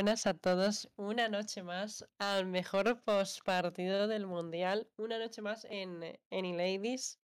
[0.00, 0.90] buenas a todos.
[0.96, 4.88] Una noche más al mejor postpartido del Mundial.
[4.96, 7.20] Una noche más en, en Ladies.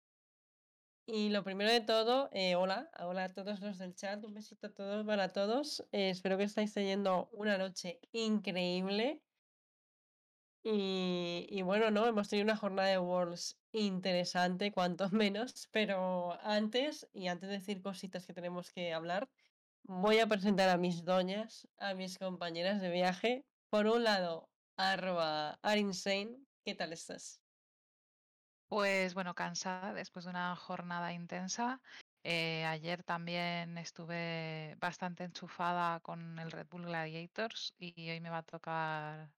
[1.06, 4.24] Y lo primero de todo, eh, hola, hola a todos los del chat.
[4.24, 5.86] Un besito a todos para todos.
[5.92, 9.22] Eh, espero que estáis teniendo una noche increíble.
[10.64, 15.68] Y, y bueno, no, hemos tenido una jornada de Worlds interesante, cuanto menos.
[15.70, 19.28] Pero antes, y antes de decir cositas que tenemos que hablar,
[19.84, 23.44] voy a presentar a mis doñas, a mis compañeras de viaje.
[23.70, 26.38] Por un lado, arroba arinsane.
[26.64, 27.40] ¿Qué tal estás?
[28.68, 31.80] Pues bueno, cansada después de una jornada intensa.
[32.24, 38.38] Eh, ayer también estuve bastante enchufada con el Red Bull Gladiators y hoy me va
[38.38, 39.30] a tocar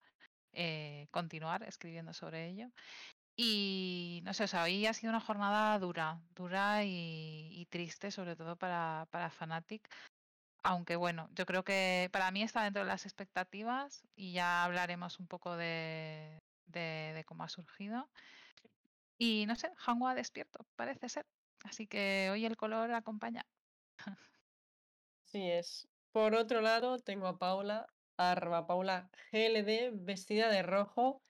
[0.52, 2.70] eh, continuar escribiendo sobre ello.
[3.36, 8.36] Y no sé, o sea, hoy ha sido una jornada dura, dura y, triste, sobre
[8.36, 9.86] todo para, para Fnatic.
[10.68, 15.20] Aunque bueno, yo creo que para mí está dentro de las expectativas y ya hablaremos
[15.20, 16.42] un poco de,
[17.24, 18.10] cómo ha surgido.
[19.16, 21.24] Y no sé, Hanwha despierto, parece ser.
[21.62, 23.46] Así que hoy el color acompaña.
[25.24, 25.86] Así es.
[26.10, 31.22] Por otro lado, tengo a Paula, arroba Paula GLD, vestida de rojo.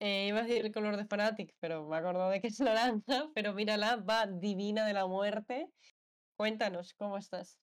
[0.00, 2.58] Eh, iba a decir el color de Fnatic, pero me acordado de que es
[2.98, 3.28] naranja.
[3.32, 5.68] Pero mírala, va divina de la muerte.
[6.36, 7.60] Cuéntanos, ¿cómo estás?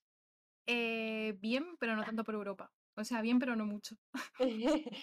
[0.66, 2.72] Eh, bien, pero no tanto por Europa.
[2.96, 3.96] O sea, bien, pero no mucho.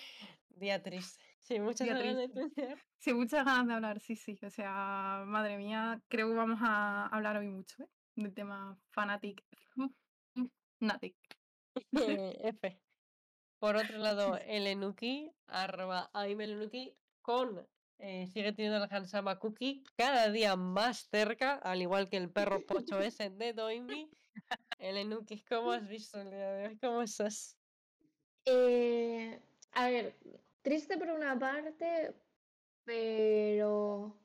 [0.84, 1.24] Triste.
[1.40, 2.78] Sí, muchas ganas de.
[3.00, 4.38] Sí, muchas ganas de hablar, sí, sí.
[4.44, 7.90] O sea, madre mía, creo que vamos a hablar hoy mucho, ¿eh?
[8.16, 9.44] Del tema Fanatic.
[10.80, 11.16] Fanatic.
[11.92, 12.82] F.
[13.58, 17.68] Por otro lado, el Enuki, arroba Aimeluki, con
[18.00, 22.66] eh, sigue teniendo la Hansama Cookie cada día más cerca, al igual que el perro
[22.66, 24.10] pocho ese de Doinby.
[24.82, 26.80] El Enuki, ¿cómo has visto el día de hoy?
[26.80, 27.56] ¿Cómo estás?
[28.46, 29.40] Eh,
[29.74, 30.16] a ver,
[30.64, 32.16] triste por una parte,
[32.84, 34.20] pero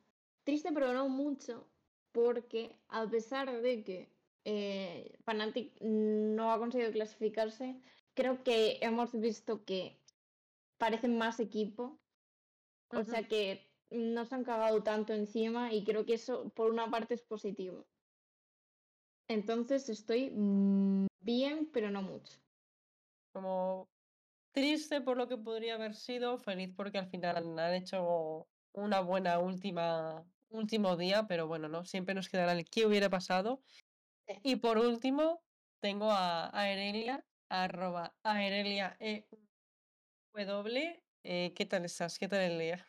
[0.44, 1.70] triste pero no mucho,
[2.10, 4.08] porque a pesar de que
[4.46, 7.82] eh, Fnatic no ha conseguido clasificarse,
[8.14, 10.02] creo que hemos visto que
[10.78, 12.00] parecen más equipo,
[12.88, 13.60] o sea que
[13.90, 17.86] no se han cagado tanto encima y creo que eso por una parte es positivo.
[19.28, 22.38] Entonces estoy mm, bien, pero no mucho.
[23.32, 23.88] Como
[24.52, 29.38] triste por lo que podría haber sido, feliz porque al final han hecho una buena
[29.38, 33.62] última último día, pero bueno, no siempre nos quedará el qué hubiera pasado.
[34.28, 34.34] Sí.
[34.42, 35.42] Y por último,
[35.80, 39.26] tengo a Aerelia, arroba Aerelia E
[40.34, 41.02] W.
[41.24, 42.18] Eh, ¿Qué tal estás?
[42.18, 42.86] ¿Qué tal el día?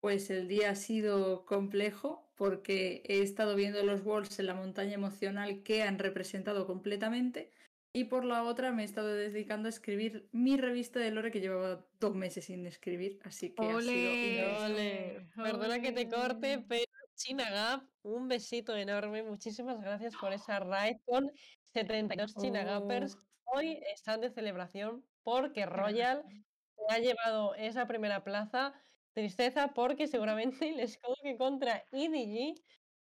[0.00, 4.94] Pues el día ha sido complejo porque he estado viendo los Worlds en la montaña
[4.94, 7.50] emocional que han representado completamente
[7.96, 11.40] y por la otra me he estado dedicando a escribir mi revista de Lore que
[11.40, 14.56] llevaba dos meses sin escribir, así que ha sido ¡Ole!
[14.64, 16.64] Ole, perdona que te corte, ole.
[16.68, 16.84] pero
[17.14, 19.22] China Gap, un besito enorme.
[19.22, 21.30] Muchísimas gracias por esa raid con
[21.72, 23.16] 72 China Gappers.
[23.16, 28.74] Oh, Hoy están de celebración porque Royal se ha llevado esa primera plaza.
[29.14, 32.54] Tristeza porque seguramente les coloque contra EDG,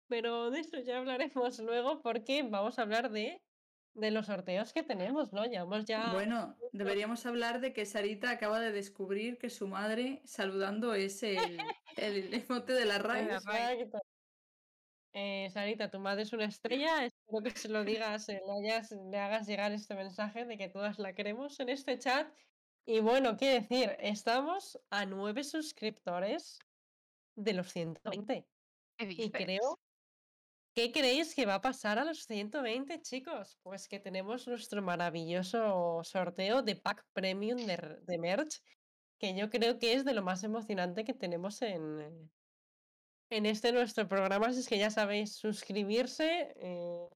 [0.08, 3.42] pero de eso ya hablaremos luego porque vamos a hablar de,
[3.94, 5.44] de los sorteos que tenemos, ¿no?
[5.44, 10.94] Llevamos ya Bueno, deberíamos hablar de que Sarita acaba de descubrir que su madre saludando
[10.94, 11.58] es el,
[11.96, 12.96] el emote de la.
[12.96, 13.98] Exacto.
[15.12, 17.04] Eh, Sarita, tu madre es una estrella.
[17.04, 20.68] Espero que se lo digas, eh, le, hayas- le hagas llegar este mensaje de que
[20.68, 22.32] todas la queremos en este chat.
[22.86, 26.58] Y bueno, qué decir, estamos a nueve suscriptores
[27.36, 28.46] de los 120.
[28.96, 29.78] ¿Qué Y creo,
[30.74, 33.58] ¿qué creéis que va a pasar a los 120, chicos?
[33.62, 38.60] Pues que tenemos nuestro maravilloso sorteo de pack premium de, merch,
[39.18, 42.30] que yo creo que es de lo más emocionante que tenemos en,
[43.30, 44.48] en este nuestro programa.
[44.48, 46.54] Así es que ya sabéis, suscribirse.
[46.56, 47.08] eh,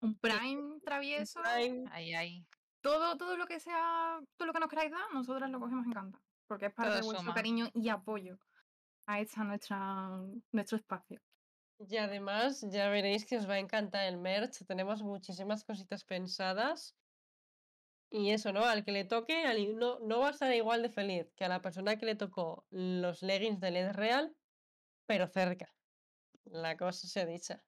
[0.00, 1.40] Un Prime travieso.
[1.42, 2.46] Prime, Ahí, ahí.
[2.82, 5.92] Todo, todo lo que sea, todo lo que nos queráis dar, nosotras lo cogemos en
[5.92, 6.18] canta.
[6.46, 7.34] Porque es parte Todo de vuestro suma.
[7.34, 8.38] cariño y apoyo
[9.06, 10.10] a esta nuestra,
[10.52, 11.20] nuestro espacio.
[11.78, 14.64] Y además ya veréis que os va a encantar el merch.
[14.66, 16.96] Tenemos muchísimas cositas pensadas.
[18.10, 18.64] Y eso, ¿no?
[18.64, 21.48] Al que le toque, al- no, no va a estar igual de feliz que a
[21.48, 24.36] la persona que le tocó los leggings de LED Real,
[25.06, 25.72] pero cerca.
[26.44, 27.62] La cosa se ha dicha.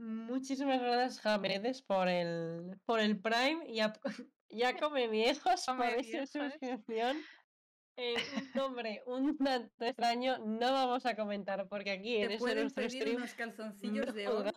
[0.00, 3.92] Muchísimas gracias, Jamedes, por el, por el Prime y a,
[4.80, 7.18] Come Viejos por esa suscripción.
[7.96, 12.88] Eh, un nombre un tanto extraño no vamos a comentar porque aquí en ese nuestro
[12.88, 14.50] stream unos calzoncillos no de oro.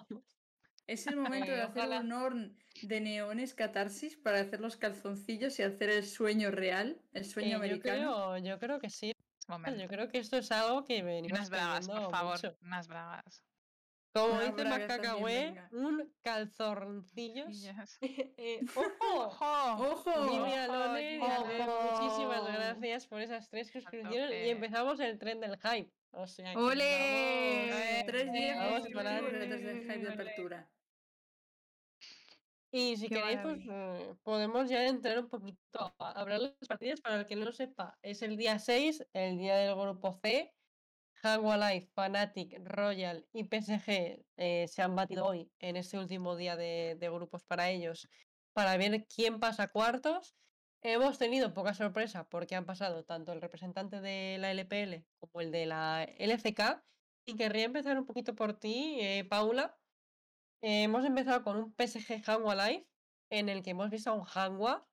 [0.87, 1.99] Es el momento de hacer ojalá.
[1.99, 7.25] un horn de neones catarsis para hacer los calzoncillos y hacer el sueño real, el
[7.25, 7.95] sueño Eh, yo, americano.
[7.95, 9.11] creo, yo creo que sí.
[9.49, 9.81] Momento.
[9.81, 12.35] Yo creo que esto es algo que venimos unas bragas, por favor.
[12.35, 12.57] mucho.
[12.61, 13.43] Unas bragas.
[14.13, 14.63] Como Unas dice
[15.23, 15.69] venga.
[15.71, 17.47] un calzoncillos.
[17.63, 17.97] Yes.
[18.01, 19.25] Eh, ¡Ojo!
[19.25, 19.91] ¡Ojo!
[19.91, 20.31] ¡Ojo!
[20.31, 22.51] Vivi Alone y Albert, muchísimas Ojo.
[22.53, 25.91] gracias por esas tres que suscribieron y empezamos el tren del hype.
[26.11, 27.69] O sea ¡Ole!
[27.71, 29.81] vamos- Tres días Vamos consecutivos para el adelante.
[29.93, 30.69] hype de apertura.
[32.71, 34.11] Y si Qué queréis, pues maravilla.
[34.11, 37.01] eh, podemos ya entrar un poquito a hablar de las partidas.
[37.01, 40.53] Para el que no lo sepa, es el día 6, el día del grupo C.
[41.23, 46.57] Hanwha Life, Fnatic, Royal y PSG eh, se han batido hoy en este último día
[46.57, 48.09] de, grupos para ellos
[48.51, 50.35] para ver quién pasa cuartos.
[50.81, 55.51] Hemos tenido poca sorpresa porque han pasado tanto el representante de la LPL como el
[55.51, 56.83] de la LCK.
[57.25, 59.77] Y querría empezar un poquito por ti, eh, Paula.
[60.61, 62.85] Eh, hemos empezado con un PSG Hanwha Live
[63.29, 64.85] en el que hemos visto a un Hanwha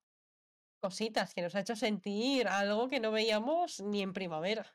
[0.80, 4.74] cositas que nos ha hecho sentir algo que no veíamos ni en primavera.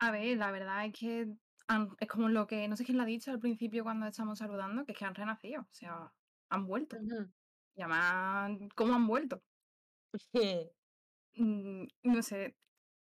[0.00, 1.28] A ver, la verdad es que
[1.68, 4.38] han- es como lo que, no sé quién lo ha dicho al principio cuando estamos
[4.38, 6.14] saludando, que es que han renacido, o sea,
[6.48, 6.96] han vuelto.
[7.74, 9.44] Y además, ¿cómo han vuelto?
[11.36, 12.56] Mm, No sé,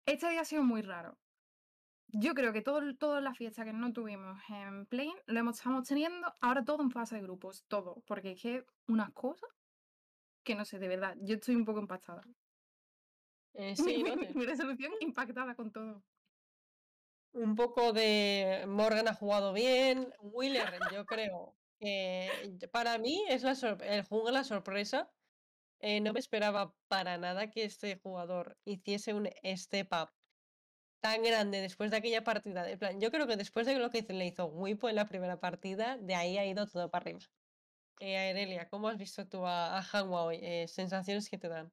[0.06, 1.20] este día ha sido muy raro.
[2.08, 5.88] Yo creo que todo, toda la fiesta que no tuvimos en Plane lo hemos, estamos
[5.88, 9.50] teniendo ahora todo en fase de grupos, todo, porque es que unas cosas
[10.44, 12.24] que no sé, de verdad, yo estoy un poco impactada.
[13.54, 14.04] Eh, sí,
[14.36, 16.06] mi resolución impactada con todo.
[17.36, 20.14] Un poco de Morgan ha jugado bien.
[20.20, 21.56] Wheeler, yo creo
[22.72, 25.12] para mí es el juego la sorpresa.
[25.80, 30.10] Eh, no me esperaba para nada que este jugador hiciese un step up
[31.02, 32.70] tan grande después de aquella partida.
[32.70, 35.40] En plan, yo creo que después de lo que le hizo Wipo en la primera
[35.40, 37.20] partida, de ahí ha ido todo para arriba.
[38.00, 40.40] Eh, Aerelia, ¿cómo has visto tú a, a hoy?
[40.42, 41.72] Eh, sensaciones que te dan.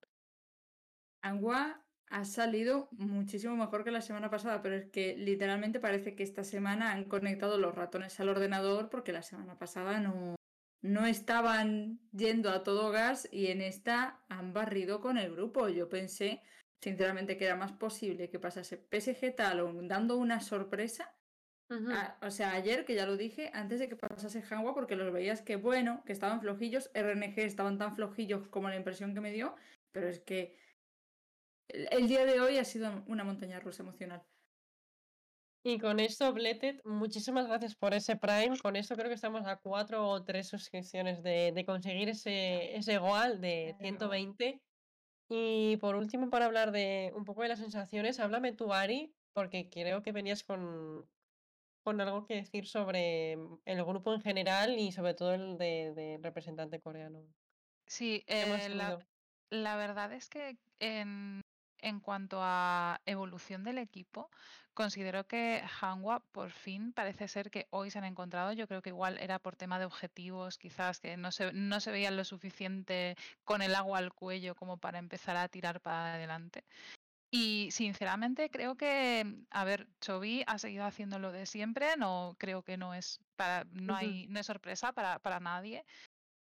[1.22, 6.22] Angua ha salido muchísimo mejor que la semana pasada, pero es que literalmente parece que
[6.22, 10.34] esta semana han conectado los ratones al ordenador porque la semana pasada no,
[10.82, 15.68] no estaban yendo a todo gas y en esta han barrido con el grupo.
[15.70, 16.42] Yo pensé,
[16.82, 21.16] sinceramente, que era más posible que pasase PSG Talon dando una sorpresa.
[21.94, 25.10] a- o sea, ayer, que ya lo dije, antes de que pasase Hanwha, porque los
[25.10, 29.32] veías que, bueno, que estaban flojillos, RNG estaban tan flojillos como la impresión que me
[29.32, 29.56] dio,
[29.90, 30.58] pero es que
[31.72, 34.22] el, el día de hoy ha sido una montaña rusa emocional.
[35.64, 38.58] Y con esto, Bleted, muchísimas gracias por ese Prime.
[38.60, 42.98] Con esto creo que estamos a cuatro o tres suscripciones de, de conseguir ese, ese
[42.98, 44.60] goal de 120.
[45.28, 49.70] Y por último, para hablar de un poco de las sensaciones, háblame tú, Ari, porque
[49.70, 51.08] creo que venías con,
[51.84, 53.34] con algo que decir sobre
[53.64, 57.24] el grupo en general y sobre todo el de, de representante coreano.
[57.86, 58.98] Sí, eh, la,
[59.50, 61.40] la verdad es que en,
[61.82, 64.30] en cuanto a evolución del equipo,
[64.74, 68.52] considero que Hanwha por fin parece ser que hoy se han encontrado.
[68.52, 71.90] Yo creo que igual era por tema de objetivos, quizás que no se, no se
[71.90, 76.64] veían lo suficiente con el agua al cuello como para empezar a tirar para adelante.
[77.34, 82.62] Y sinceramente creo que, a ver, Chovy ha seguido haciendo lo de siempre, no creo
[82.62, 85.86] que no es para, no hay, no es sorpresa para, para nadie.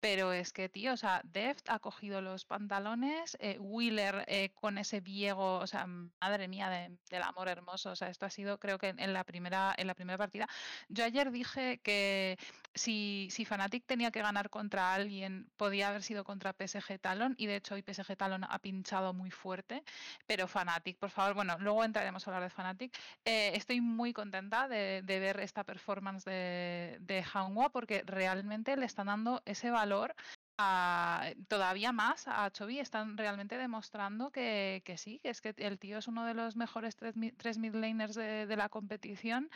[0.01, 4.79] Pero es que, tío, o sea, Deft ha cogido los pantalones, eh, Wheeler eh, con
[4.79, 7.91] ese Viego, o sea, madre mía de- del amor hermoso.
[7.91, 10.49] O sea, esto ha sido, creo que en la primera, en la primera partida.
[10.89, 12.39] Yo ayer dije que
[12.75, 17.47] si, si Fnatic tenía que ganar contra alguien, podía haber sido contra PSG Talon, y
[17.47, 19.83] de hecho hoy PSG Talon ha pinchado muy fuerte.
[20.27, 22.97] Pero Fnatic, por favor, bueno, luego entraremos a hablar de Fnatic.
[23.25, 27.25] Eh, estoy muy contenta de, ver esta performance de, de
[27.73, 30.15] porque realmente le están dando ese valor
[30.59, 32.79] a- todavía más a Chovy.
[32.79, 36.57] Están realmente demostrando que, que sí, que es que el tío es uno de los
[36.57, 39.51] mejores tres, tres mid laners de, de la competición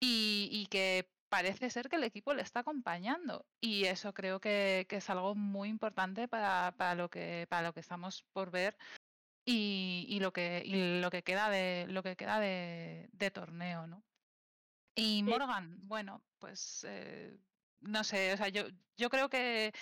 [0.00, 3.44] y, y que parece ser que el equipo le está acompañando.
[3.60, 7.74] Y eso creo que, que es algo muy importante para, para lo que, para lo
[7.74, 8.78] que estamos por ver
[9.44, 13.86] y, y lo que y lo que queda de lo que queda de, de torneo,
[13.86, 14.02] ¿no?
[14.94, 17.36] Y Morgan, bueno, pues eh,
[17.80, 18.62] no sé, o sea, yo,
[18.96, 19.74] yo creo que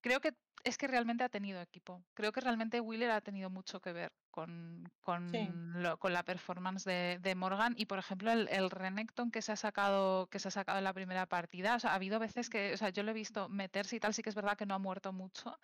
[0.00, 0.32] creo que
[0.64, 2.02] es que realmente ha tenido equipo.
[2.14, 5.48] Creo que realmente Wheeler ha tenido mucho que ver con, con, Sí.
[5.52, 7.74] lo- con la performance de, de Morgan.
[7.76, 10.84] Y por ejemplo, el, el Renekton que se ha sacado, que se ha sacado en
[10.84, 11.74] la primera partida.
[11.74, 14.14] O sea, ha habido veces que, o sea, yo lo he visto meterse y tal,
[14.14, 15.58] sí que es verdad que no ha muerto mucho.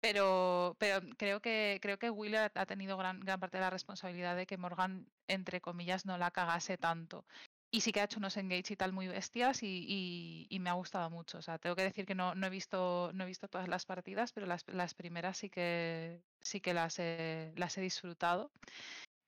[0.00, 4.36] Pero, pero creo que creo que Wheeler ha tenido gran, gran parte de la responsabilidad
[4.36, 7.26] de que Morgan, entre comillas, no la cagase tanto.
[7.70, 10.74] Y sí que ha hecho unos engage y tal muy bestias y, y- me ha
[10.74, 11.38] gustado mucho.
[11.38, 13.86] O sea, tengo que decir que no, no he visto, no he visto todas las
[13.86, 18.52] partidas, pero las, las primeras sí que sí que las he, las he disfrutado.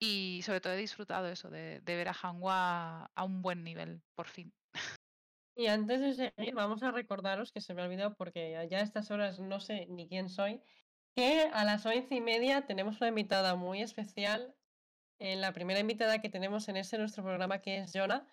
[0.00, 4.04] Y sobre todo he disfrutado eso, de, de ver a Hanwha a un buen nivel,
[4.14, 4.54] por fin.
[5.54, 8.82] Y antes de seguir, vamos a recordaros que se me ha olvidado porque ya a
[8.82, 10.62] estas horas no sé ni quién soy,
[11.14, 14.56] que a las once y media tenemos una invitada muy especial,
[15.20, 18.26] en la primera invitada que tenemos en este nuestro programa que es Jonah,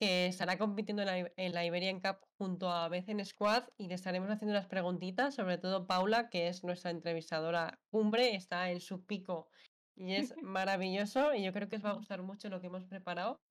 [0.00, 3.88] que estará compitiendo en la, I- en la Iberian Cup junto a Becen Squad y
[3.88, 8.80] le estaremos haciendo unas preguntitas, sobre todo Paula, que es nuestra entrevistadora cumbre, está en
[8.80, 9.50] su pico
[9.96, 12.86] y es maravilloso y yo creo que os va a gustar mucho lo que hemos
[12.86, 13.42] preparado.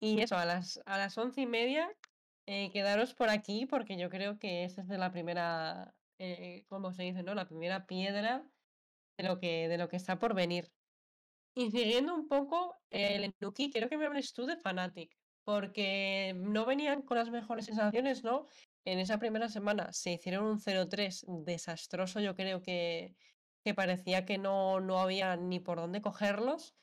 [0.00, 1.90] Y eso, a las, a las once y media,
[2.46, 6.92] eh, quedaros por aquí porque yo creo que esta es de la primera, eh, ¿cómo
[6.92, 7.34] se dice, no?
[7.34, 8.50] La primera piedra
[9.18, 10.72] de lo que, de lo que está por venir.
[11.54, 16.66] Y siguiendo un poco el Enuki, quiero que me hables tú de Fnatic, porque no
[16.66, 18.46] venían con las mejores sensaciones, ¿no?
[18.84, 23.14] En esa primera semana se hicieron un 0-3 desastroso, yo creo que,
[23.64, 26.74] que parecía que no, no había ni por dónde cogerlos,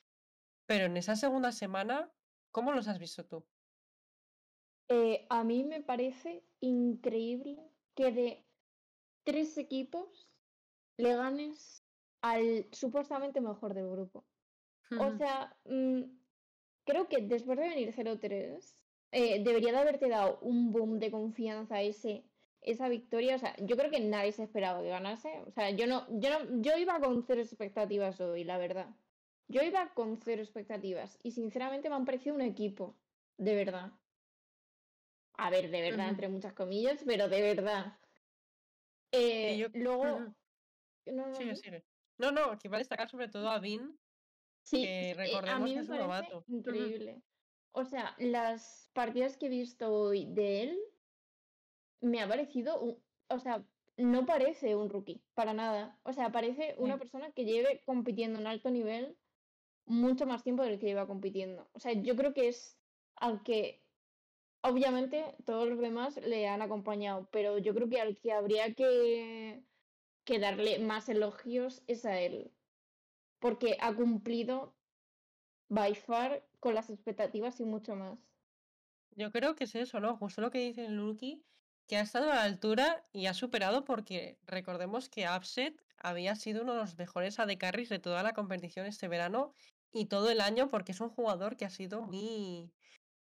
[0.65, 2.09] pero en esa segunda semana,
[2.51, 3.45] ¿cómo los has visto tú?
[4.87, 7.57] Eh, a mí me parece increíble
[7.93, 8.47] que de
[9.23, 10.31] tres equipos
[10.97, 11.85] le ganes
[12.21, 14.25] al supuestamente mejor del grupo.
[14.95, 16.01] O sea, mm,
[16.85, 18.79] creo que después de venir 0-3,
[19.11, 22.31] eh, debería de haberte dado un boom de confianza ese,
[22.61, 23.35] esa victoria.
[23.35, 25.41] O sea, yo creo que nadie se esperaba que ganase.
[25.47, 28.95] O sea, yo no, yo no, yo iba con cero expectativas hoy, la verdad.
[29.47, 32.95] Yo iba con cero expectativas y sinceramente me han parecido un equipo,
[33.37, 33.93] de verdad.
[35.33, 37.97] A ver, de verdad, entre muchas comillas, pero de verdad.
[39.11, 40.17] Eh, yo- luego.
[40.17, 40.35] Ujú.
[41.05, 41.55] No, no, no.
[41.55, 41.83] sigue.
[42.17, 43.99] No, no, que iba a destacar sobre todo a Vin,
[44.63, 47.23] Sí, que eh, a recordemos mí que me es un parece increíble.
[47.73, 50.79] O sea, las partidas que he visto hoy de él
[52.01, 53.65] me ha parecido un, o sea,
[53.97, 55.99] no parece un rookie, para nada.
[56.03, 59.17] O sea, parece una persona que lleve compitiendo en alto nivel
[59.85, 61.69] mucho más tiempo del que lleva compitiendo.
[61.73, 62.81] O sea, yo creo que es,
[63.15, 63.87] aunque
[64.61, 69.65] obviamente todos los demás le han acompañado, pero yo creo que al que habría que,
[70.23, 72.53] que darle más elogios es a él
[73.41, 74.73] porque ha cumplido
[75.67, 78.19] by far con las expectativas y mucho más.
[79.17, 80.15] Yo creo que es eso, ¿no?
[80.15, 81.43] Justo lo que dice Luki,
[81.87, 86.61] que ha estado a la altura y ha superado porque recordemos que Upset había sido
[86.61, 89.53] uno de los mejores AD carries de toda la competición este verano
[89.91, 92.71] y todo el año porque es un jugador que ha sido muy,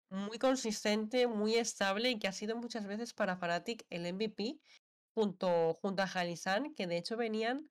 [0.10, 4.60] muy consistente, muy estable y que ha sido muchas veces para Fnatic el MVP
[5.14, 7.70] junto, junto a Jalisan, que de hecho venían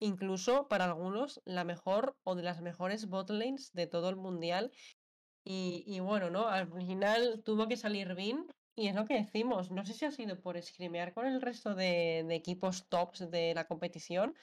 [0.00, 4.72] incluso para algunos la mejor o de las mejores botlanes de todo el mundial.
[5.44, 6.48] Y, bueno, ¿no?
[6.48, 9.70] Al final tuvo que salir Vin y es lo que decimos.
[9.70, 13.66] No sé si ha sido por escrimear con el resto de, equipos tops de la
[13.66, 14.34] competición,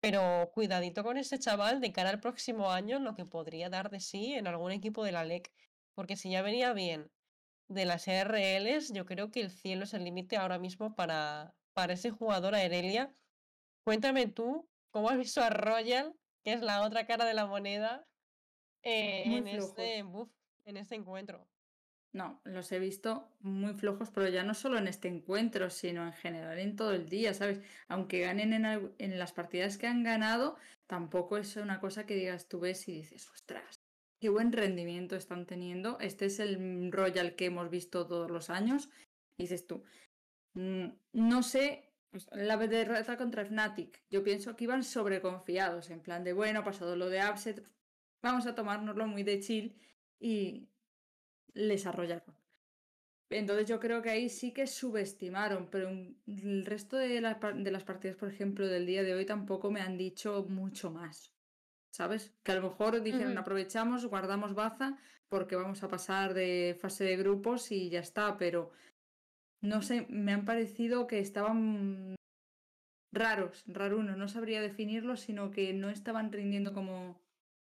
[0.00, 4.00] pero cuidadito con este chaval de cara al próximo año, lo que podría dar de
[4.00, 5.52] sí en algún equipo de la LEC.
[5.94, 7.10] Porque si ya venía bien
[7.68, 11.94] de las RLs, yo creo que el cielo es el límite ahora mismo para, para
[11.94, 13.12] ese jugador a Erelia.
[13.86, 16.12] Cuéntame tú, ¿cómo has visto a Royal,
[16.42, 18.04] que es la otra cara de la moneda,
[18.82, 21.46] eh, en, este, en este encuentro?
[22.12, 26.14] No, los he visto muy flojos, pero ya no solo en este encuentro, sino en
[26.14, 27.60] general en todo el día, ¿sabes?
[27.86, 28.54] Aunque ganen
[28.98, 30.56] en, las partidas que han ganado,
[30.88, 33.84] tampoco es una cosa que digas tú ves y dices, ostras,
[34.20, 36.00] qué buen rendimiento están teniendo.
[36.00, 38.90] Este es el Royal que hemos visto todos los años.
[39.38, 39.84] Y dices tú,
[40.54, 41.85] "Mm, no sé,
[42.32, 46.96] la derrota contra Fnatic, yo pienso que iban sobreconfiados, en plan de, bueno, ha pasado
[46.96, 47.64] lo de Upset,
[48.22, 49.76] vamos a tomárnoslo muy de chill
[50.18, 50.68] y
[51.54, 52.36] les arrollaron.
[53.28, 57.70] Entonces yo creo que ahí sí que subestimaron, pero el resto de, la par- de
[57.72, 61.34] las partidas, por ejemplo, del día de hoy tampoco me han dicho mucho más.
[61.90, 62.34] ¿Sabes?
[62.44, 63.38] Que a lo mejor dijeron Ujú.
[63.38, 68.72] aprovechamos, guardamos baza porque vamos a pasar de fase de grupos y ya está, pero
[69.66, 72.14] no sé, me han parecido que estaban
[73.12, 77.20] raros, rarunos, no sabría definirlos, sino que no estaban rindiendo como,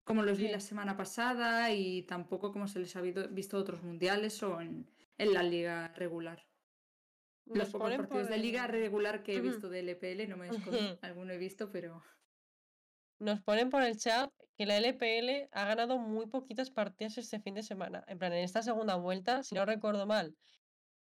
[0.04, 4.42] como los vi la semana pasada y tampoco como se les ha visto, otros mundiales
[4.44, 4.86] o en,
[5.18, 6.44] en la liga regular.
[7.46, 10.28] Los Nos pocos ponen partidos por de liga el- regular que he visto de LPL,
[10.28, 12.04] no me escondo, alguno he visto, pero
[13.20, 17.56] Nos ponen por el chat que la LPL ha ganado muy poquitas partidas este fin
[17.56, 18.04] de semana.
[18.08, 20.36] En plan, en esta segunda vuelta, si no recuerdo mal,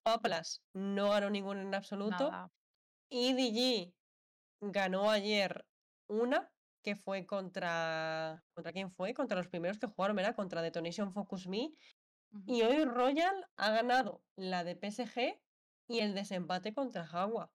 [0.05, 2.31] Paplas no ganó ninguno en absoluto.
[2.31, 2.53] Nada.
[3.09, 3.95] Y DG
[4.61, 5.67] ganó ayer
[6.09, 8.45] una, que fue contra.
[8.55, 9.15] ¿Contra quién fue?
[9.15, 10.37] Contra los primeros que jugaron, ¿verdad?
[10.37, 11.71] Contra Detonation Focus Me.
[12.47, 15.41] Y hoy Royal ha ganado la de PSG
[15.89, 17.51] y el desempate contra Jaguar.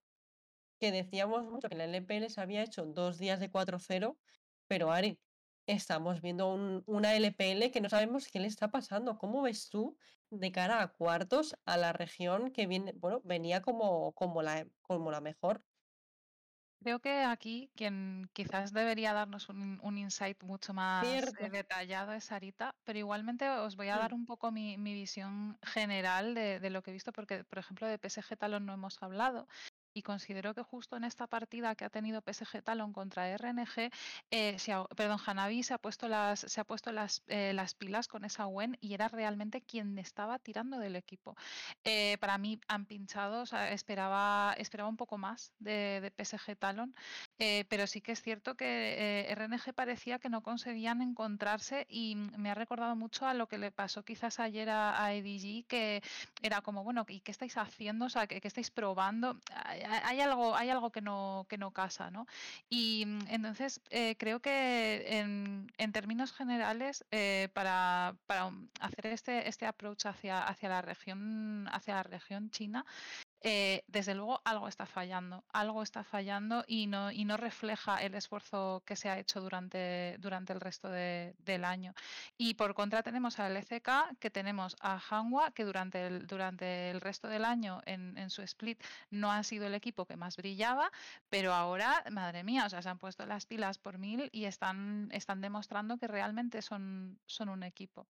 [0.80, 4.18] Que decíamos mucho que la LPL se había hecho dos días de 4-0,
[4.68, 5.20] pero Ari,
[5.68, 9.18] estamos viendo un- una LPL que no sabemos qué le está pasando.
[9.18, 9.98] ¿Cómo ves tú
[10.32, 15.12] de cara a cuartos a la región que viene, bueno, venía como, como, la, como
[15.12, 15.66] la mejor?
[16.82, 21.50] Creo que aquí quien quizás debería darnos un, un insight mucho más eh, Cierto.
[21.50, 26.34] detallado es Sarita, pero igualmente os voy a dar un poco mi, mi visión general
[26.36, 29.48] de, de lo que he visto, porque por ejemplo de PSG Talon no hemos hablado.
[29.94, 33.90] Y considero que justo en esta partida que ha tenido PSG Talon contra RNG,
[34.32, 37.74] eh, se ha- perdón, Hanabi se ha puesto las, se ha puesto las, eh, las
[37.76, 41.36] pilas con esa Gwen y era realmente quien estaba tirando del equipo.
[41.84, 46.56] Eh, para mí han pinchado, o sea, esperaba, esperaba un poco más de, de PSG
[46.58, 46.94] Talon,
[47.38, 48.66] eh, pero sí que es cierto que
[49.28, 53.58] eh, RNG parecía que no conseguían encontrarse y me ha recordado mucho a lo que
[53.58, 56.02] le pasó quizás ayer a, a EDG, que
[56.42, 58.06] era como, bueno, ¿y qué estáis haciendo?
[58.06, 59.40] O sea, ¿qué, qué estáis probando?
[60.04, 62.26] Hay, algo, hay algo que no, que no casa, ¿no?
[62.70, 69.48] Y mm, entonces eh, creo que en, en términos generales, eh, para, para hacer este,
[69.48, 72.86] este approach hacia, hacia la región, hacia la región china,
[73.42, 78.16] eh, desde luego algo está fallando, algo está fallando y no, y no refleja el
[78.16, 81.94] esfuerzo que se ha hecho durante, durante el resto de- del año.
[82.38, 87.02] Y por contra tenemos al LCK, que tenemos a Hanwha, que durante el, durante el
[87.02, 90.92] resto del año en, en su split no ha sido el equipo que más brillaba,
[91.30, 95.10] pero ahora, madre mía, o sea, se han puesto las pilas por mil y están,
[95.12, 98.08] están demostrando que realmente son, son un equipo.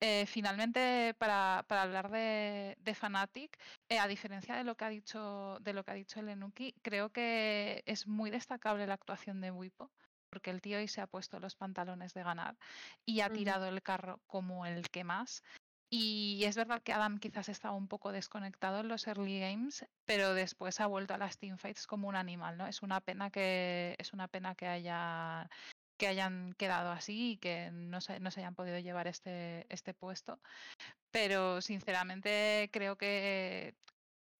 [0.00, 4.88] Eh, finalmente, para, para hablar de, de Fnatic, eh, a diferencia de lo que ha
[4.88, 9.40] dicho de lo que ha dicho el Enuki, creo que es muy destacable la actuación
[9.40, 9.90] de Wipo,
[10.30, 12.56] porque el tío hoy se ha puesto los pantalones de ganar
[13.04, 15.42] y ha tirado el carro como el que más.
[15.90, 20.34] Y es verdad que Adam quizás estaba un poco desconectado en los early games, pero
[20.34, 22.66] después ha vuelto a las teamfights como un animal, ¿no?
[22.66, 25.48] Es una pena que es una pena que haya
[25.96, 29.94] que hayan quedado así y que no se, no se hayan podido llevar este, este
[29.94, 30.40] puesto.
[31.14, 33.76] Pero sinceramente creo que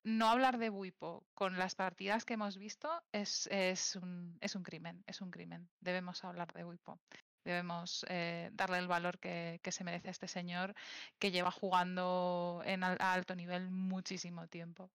[0.04, 4.64] no hablar de Buipo con las partidas que hemos visto es, es, un, es un
[4.64, 5.70] crimen, es un crimen.
[5.80, 7.00] Debemos hablar de Buipo.
[7.44, 10.74] Debemos eh, darle el valor que, que se merece a este señor
[11.18, 14.92] que lleva jugando en al- a alto nivel muchísimo tiempo.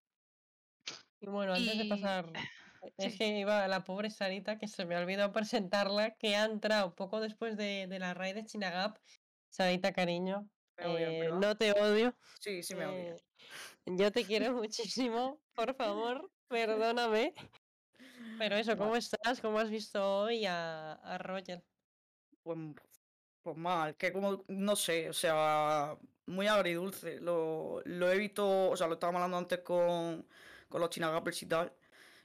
[1.20, 2.32] Y bueno, antes de pasar,
[2.98, 6.46] es sí, que iba la pobre Sarita, que se me ha olvidado presentarla, que ha
[6.46, 8.98] entrado poco después de, de la raid de Chinagap.
[9.50, 12.16] Sarita, cariño, Me odian, eh, no te odio.
[12.40, 13.14] Sí, sí me odia.
[13.14, 13.22] eh,
[13.86, 17.34] yo te quiero muchísimo, por favor, perdóname.
[18.38, 19.42] Pero eso, ¿cómo estás?
[19.42, 21.64] ¿Cómo has visto hoy a, a Roger?
[22.44, 22.58] pues,
[23.42, 27.20] pues mal, que como, no sé, o sea, muy agridulce.
[27.22, 30.28] Lo, lo he visto, o sea, lo estábamos hablando antes con,
[30.70, 31.79] con los chinagappers y tal.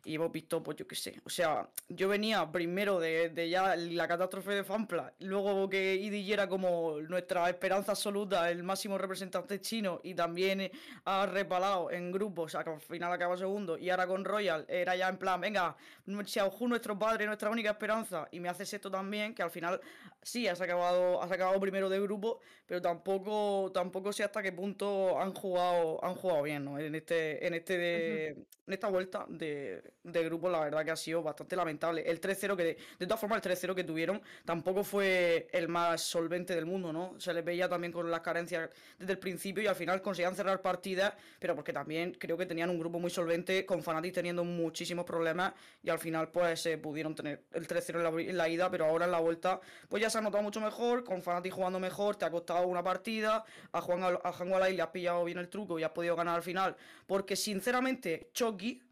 [0.05, 1.21] Y hemos visto, pues yo qué sé.
[1.25, 6.33] O sea, yo venía primero de, de ya la catástrofe de Fanpla, luego que EDG
[6.33, 10.71] era como nuestra esperanza absoluta, el máximo representante chino, y también
[11.05, 14.65] ha repalado en grupos, o sea, que al final acaba segundo, y ahora con Royal
[14.69, 18.91] era ya en plan, venga, Xiaohu nuestro padre, nuestra única esperanza, y me haces esto
[18.91, 19.81] también, que al final
[20.23, 25.21] sí, has acabado, has acabado primero de grupo, pero tampoco, tampoco sé hasta qué punto
[25.21, 26.79] han jugado, han jugado bien, ¿no?
[26.79, 30.97] En este, en este de, en esta vuelta de, de grupo, la verdad que ha
[30.97, 32.03] sido bastante lamentable.
[32.07, 36.03] El 3-0 que, de, de todas formas, el 3-0 que tuvieron tampoco fue el más
[36.03, 37.19] solvente del mundo, ¿no?
[37.19, 40.61] Se les veía también con las carencias desde el principio y al final conseguían cerrar
[40.61, 45.05] partidas, pero porque también creo que tenían un grupo muy solvente, con Fnatic teniendo muchísimos
[45.05, 49.07] problemas y al final pues se pudieron tener el 3-0 en la, ida, pero ahora
[49.07, 52.25] en la vuelta pues ya se ha notado mucho mejor, con Fnatic jugando mejor, te
[52.25, 55.83] ha costado una partida, a Juan a Juan le has pillado bien el truco y
[55.83, 56.77] has podido ganar al final,
[57.07, 58.83] porque sinceramente Chucky,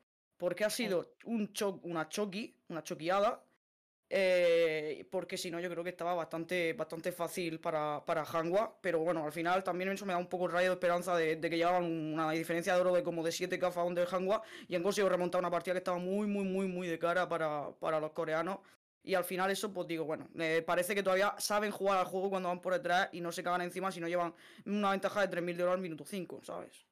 [0.42, 3.44] porque ha sido un cho una Chucky, una choqueada,
[4.10, 8.98] eh, porque si no yo creo que estaba bastante, bastante fácil para, para Hanwha, pero
[8.98, 11.48] bueno, al final también eso me da un poco el rayo de esperanza de, de
[11.48, 14.74] que llevaban una diferencia de oro de como de 7 k a de Hanwha y
[14.74, 18.00] han conseguido remontar una partida que estaba muy, muy, muy, muy de cara para, para
[18.00, 18.58] los coreanos.
[19.04, 22.30] Y al final eso, pues digo, bueno, eh, parece que todavía saben jugar al juego
[22.30, 24.34] cuando van por detrás y no se cagan encima si no llevan
[24.66, 26.84] una ventaja de 3.000 de oro al minuto 5, ¿sabes?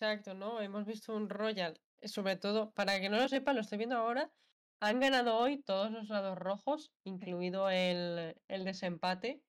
[0.00, 0.60] Exacto, ¿no?
[0.60, 3.96] Hemos visto un Royal, eh, sobre todo, para que no lo sepan, lo estoy viendo
[3.96, 4.32] ahora,
[4.80, 9.42] han ganado hoy todos los lados rojos, incluido el, el desempate.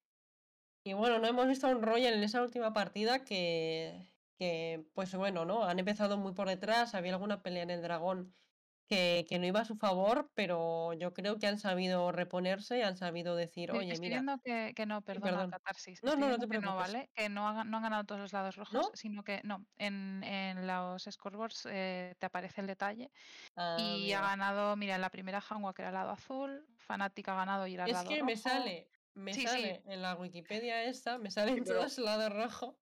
[0.83, 4.07] Y bueno, no hemos visto a un Royal en esa última partida que,
[4.39, 5.63] que, pues bueno, ¿no?
[5.65, 8.35] Han empezado muy por detrás, había alguna pelea en el dragón
[8.89, 12.81] que, que no iba a su favor, pero yo creo que han sabido reponerse y
[12.81, 15.51] han sabido decir, Estoy oye, estoy mira, viendo que, que no, perdona, perdón.
[15.51, 16.03] catarsis.
[16.03, 16.93] No, Estoy no, no te que no, preocupes.
[16.93, 17.09] ¿vale?
[17.13, 18.89] Que no, hagan- no han ganado todos los lados rojos, ¿No?
[18.95, 19.67] sino que no.
[19.77, 23.11] En, en los scoreboards eh, te aparece el detalle.
[23.55, 27.27] Ah, Y ha ganado, mira, en la primera Hanwha que era el lado azul, Fnatic
[27.29, 28.49] ha ganado y era el Es lado que me rojo.
[28.49, 32.79] sale, me Sí, sí, sale en la Wikipedia esta, me salen pero- todos lado rojo.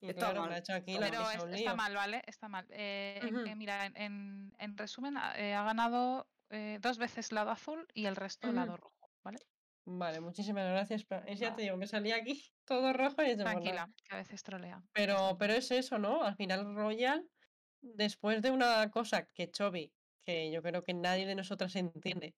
[0.00, 2.22] Está claro, mal, aquí pero es- está mal, ¿vale?
[2.26, 2.66] Está mal.
[2.70, 3.20] Eh,
[3.56, 8.06] mira, en, en- en resumen, ha- eh, ha ganado eh, dos veces lado azul y
[8.06, 8.56] el resto Ujú.
[8.56, 9.38] lado rojo, ¿vale?
[9.84, 11.04] Vale, muchísimas gracias.
[11.26, 13.52] Es ya te digo, me salía aquí todo rojo y pues nada.
[13.52, 14.82] Tranquila, que a veces trolea.
[14.84, 16.22] es Pero, pero es eso, ¿no?
[16.22, 17.28] Al final Royal,
[17.80, 19.92] después de una cosa que Chovy,
[20.24, 22.34] que yo creo que nadie de nosotras entiende,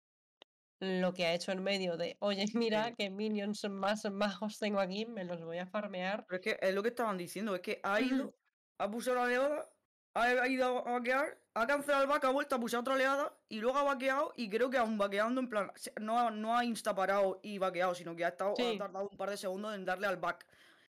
[0.80, 2.94] lo que ha hecho en medio de, oye, mira Sí.
[2.98, 6.24] qué minions más majos tengo aquí, me los voy a farmear.
[6.28, 8.34] Pero es que es lo que estaban diciendo, es que ha ido,
[8.78, 9.70] ha pulsado la oleada,
[10.14, 13.60] ha, ido a vaquear, ha cancelado el back, ha vuelto a pulsar otra oleada y
[13.60, 17.40] luego ha vaqueado y creo que aún vaqueando en plan, no ha, no ha instaparado
[17.42, 20.16] y vaqueado, sino que ha, estado, ha tardado un par de segundos en darle al
[20.16, 20.46] back.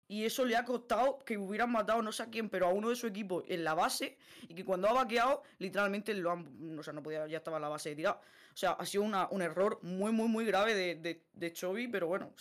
[0.08, 2.90] Y eso le ha costado que hubieran matado no sé a quién, pero a uno
[2.90, 6.84] de su equipo en la base y que cuando ha vaqueado, literalmente lo han, o
[6.84, 8.22] sea, no podía, ya estaba en la base de tirar.
[8.56, 12.08] O sea, ha sido un error muy, muy, muy grave de, de, de Chovy, pero
[12.08, 12.40] bueno, o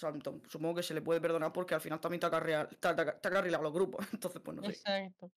[0.48, 4.07] supongo que se le puede perdonar porque al final también te ha carrilado los grupos.
[4.12, 4.72] Entonces, pues no sé.
[4.72, 5.33] Exacto.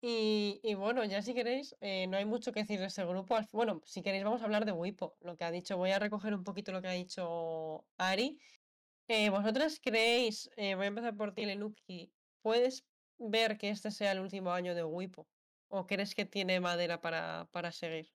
[0.00, 3.38] Y, y bueno, ya si queréis, eh, no hay mucho que decir de ese grupo.
[3.52, 5.78] Bueno, si queréis vamos a hablar de Wipo, lo que ha dicho.
[5.78, 8.38] Voy a recoger un poquito lo que ha dicho Ari.
[9.08, 12.86] Eh, ¿vosotras creéis, eh, voy a empezar por ti, Lenuki, ¿puedes
[13.18, 15.28] ver que este sea el último año de Wipo?
[15.68, 18.08] ¿O crees que tiene madera para, para seguir?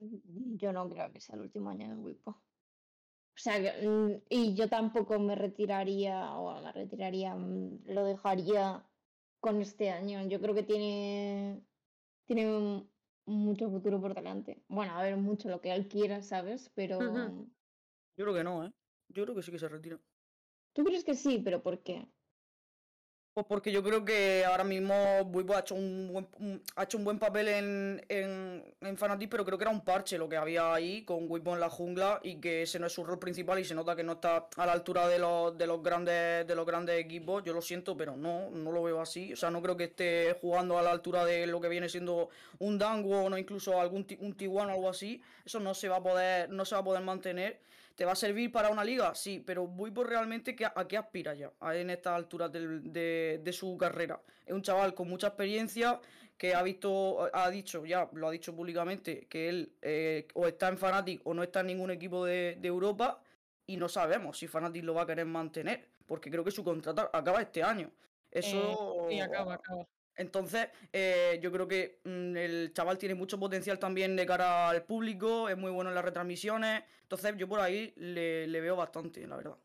[0.00, 2.30] Yo no creo que sea el último año de Wipo.
[2.32, 8.90] O sea, que, mm, y yo tampoco me retiraría, o me retiraría, mm, lo dejaría
[9.40, 10.26] con este año.
[10.28, 11.66] Yo creo que tiene,
[12.26, 12.88] tiene
[13.26, 14.64] mucho futuro por delante.
[14.68, 16.70] Bueno, a ver, mucho lo que él quiera, ¿sabes?
[16.74, 17.50] Pero Ujú.
[18.16, 18.72] Yo creo que no, ¿eh?
[19.08, 20.00] Yo creo que sí que se retira.
[20.72, 22.12] tú crees que sí, pero ¿por qué?
[23.40, 27.04] Pues porque yo creo que ahora mismo Buipo ha hecho un buen, ha hecho un
[27.04, 31.04] buen papel en, en, Fnatic, pero creo que era un parche lo que había ahí
[31.06, 33.74] con Buipo en la jungla y que ese no es su rol principal y se
[33.74, 37.00] nota que no está a la altura de los, de los grandes de los grandes
[37.00, 37.42] equipos.
[37.42, 39.32] Yo lo siento, pero no, no lo veo así.
[39.32, 42.28] O sea, no creo que esté jugando a la altura de lo que viene siendo
[42.58, 45.22] un Dango o incluso algún un T1 o algo así.
[45.46, 47.58] Eso no se va a poder, no se va a poder mantener.
[48.00, 49.14] ¿Te va a servir para una liga?
[49.14, 54.22] Sí, pero Buipo realmente ¿qué- a qué aspira ya en estas alturas de, su carrera.
[54.46, 56.00] Es un chaval con mucha experiencia
[56.38, 60.68] que ha visto, ha dicho ya, lo ha dicho públicamente, que él eh, o está
[60.68, 63.22] en Fnatic o no está en ningún equipo de, Europa
[63.66, 67.10] y no sabemos si Fnatic lo va a querer mantener, porque creo que su contrato
[67.12, 67.90] acaba este año.
[68.30, 69.08] Eso...
[69.10, 69.86] Sí, acaba, acaba.
[70.20, 74.84] Entonces, eh, yo creo que mm, el chaval tiene mucho potencial también de cara al
[74.84, 76.84] público, es muy bueno en las retransmisiones.
[77.02, 79.56] Entonces, yo por ahí le, le veo bastante, la verdad.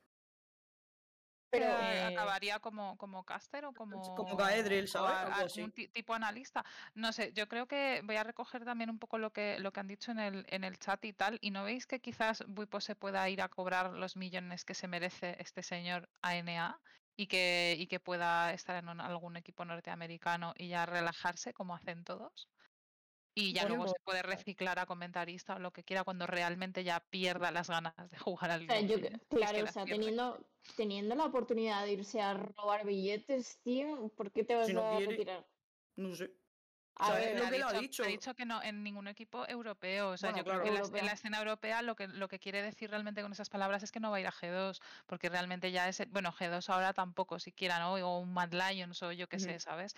[1.49, 5.11] Pero Eh, acabaría como, como caster o como, como Gaedrel, o ¿sabes?
[5.11, 5.71] a- Algo así.
[5.71, 6.65] tipo analista.
[6.95, 9.79] No sé, yo creo que voy a recoger también un poco lo que, lo que
[9.79, 11.37] han dicho en el, en el chat y tal.
[11.41, 14.87] ¿Y no veis que quizás Buipo se pueda ir a cobrar los millones que se
[14.87, 16.81] merece este señor ANA?
[17.17, 21.75] Y que, y que pueda estar en un- algún equipo norteamericano y ya relajarse como
[21.75, 22.49] hacen todos.
[23.35, 27.01] Y ya luego se puede reciclar a comentarista o lo que quiera cuando realmente ya
[27.09, 28.73] pierda las ganas de jugar al O
[29.29, 29.93] claro, o sea, pierde.
[29.93, 34.73] teniendo, teniendo la oportunidad de irse a robar billetes, tío, ¿por qué te vas Si
[34.73, 35.47] no a quiere, retirar?
[35.95, 36.44] No sé.
[36.97, 40.11] A sea, ver, lo él ha dicho, ha dicho que no en ningún equipo europeo.
[40.11, 41.13] O sea, Bueno, yo creo que en la, en la Europeo.
[41.13, 44.11] escena europea lo que, lo que quiere decir realmente con esas palabras es que no
[44.11, 47.93] va a ir a G2, porque realmente ya es, bueno, G2 ahora tampoco siquiera, ¿no?
[47.95, 49.59] O un Mad Lions o yo qué sé.
[49.59, 49.95] ¿sabes?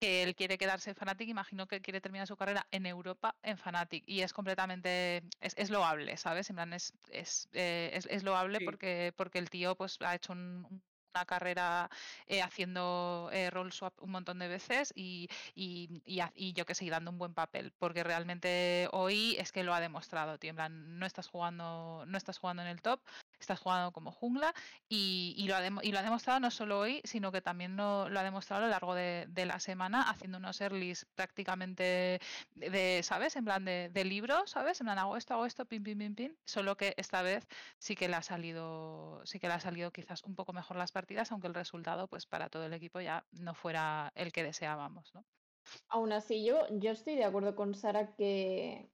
[0.00, 3.56] Que él quiere quedarse en Fnatic, imagino que quiere terminar su carrera en Europa en
[3.56, 6.50] Fnatic y es completamente, es, es loable, ¿sabes?
[6.50, 8.64] En plan, es, es, eh, es, es loable Sí.
[8.64, 10.82] porque, porque el tío pues ha hecho un- un-
[11.14, 11.90] una carrera
[12.26, 16.74] eh, haciendo eh, roll swap un montón de veces y, y, y, y yo que
[16.74, 20.56] sé, dando un buen papel, porque realmente hoy es que lo ha demostrado, tío, en
[20.56, 23.02] plan, no estás jugando, no estás jugando en el top,
[23.42, 24.54] estás jugando como jungla
[24.88, 28.08] y, y lo, ha y lo ha demostrado no solo hoy, sino que también lo,
[28.08, 31.82] lo ha demostrado a lo largo de, de la semana, haciendo unos earlys prácticamente
[32.54, 33.36] de, de, ¿sabes?
[33.36, 34.80] En plan de, de libro, ¿sabes?
[34.80, 37.46] En plan, hago esto, hago esto, pim, pim, pim, pim, solo que esta vez
[37.78, 40.92] sí que le ha salido, sí que le ha salido quizás un poco mejor las
[40.92, 45.14] partidas, aunque el resultado, pues para todo el equipo ya no fuera el que deseábamos,
[45.14, 45.24] ¿no?
[45.88, 48.90] aún así yo, yo estoy de acuerdo con Sara que,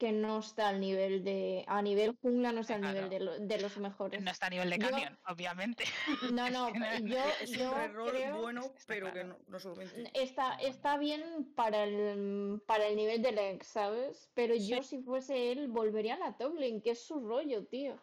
[0.00, 1.62] que no está al nivel de.
[1.68, 3.10] A nivel jungla no está al nivel Claro.
[3.10, 4.22] de, lo- de los mejores.
[4.22, 5.84] No está a nivel de Yo- Canyon, obviamente.
[6.32, 6.70] No, no,
[7.04, 10.10] yo, Es yo un error creo bueno, Está pero que no, no solamente.
[10.14, 14.30] está, está bien para el, para el nivel del ex, ¿sabes?
[14.34, 18.00] Pero yo si fuese él volvería a la top lane, que es su rollo, tío.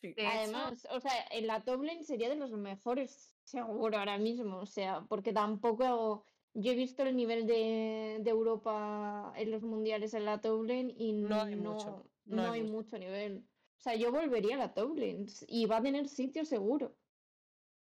[0.00, 0.14] Sí.
[0.14, 4.16] De hecho, Además, o sea, en la top lane sería de los mejores, seguro, ahora
[4.16, 4.56] mismo.
[4.60, 6.24] O sea, porque tampoco.
[6.54, 10.94] Yo he visto el nivel de, de Europa en los mundiales en la top lane
[10.96, 12.72] y No no, hay no, mucho, no hay hay mucho.
[12.72, 13.44] mucho nivel.
[13.78, 14.74] O sea, yo volvería a la
[15.24, 16.96] s- y va a tener sitio seguro.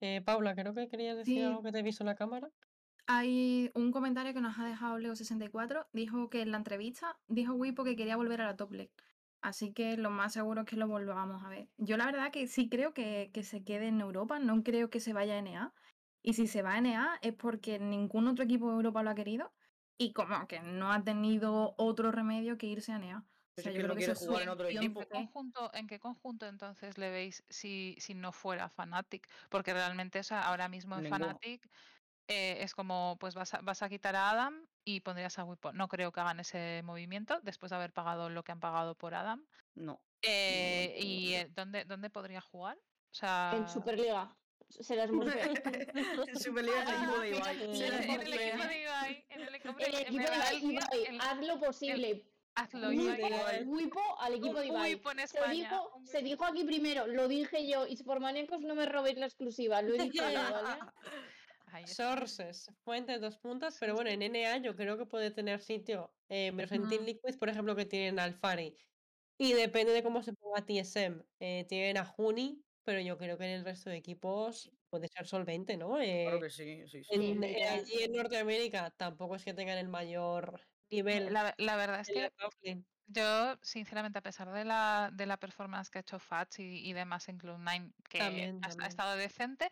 [0.01, 1.41] Eh, Paula, creo que querías decir Sí.
[1.41, 2.49] algo que te he visto en la cámara.
[3.07, 5.87] Hay un comentario que nos ha dejado Leo64.
[5.93, 8.73] Dijo que en la entrevista dijo Wipo que quería volver a la top.
[9.41, 11.69] Así que lo más seguro es que lo volvamos a ver.
[11.77, 14.39] Yo la verdad que sí creo que, que se quede en Europa.
[14.39, 15.75] No creo que se vaya a NA.
[16.25, 19.15] Y si se va a NA es porque ningún otro equipo de Europa lo ha
[19.15, 19.53] querido.
[19.95, 22.97] Y como que no ha tenido otro remedio que irse a.
[22.97, 25.01] O sea, yo creo no que jugar en otro equipo.
[25.01, 29.29] ¿En qué, conjunto, ¿En qué conjunto entonces le veis si, si no fuera Fnatic?
[29.49, 31.25] Porque realmente o sea, ahora mismo en Ninguno.
[31.25, 31.69] Fnatic
[32.27, 35.73] eh, es como, pues vas a, vas a quitar a Adam y pondrías a Wipo.
[35.73, 39.13] No creo que hagan ese movimiento después de haber pagado lo que han pagado por
[39.13, 39.45] Adam.
[39.75, 40.01] No.
[40.23, 42.77] Eh, tengo ¿Y eh, ¿dónde, dónde podría jugar?
[42.77, 44.35] O En sea, Superliga.
[44.81, 45.09] Se las
[46.41, 47.61] Superliga es el equipo de Ibai.
[47.61, 48.17] En, Se el- equipo
[48.67, 52.31] de Ibai, en el, equipo de Ibai, haz lo posible.
[52.55, 53.19] hazlo, Ibai.
[53.25, 53.63] Ibai.
[53.65, 54.93] Wipo al equipo de Ibai.
[54.95, 58.75] Wipo en Se España, dijo, se aquí primero, lo dije yo, y por maníacos no
[58.75, 60.79] me robéis la exclusiva, lo he dicho yo, ¿vale?
[61.85, 66.15] Sources, fuentes, dos puntos, pero bueno, en NA yo creo que puede tener sitio.
[66.29, 67.01] Eh, Ujú.
[67.03, 68.77] Liquid, por ejemplo, que tienen al Fari.
[69.37, 71.25] Y depende de cómo se ponga TSM.
[71.39, 75.27] eh, tienen a Juni, pero yo creo que en el resto de equipos puede ser
[75.27, 75.95] solvente, ¿no?
[75.95, 77.13] Claro Eh, que sí, sí, sí.
[77.13, 81.99] En- eh, allí en Norteamérica tampoco es que tengan el mayor nivel La, la verdad
[82.01, 82.31] es que.
[83.07, 86.93] Yo, sinceramente, a pesar de la, de la performance que ha hecho Fats y, y
[86.93, 89.69] demás en Cloud9, que También, ha, estado decente,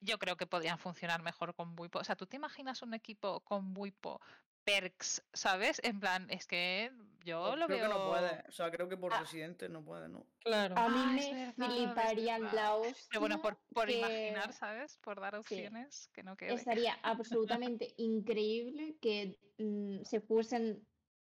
[0.00, 1.98] yo creo que podrían funcionar mejor con Buipo.
[2.00, 4.20] O sea, ¿tú te imaginas un equipo con Buipo,
[4.66, 5.80] Perks, ¿sabes?
[5.84, 6.92] En plan, es que
[7.24, 7.88] yo Pues lo creo veo...
[7.88, 8.44] que no puede.
[8.48, 9.20] O sea, creo que por Ah.
[9.20, 10.26] residente no puede, ¿no?
[10.40, 10.76] Claro.
[10.76, 12.54] A mí Ah, me verdad, es fliparía verdad.
[12.54, 14.98] la hostia Pero bueno, por, por que imaginar, ¿sabes?
[14.98, 16.54] Por dar opciones, que no quede.
[16.54, 20.88] estaría absolutamente increíble que mm, se fuesen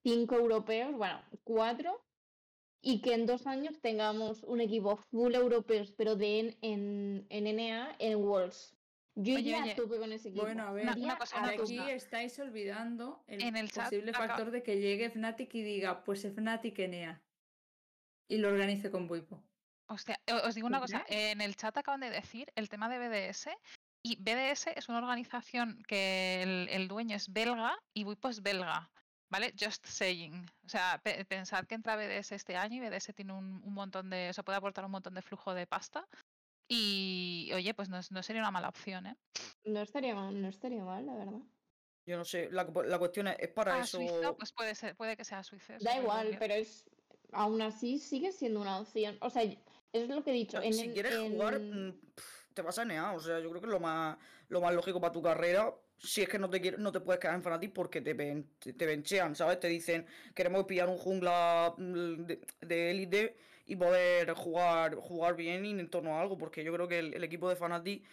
[0.05, 2.07] cinco europeos, bueno, cuatro,
[2.83, 7.47] y que en dos años tengamos un equipo full europeos, pero de en, en, en
[7.47, 8.80] NA, en Worlds.
[9.23, 10.45] Yo Oye, iría oye, a tope con ese equipo.
[10.45, 11.93] Bueno, a ver, Una- una cosa, una aquí cosa.
[11.93, 16.05] estáis olvidando el, En el chat posible acá- factor de que llegue Fnatic y diga,
[16.05, 17.21] pues Fnatic NEA.
[18.29, 19.43] Y lo organice con Buipo.
[19.89, 22.89] Hostia, o- os digo una ¿Tú cosa, en el chat acaban de decir el tema
[22.89, 23.51] de BDS
[24.03, 28.91] y BDS es una organización que el, el dueño es belga y Wipo es belga,
[29.31, 29.53] ¿vale?
[29.61, 30.47] Just saying.
[30.65, 34.09] O sea, pe- pensad que entra BDS este año y BDS tiene un, un montón
[34.09, 36.07] de, o sea, puede aportar un montón de flujo de pasta
[36.71, 39.17] y, oye, pues no, no sería una mala opción, ¿eh?
[39.65, 41.41] No estaría mal, no estaría mal, la verdad.
[42.07, 42.49] Yo no sé.
[42.51, 43.99] La, la cuestión es, es para Ah, eso.
[43.99, 45.77] Suiza, pues puede ser, puede que sea Suiza.
[45.77, 46.85] eso Da igual, pero es
[47.33, 49.19] aún así sigue siendo una opción.
[49.21, 50.63] O sea, es lo que he dicho.
[50.63, 53.13] en si el- quieres jugar, en- mm, pf, te vas a NEA.
[53.13, 54.17] O sea, yo creo que es lo más,
[54.49, 55.75] lo más lógico para tu carrera.
[55.99, 58.49] Si es que no te quieres, no te puedes quedar en Fnatic porque te, ven,
[58.59, 59.61] te, te benchean, ¿sabes?
[59.61, 62.25] Te dicen, queremos pillar un jungla mm,
[62.61, 66.37] de élite y poder jugar, jugar bien y en torno a algo.
[66.39, 68.05] Porque yo creo que el, el equipo de Fnatic.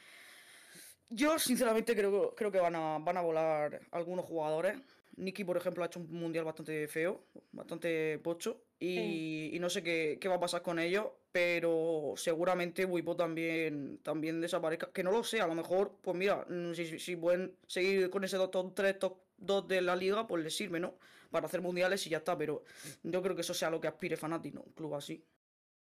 [1.10, 4.77] Yo sinceramente creo, creo que van a, van a volar algunos jugadores.
[5.15, 8.62] Nicky, por ejemplo, ha hecho un mundial bastante feo, bastante pocho.
[8.79, 13.99] Y, y no sé qué, qué va a pasar con ellos, pero seguramente Wipo también,
[14.03, 14.91] también desaparezca.
[14.91, 18.23] Que no lo sé, a lo mejor, pues mira, mm, si, si- pueden seguir con
[18.23, 20.95] ese top 3, top 2 de la liga, pues les sirve, ¿no?
[21.31, 22.63] Para hacer mundiales y ya está, pero
[23.01, 24.62] yo creo que eso sea lo que aspire Fnatic, ¿no?
[24.62, 25.23] Un club así.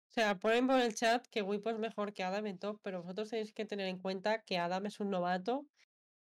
[0.09, 3.03] O sea, ponen por el chat que Wipo es mejor que Adam en top, pero
[3.03, 5.67] vosotros tenéis que tener en cuenta que Adam es un novato.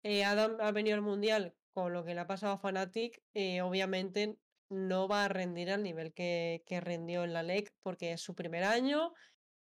[0.01, 3.21] Eh, Adam ha venido al mundial con lo que le ha pasado a Fnatic.
[3.35, 8.13] eh, obviamente no va a rendir al nivel que, que rindió en la LEC porque
[8.13, 9.13] es su primer año.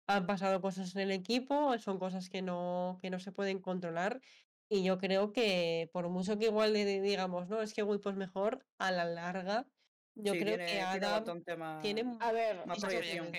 [0.06, 4.20] Han pasado cosas en el equipo, son cosas que no, que no se pueden controlar.
[4.68, 8.16] Y yo creo que por mucho que igual le digamos, no, es que Wipo es
[8.16, 9.66] mejor, a la larga,
[10.14, 11.82] yo sí, creo tiene, que tiene Adam más.
[11.82, 13.32] tiene A ver, Más proyección.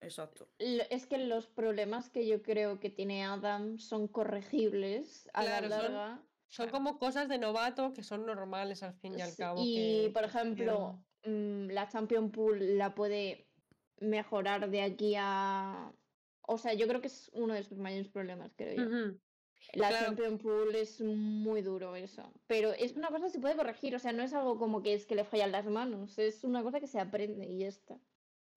[0.00, 0.48] Exacto.
[0.58, 5.82] es que los problemas que yo creo que tiene Adam son corregibles a Claro, la
[5.82, 6.22] larga.
[6.48, 6.72] Son Claro.
[6.84, 9.60] como cosas de novato que son normales al fin y al cabo.
[9.62, 9.74] Y,
[10.06, 13.46] que- por ejemplo, mm, la Champion Pool la puede
[14.00, 15.92] mejorar de aquí a...
[16.48, 19.18] O sea, yo creo que es uno de sus mayores problemas, creo yo.
[19.74, 20.06] La Claro.
[20.06, 22.32] Champion Pool es muy duro eso.
[22.46, 24.94] Pero es una cosa que se puede corregir, o sea, no es algo como que
[24.94, 28.00] es que le fallan las manos, es una cosa que se aprende y ya está.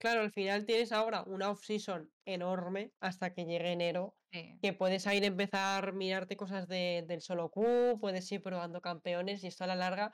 [0.03, 4.59] Claro, al final tienes ahora una off-season enorme hasta que llegue enero, Sí.
[4.61, 9.47] que puedes ahí empezar, mirarte cosas de- del solo Q, puedes ir probando campeones y
[9.47, 10.11] esto a la larga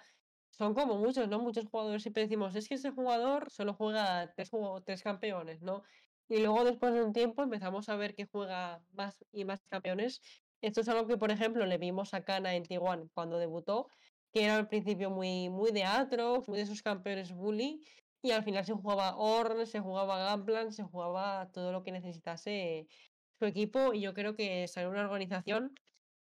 [0.52, 1.39] son como muchos, ¿no?
[1.39, 4.52] Muchos jugadores siempre decimos, es que ese jugador solo juega tres,
[4.86, 5.82] tres campeones, ¿no?
[6.28, 10.21] Y luego después de un tiempo empezamos a ver que juega más y más campeones.
[10.62, 13.88] Esto es algo que, por ejemplo, le vimos a Kana en T1 cuando debutó,
[14.32, 17.82] que era al principio muy, muy de Atrox, muy de esos campeones bully,
[18.21, 22.88] y al final se jugaba Ornn, se jugaba Gunplan, se jugaba todo lo que necesitase
[23.39, 25.73] su equipo, y yo creo que ser una organización,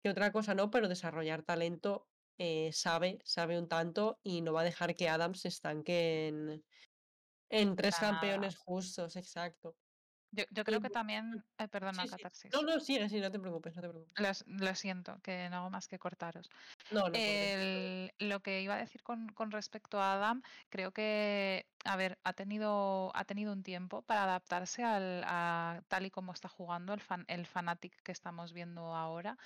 [0.02, 4.60] que otra cosa no, pero desarrollar talento eh, sabe, sabe un tanto y no va
[4.60, 6.64] a dejar que Adams se estanque en,
[7.48, 9.76] en tres campeones justos, exacto.
[10.36, 11.42] Yo, yo creo Y que también.
[11.56, 12.16] Ay, perdona, Sí, sí.
[12.16, 12.52] Catarsis.
[12.52, 14.44] No, no, sigue, sí, no te preocupes, no te preocupes.
[14.46, 16.50] Lo, siento, que no hago más que cortaros.
[16.90, 21.66] No, no, El- lo que iba a decir con, con respecto a Adam, creo que,
[21.84, 26.32] a ver, ha tenido, ha tenido un tiempo para adaptarse al, a tal y como
[26.32, 29.38] está jugando el, fan, el Fnatic que estamos viendo ahora.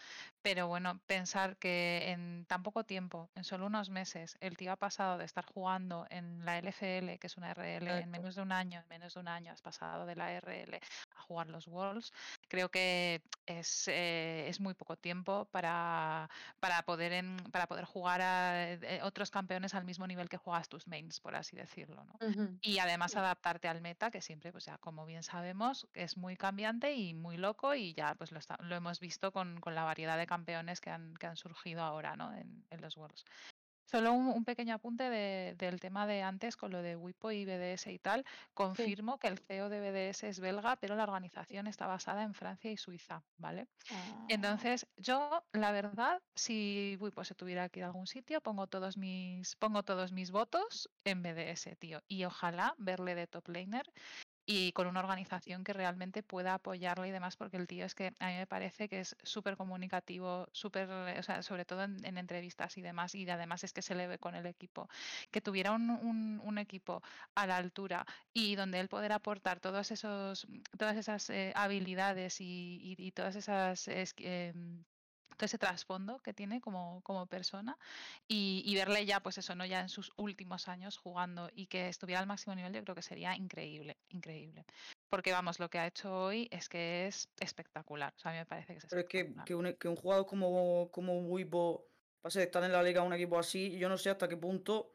[0.42, 4.76] Pero bueno, pensar que en tan poco tiempo, en solo unos meses, el tío ha
[4.76, 8.10] pasado de estar jugando en la LFL, que es una RL, en Exacto.
[8.10, 10.79] menos de un año, en menos de un año has pasado de la RL
[11.16, 12.12] a jugar los Worlds,
[12.48, 16.28] creo que es, eh, es muy poco tiempo para,
[16.60, 20.68] para, poder, en- para poder jugar a eh, otros campeones al mismo nivel que juegas
[20.68, 22.04] tus mains, por así decirlo.
[22.04, 22.12] ¿no?
[22.62, 26.92] Y además adaptarte al meta, que siempre, pues ya como bien sabemos, es muy cambiante
[26.94, 30.18] y muy loco y ya pues lo, está- lo hemos visto con, con la variedad
[30.18, 32.34] de campeones que han, que han surgido ahora ¿no?
[32.34, 33.24] en, en los Worlds.
[33.90, 37.44] Solo un, un pequeño apunte de- del tema de antes con lo de Wipo y
[37.44, 38.24] BDS y tal.
[38.54, 42.70] Confirmo que el CEO de BDS es belga, pero la organización está basada en Francia
[42.70, 43.68] y Suiza, ¿vale?
[43.90, 48.66] Ah, Entonces, yo, la verdad, si Wipo se tuviera que ir a algún sitio, pongo
[48.68, 52.00] todos mis, pongo todos mis votos en BDS, tío.
[52.08, 53.84] Y ojalá verle de top laner
[54.52, 58.14] y con una organización que realmente pueda apoyarle y demás, porque el tío es que
[58.18, 62.18] a mí me parece que es súper comunicativo, súper, o sea, sobre todo en, en
[62.18, 64.88] entrevistas y demás, y además es que se le ve con el equipo.
[65.30, 67.00] Que tuviera un, un- equipo
[67.36, 72.44] a la altura y donde él poder aportar todos esos, todas esas eh, habilidades y,
[72.98, 74.84] y- y todas esas es- em,
[75.40, 77.78] todo ese trasfondo que tiene como, como persona
[78.28, 79.64] y, y verle ya, pues eso, ¿no?
[79.64, 83.02] Ya en sus últimos años jugando y que estuviera al máximo nivel, yo creo que
[83.02, 84.66] sería increíble, increíble.
[85.08, 88.12] Porque vamos, lo que ha hecho hoy es que es espectacular.
[88.16, 89.46] O sea, a mí me parece que es Pero es que, espectacular.
[89.46, 91.86] que, un, que un jugador como, como Wipo
[92.20, 94.36] pase de estar en la liga a un equipo así, yo no sé hasta qué
[94.36, 94.92] punto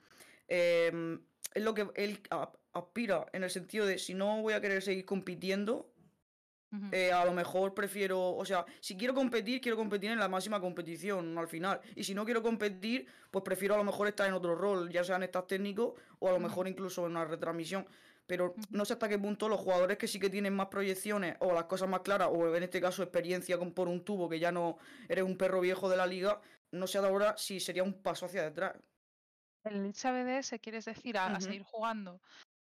[0.48, 1.20] em,
[1.56, 2.22] es lo que él
[2.74, 5.92] aspira, en el sentido de si no voy a querer seguir compitiendo,
[6.92, 10.60] Eh, a lo mejor prefiero, o sea, si quiero competir, quiero competir en la máxima
[10.60, 11.82] competición al final.
[11.96, 15.04] Y si no quiero competir, pues prefiero a lo mejor estar en otro rol, ya
[15.04, 17.86] sea en staff técnico o a lo mejor incluso en una retransmisión.
[18.28, 21.54] Pero no sé hasta qué punto los jugadores que sí que tienen más proyecciones o
[21.54, 24.52] las cosas más claras, o en este caso experiencia con, por un tubo, que ya
[24.52, 28.26] no eres un perro viejo de la liga, no sé ahora si sería un paso
[28.26, 28.76] hacia detrás.
[29.64, 32.20] El Licha BDS, ¿quieres decir a, seguir jugando?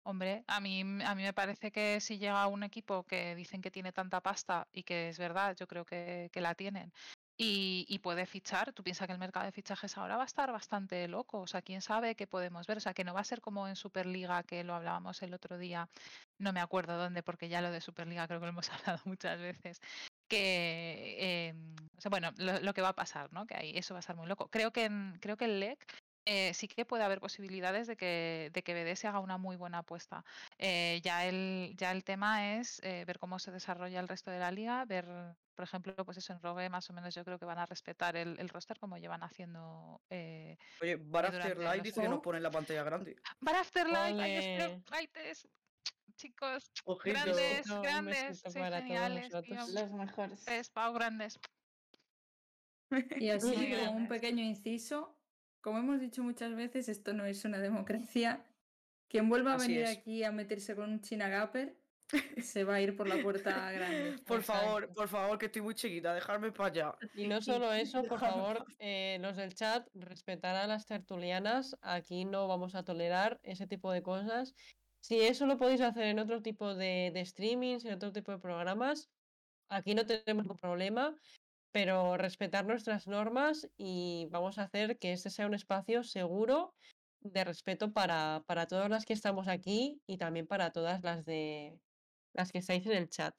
[0.05, 3.71] Hombre, a mí, a mí me parece que si llega un equipo que dicen que
[3.71, 6.93] tiene tanta pasta y que es verdad, yo creo que, que la tienen,
[7.37, 10.51] y, y puede fichar, tú piensas que el mercado de fichajes ahora va a estar
[10.51, 13.25] bastante loco, o sea, quién sabe qué podemos ver, o sea, que no va a
[13.25, 15.91] ser como en Superliga, que lo hablábamos el otro día,
[16.39, 19.39] no me acuerdo dónde, porque ya lo de Superliga creo que lo hemos hablado muchas
[19.39, 19.79] veces,
[20.29, 23.47] que, em, o sea, bueno, lo, lo que va a pasar, ¿no?
[23.47, 24.49] Que ahí eso va a estar muy loco.
[24.51, 25.85] Creo que, en- creo que el LEC
[26.31, 29.79] eh, sí que puede haber posibilidades de que, de que BDS haga una muy buena
[29.79, 30.27] apuesta.
[30.59, 34.39] Eh, ya, el, ya el tema es eh, ver cómo se desarrolla el resto de
[34.39, 35.07] la liga, ver,
[35.55, 38.15] por ejemplo, pues eso en Rogue más o menos yo creo que van a respetar
[38.15, 42.09] el, el roster como llevan haciendo eh, Oye, Bar After durante Light los dice que
[42.11, 43.17] nos pone en la pantalla grande.
[43.43, 44.65] Para Afterlife, hay Ole.
[44.65, 45.49] Afterlightes,
[46.17, 47.15] chicos, Ojito.
[47.15, 50.45] grandes, un grandes, sí, geniales, los mejores.
[50.45, 51.41] Tres pau grandes.
[53.19, 55.18] Y así un pequeño inciso,
[55.61, 58.45] como hemos dicho muchas veces, esto no es una democracia.
[59.09, 59.99] Quien vuelva a Así venir es.
[59.99, 61.77] aquí a meterse con un China Gapper
[62.43, 64.19] se va a ir por la puerta grande.
[64.27, 66.95] Por favor, por favor, que estoy muy chiquita, dejarme para allá.
[67.15, 71.77] Y no solo eso, por favor, eh, los del chat, respetar a las tertulianas.
[71.81, 74.55] Aquí no vamos a tolerar ese tipo de cosas.
[75.01, 78.39] Si eso lo podéis hacer en otro tipo de, de streamings, en otro tipo de
[78.39, 79.11] programas,
[79.69, 81.15] aquí no tenemos ningún problema,
[81.73, 86.75] pero respetar nuestras normas y vamos a hacer que este sea un espacio seguro
[87.21, 91.81] de respeto para, para todas las que estamos aquí y también para todas las de
[92.33, 93.35] las que estáis en el chat.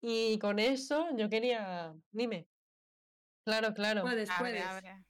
[0.00, 2.48] Y con eso yo quería, dime.
[3.44, 4.02] Claro, claro.
[4.02, 4.64] Puedes, Abre, puedes.
[4.64, 5.04] abre.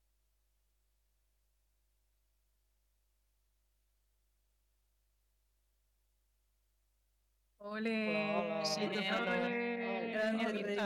[7.65, 8.63] Ole.
[8.65, 8.83] Sí.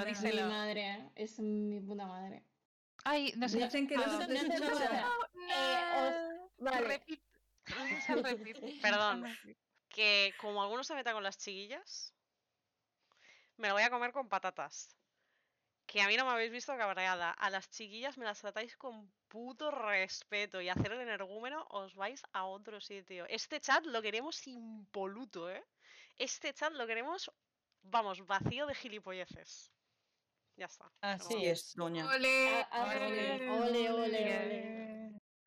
[0.06, 1.10] Es mi madre, ¿eh?
[1.14, 2.42] es mi puta madre.
[3.04, 3.58] Ay, no sé.
[3.58, 5.06] Dicen que no Ah, no escucha.
[5.48, 7.02] Eh, os- Vale.
[8.82, 9.24] Perdón.
[9.88, 12.14] Que como alguno se meta con las chiquillas,
[13.56, 14.96] me lo voy a comer con patatas.
[15.86, 17.30] Que a mí no me habéis visto cabreada.
[17.30, 22.22] A las chiquillas me las tratáis con puto respeto y hacer el energúmeno os vais
[22.32, 23.24] a otro sitio.
[23.28, 25.62] Este chat lo queremos impoluto, ¿eh?
[26.16, 27.30] Este chat lo queremos,
[27.82, 29.72] vamos, vacío de gilipolleces.
[30.56, 30.90] Ya está.
[31.02, 31.48] Así vamos.
[31.48, 31.74] es.
[31.74, 32.06] doña.
[32.08, 32.66] Ole.
[32.72, 34.96] Ole, ole, ole,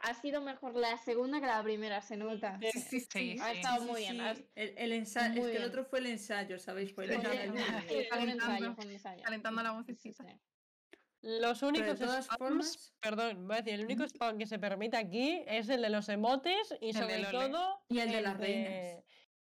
[0.01, 2.57] ha sido mejor la segunda que la primera, se nota.
[2.71, 3.37] Sí, Sí, sí.
[3.41, 4.35] Ha estado Sí, muy bien.
[4.35, 4.49] sí.
[4.55, 6.93] El, el ensayo, es que el otro fue el ensayo, ¿sabéis?
[6.93, 7.53] Fue el ensayo.
[8.09, 9.63] Calentando.
[9.63, 10.23] la vocecita.
[10.23, 10.29] sí.
[11.21, 15.43] Los únicos spams, formas, perdón, voy a decir, el único spam que se permite aquí
[15.47, 19.03] es el de los emotes y El sobre todo Y el de las reinas.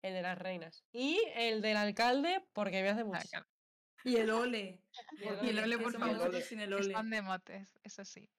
[0.02, 0.84] El de las reinas.
[0.92, 3.28] Y el del alcalde, porque me hace Ah, mucho.
[3.30, 3.46] claro.
[4.04, 4.82] y el ole.
[5.42, 6.34] Y el ole, por favor.
[6.42, 6.86] sin el ole.
[6.86, 8.30] Están de motes, eso sí.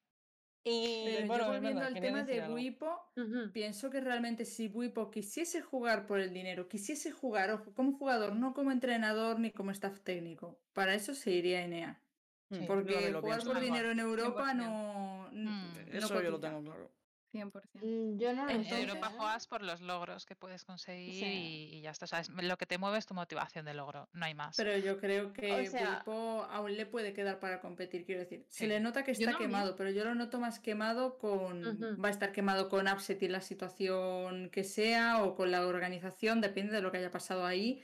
[0.63, 2.47] Y Pero bueno, yo es volviendo verdad, al tema de.
[2.49, 3.11] Wipo,
[3.51, 8.35] pienso que realmente si Wipo quisiese jugar por el dinero, quisiese jugar, ojo, como jugador,
[8.35, 12.03] no como entrenador ni como staff técnico, para eso se iría a Enea.
[12.51, 12.59] Sí.
[12.67, 14.55] Porque jugar por dinero en Europa 100%.
[14.57, 15.73] no, n- Mm.
[15.89, 16.91] no Eso yo lo tengo claro.
[17.31, 17.51] 100%.
[17.81, 19.15] Mm, Yo no lo En sé, Europa ¿eh?
[19.17, 21.69] juegas por los logros que puedes conseguir Sí.
[21.71, 22.05] y, y ya está.
[22.05, 24.55] O sea, es- lo que te mueve es tu motivación de logro, no hay más.
[24.57, 28.45] Pero yo creo que O sea- Wipo aún le puede quedar para competir, quiero decir.
[28.49, 28.67] Se Sí.
[28.67, 31.63] le nota que está quemado, pero yo lo noto más quemado con...
[32.03, 36.41] Va a estar quemado con Upset y la situación que sea o con la organización,
[36.41, 37.81] depende de lo que haya pasado ahí.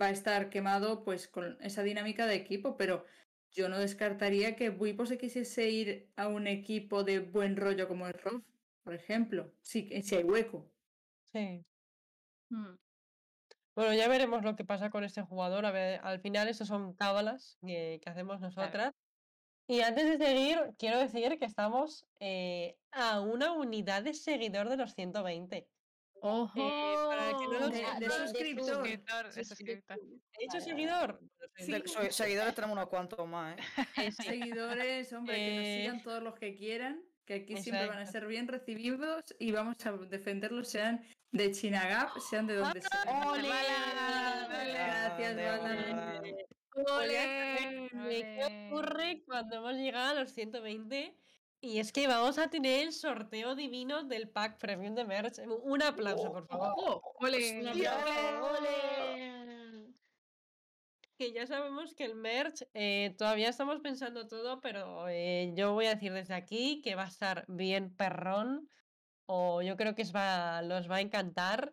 [0.00, 3.04] Va a estar quemado pues con esa dinámica de equipo, pero
[3.52, 8.08] yo no descartaría que Wipo se quisiese ir a un equipo de buen rollo como
[8.08, 8.42] el ROF,
[8.84, 10.70] por ejemplo, si, si hay hueco.
[11.32, 11.64] Sí.
[12.50, 12.76] Mm.
[13.74, 15.66] Bueno, ya veremos lo que pasa con este jugador.
[15.66, 18.92] A ver, al final, eso son cábalas que, que hacemos nosotras.
[19.66, 24.76] Y antes de seguir, quiero decir que estamos eh, a una unidad de seguidor de
[24.76, 25.66] los 120.
[26.26, 26.54] ¡Ojo!
[27.08, 29.32] para el que no lo De, de de- de suscriptor.
[29.32, 29.98] Sí, suscriptor.
[29.98, 31.20] ¿He dicho Vale, vale, seguidor?
[31.56, 31.72] Sí.
[31.72, 33.62] De- seguidores tenemos unos cuantos más, ¿eh?
[33.96, 34.12] Eh.
[34.12, 38.06] Seguidores, hombre, que nos Eh, sigan todos los que quieran, que aquí siempre van a
[38.06, 43.28] ser bien recibidos y vamos a defenderlos, sean de Chinagap, sean de donde sean.
[43.28, 43.48] ¡Ole!
[44.72, 45.36] Gracias.
[46.74, 47.88] ¡Ole!
[48.08, 51.16] ¿Qué ocurre cuando hemos llegado a los 120?
[51.60, 55.38] Y es que vamos a tener el sorteo divino del pack premium de merch.
[55.62, 57.00] Un aplauso, por favor.
[57.20, 57.60] ¡Ole!
[57.60, 59.33] Un aplauso, ¡ole!
[61.16, 65.86] Que ya sabemos que el merch eh, todavía estamos pensando todo, pero eh, yo voy
[65.86, 68.68] a decir desde aquí que va a estar bien perrón.
[69.26, 71.72] O yo creo que os va, los va a encantar.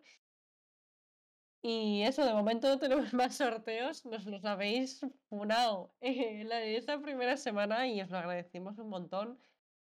[1.62, 7.36] Y eso, de momento no tenemos más sorteos, nos los habéis funado en esta primera
[7.36, 9.38] semana y os lo agradecemos un montón.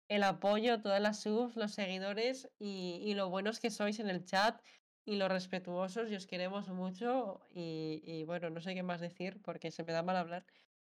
[0.07, 4.25] El apoyo, todas las subs, los seguidores y, y lo buenos que sois en el
[4.25, 4.61] chat
[5.05, 7.41] y lo respetuosos y os queremos mucho.
[7.49, 10.45] Y, y bueno, no sé qué más decir porque se me da mal hablar.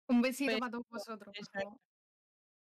[0.08, 1.70] Un besito para todos vosotros, por Exacto.
[1.70, 1.82] favor.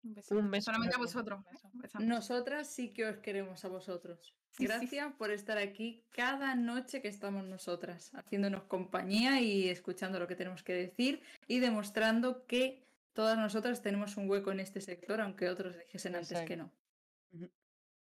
[0.05, 0.51] Un besito.
[0.51, 1.41] beso Solamente a vosotros.
[1.53, 1.99] ¿eh?
[2.01, 4.35] Nosotras sí que os queremos a vosotros.
[4.51, 4.97] Sí, sí, sí.
[4.99, 10.37] Gracias por estar aquí cada noche que estamos nosotras, haciéndonos compañía y escuchando lo que
[10.37, 12.83] tenemos que decir y demostrando que
[13.13, 16.71] todas nosotras tenemos un hueco en este sector, aunque otros dijesen antes que no.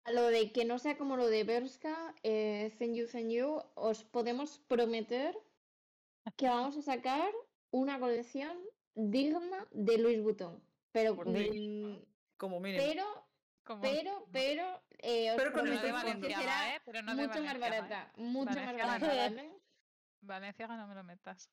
[0.07, 3.61] A lo de que no sea como lo de Berska, eh, Thank You, Thank You,
[3.75, 5.37] os podemos prometer
[6.37, 7.29] que vamos a sacar
[7.71, 8.57] una colección
[8.95, 10.63] digna de Louis Vuitton.
[10.93, 12.05] Pero, Por mm,
[12.37, 12.83] Como mínimo.
[12.85, 13.03] pero,
[13.65, 15.93] Como- pero, pero, eh, os Pero con Pero no nuestro de.
[15.93, 16.81] Valenciaga, será ¿eh?
[16.85, 17.81] Pero no de mucho más Valenciaga, ¿eh?
[17.81, 19.35] barata, mucho más Valenciaga barata, no.
[19.35, 19.51] ¿vale?
[20.21, 21.49] Valenciaga no me lo metas.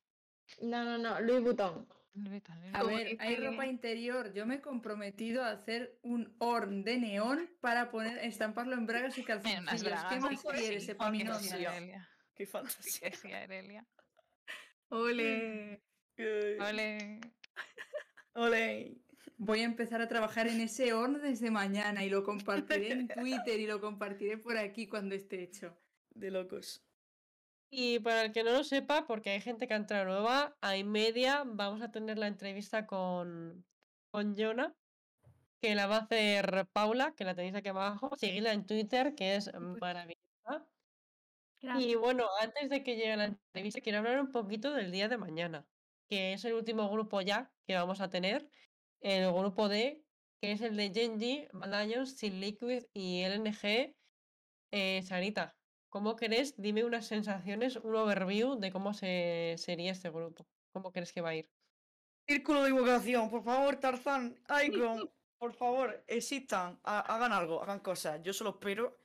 [0.61, 1.89] No, no, no, Louis Vuitton.
[2.73, 4.31] A ver, hay ropa interior.
[4.33, 9.17] Yo me he comprometido a hacer un horn de neón para poner, estamparlo en bragas
[9.17, 10.03] y calzoncillos.
[10.09, 11.53] ¿Qué más quieres, Epaminondas?
[12.35, 13.43] Qué Sí fantasía.
[13.43, 13.85] Arelia.
[14.89, 15.81] ¡Ole!
[16.17, 17.21] Ole.
[18.33, 18.97] Ole.
[19.37, 23.59] Voy a empezar a trabajar en ese horn desde mañana y lo compartiré en Twitter
[23.59, 25.77] y lo compartiré por aquí cuando esté hecho.
[26.11, 26.81] De locos.
[27.69, 30.77] Y para el que no lo sepa, porque hay gente que ha entrado nueva, a
[30.77, 33.65] y media vamos a tener la entrevista con,
[34.11, 34.73] con Jonah,
[35.61, 38.15] que la va a hacer Paula, que la tenéis aquí abajo.
[38.15, 40.67] Seguidla en Twitter, que es maravillosa.
[41.61, 41.91] Gracias.
[41.91, 45.17] Y bueno, antes de que llegue la entrevista, quiero hablar un poquito del día de
[45.17, 45.67] mañana,
[46.07, 48.47] que es el último grupo ya que vamos a tener,
[49.01, 50.03] el grupo D,
[50.39, 53.95] que es el de Genji, Lions, Sin Liquid y LNG.
[54.71, 55.55] Eh, Sarita,
[55.95, 56.53] ¿cómo crees?
[56.57, 60.45] Dime unas sensaciones, un overview de cómo se, sería este grupo.
[60.73, 61.49] ¿Cómo crees que va a ir?
[62.27, 68.21] Círculo de invocación, por favor, Tarzán, Icon, por favor, existan, ha- hagan algo, hagan cosas.
[68.23, 68.97] Yo solo espero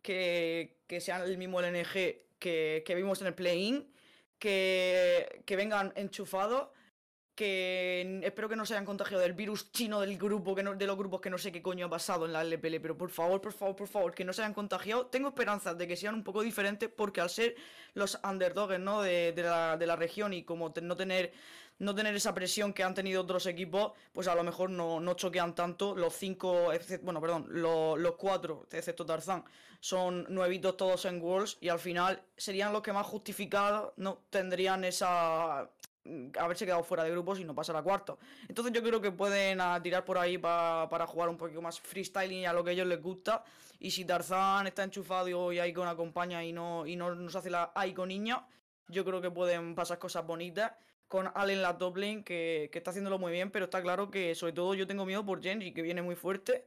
[0.00, 3.92] que, que sean el mismo LNG que, que vimos en el play-in,
[4.38, 6.70] que, que vengan enchufados,
[7.42, 11.20] espero que no se hayan contagiado del virus chino del grupo, que de los grupos
[11.20, 13.76] que no sé qué coño ha pasado en la LPL, pero por favor, por favor,
[13.76, 15.06] por favor, que no se hayan contagiado.
[15.06, 17.54] Tengo esperanzas de que sean un poco diferentes porque al ser
[17.94, 19.02] los underdogs ¿no?
[19.02, 21.32] de, de la, de la región y como no tener
[21.82, 25.14] no tener esa presión que han tenido otros equipos, pues a lo mejor no, no
[25.14, 25.96] choquean tanto.
[25.96, 26.70] Los cinco,
[27.02, 29.44] bueno, perdón, los, cuatro, excepto Tarzán,
[29.80, 34.84] son nuevitos todos en Worlds y al final serían los que más justificados no tendrían
[34.84, 35.68] esa
[36.38, 38.18] haberse quedado fuera de grupos y no pasar a cuarto.
[38.48, 41.80] Entonces yo creo que pueden ah, tirar por ahí pa- para jugar un poquito más
[41.80, 43.44] freestyling y a lo que a ellos les gusta.
[43.78, 47.72] Y si Tarzán está enchufado y Icon acompaña y no, y no nos hace la
[47.86, 48.46] Icon niña,
[48.88, 50.72] yo creo que pueden pasar cosas bonitas
[51.08, 54.54] con Allen la top que, que está haciéndolo muy bien, pero está claro que sobre
[54.54, 56.64] todo yo tengo miedo por Genji, que viene muy fuerte.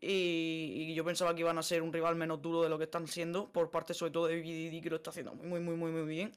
[0.00, 2.84] Y, y yo pensaba que iban a ser un rival menos duro de lo que
[2.84, 5.90] están siendo, por parte sobre todo de BDD, que lo está haciendo muy, muy, muy,
[5.90, 6.32] muy bien.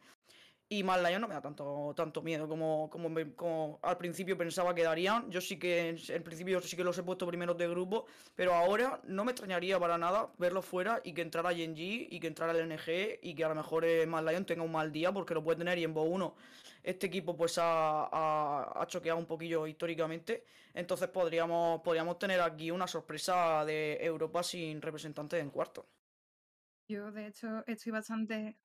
[0.73, 4.83] Y Mad Lion no me da tanto, tanto miedo como, como, al principio pensaba que
[4.83, 5.29] darían.
[5.29, 8.05] Yo sí que en principio sí que los he puesto primeros de grupo,
[8.35, 12.27] pero ahora no me extrañaría para nada verlos fuera y que entrara Genji y que
[12.27, 15.11] entrara el NG y que a lo mejor eh, Mad Lion tenga un mal día
[15.11, 16.35] porque lo puede tener y en Bo 1
[16.83, 18.07] este equipo pues ha,
[18.81, 20.45] ha- choqueado un poquillo históricamente.
[20.73, 25.85] Entonces podríamos, podríamos tener aquí una sorpresa de Europa sin representante en cuarto.
[26.87, 28.57] Yo, de hecho, estoy bastante.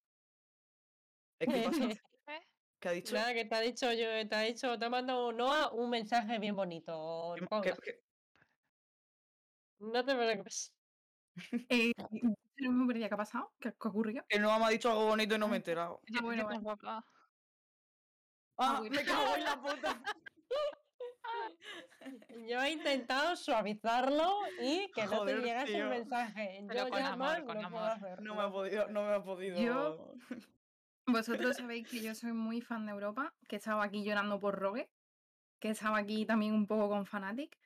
[1.38, 1.88] ¿Eh, ¿Qué pasa?
[2.80, 3.14] ¿Qué ha dicho?
[3.14, 6.38] Nada, que te ha dicho yo, te ha dicho, te ha mandado Noah un mensaje
[6.38, 7.34] bien bonito.
[7.38, 8.00] ¿Qué- qué- qué-
[9.78, 10.72] No te preocupes.
[11.68, 11.92] Eh,
[12.58, 13.54] no me ¿qué ha pasado?
[13.60, 14.24] ¿Qué, qué ocurrió?
[14.26, 16.00] Que no me ha dicho algo bonito y no me he enterado.
[16.06, 16.86] Yo, bueno, tampoco.
[16.86, 17.04] Ah,
[18.78, 18.96] bueno.
[18.96, 20.02] me cago en la puta.
[22.48, 26.60] Yo he intentado suavizarlo y que no te Joder, llegase el mensaje.
[26.74, 27.96] Yo con ya amor, más con no puedo amor.
[28.06, 28.22] hacer.
[28.22, 29.60] No me ha podido, no me ha podido.
[29.60, 30.14] Yo-
[31.08, 34.58] Vosotros sabéis que yo soy muy fan de Europa, que he estado aquí llorando por
[34.58, 34.90] Rogue,
[35.60, 37.56] que he estado aquí también un poco con Fnatic,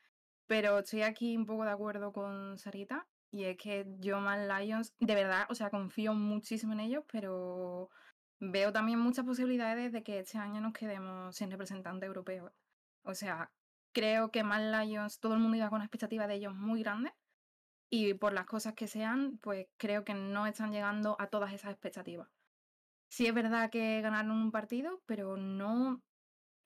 [0.46, 4.94] pero estoy aquí un poco de acuerdo con Sarita, y es que yo Man Lions,
[4.98, 7.88] de verdad, o sea, confío muchísimo en ellos, pero
[8.40, 12.52] veo también muchas posibilidades de que este año nos quedemos sin representante europeo.
[13.04, 13.50] O sea,
[13.92, 17.14] creo que Man Lions, todo el mundo iba con una expectativa de ellos muy grande,
[17.88, 21.70] y por las cosas que sean, pues creo que no están llegando a todas esas
[21.72, 22.28] expectativas.
[23.10, 26.00] Sí es verdad que ganaron un partido, pero no...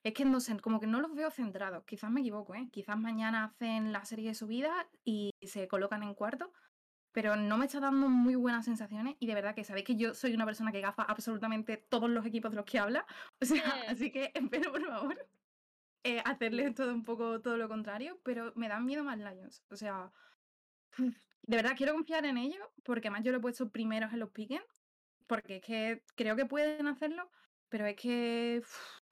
[0.04, 1.84] Es que no sé, como que no los veo centrados.
[1.86, 2.68] Quizás me equivoco, ¿eh?
[2.70, 6.52] Quizás mañana hacen la serie de subida y se colocan en cuarto,
[7.12, 10.12] pero no me está dando muy buenas sensaciones y de verdad que sabéis que yo
[10.14, 13.06] soy una persona que gafa absolutamente todos los equipos de los que habla.
[13.40, 15.26] O sea, así que espero, por favor,
[16.04, 19.64] eh, hacerles todo un poco todo lo contrario, pero me dan miedo más Lions.
[19.70, 20.12] O sea,
[20.98, 24.30] de verdad quiero confiar en ellos porque además yo lo he puesto primeros en los
[24.30, 24.60] piques
[25.26, 27.30] porque es que creo que pueden hacerlo,
[27.68, 28.62] pero es que,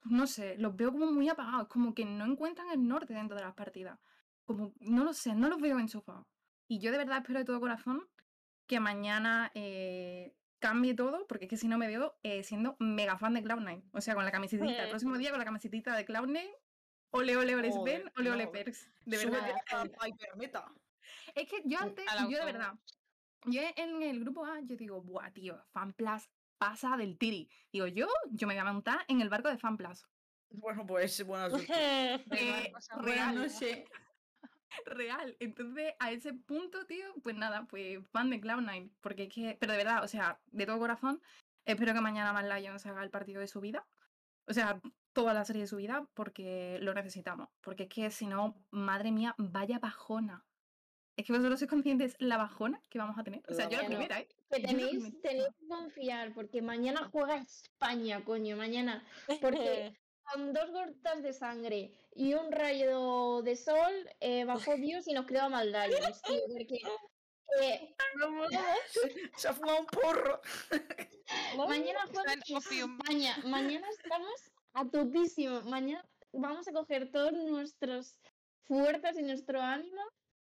[0.04, 3.42] no sé, los veo como muy apagados, como que no encuentran el norte dentro de
[3.42, 3.98] las partidas.
[4.44, 6.26] Como, no lo sé, no los veo enchufados.
[6.68, 8.08] Y yo de verdad espero de todo corazón
[8.66, 13.18] que mañana eh, cambie todo, porque es que si no me veo eh, siendo mega
[13.18, 13.82] fan de Cloud9.
[13.92, 16.56] O sea, con la camiseta, el próximo día con la camiseta de Cloud9,
[17.10, 18.46] ole ole ole Sven, ole ole.
[18.46, 18.88] Perks.
[19.04, 19.56] De verdad.
[19.70, 20.72] a la hipermeta.
[21.34, 22.74] Es que yo antes, yo de verdad,
[23.46, 26.28] yo en el grupo A, yo digo, buah, tío, FanPlus
[26.58, 27.48] pasa del tiri.
[27.72, 30.06] Digo, yo, yo me voy a montar en el barco de FanPlus.
[30.50, 31.20] Bueno, pues.
[31.70, 33.84] Eh, Buenas real, noches.
[34.86, 35.36] real.
[35.40, 38.90] Entonces, a ese punto, tío, pues nada, pues fan de Cloud9.
[39.00, 41.20] Porque es que, pero de verdad, o sea, de todo corazón,
[41.64, 43.86] espero que mañana Mad Lions haga el partido de su vida.
[44.46, 44.80] O sea,
[45.12, 47.48] toda la serie de su vida, porque lo necesitamos.
[47.60, 50.44] Porque es que si no, madre mía, vaya bajona.
[51.16, 53.42] Es que vosotros sois conscientes la bajona que vamos a tener.
[53.48, 54.28] O sea, yo la primera, ¿eh?
[54.50, 59.04] Que tenéis, tenéis que confiar, porque mañana juega España, coño, mañana.
[59.40, 59.94] Porque
[60.30, 65.26] con dos gotas de sangre y un rayo de sol, eh, bajó Dios y nos
[65.26, 66.80] quedó mal Lions, tío, porque
[67.60, 67.94] eh,
[69.36, 70.40] Se ha fumado un porro.
[71.68, 72.34] mañana juega.
[72.34, 78.16] España, mañana estamos a topísimo, mañana vamos a coger todos nuestros
[78.64, 80.02] fuerzas y nuestro ánimo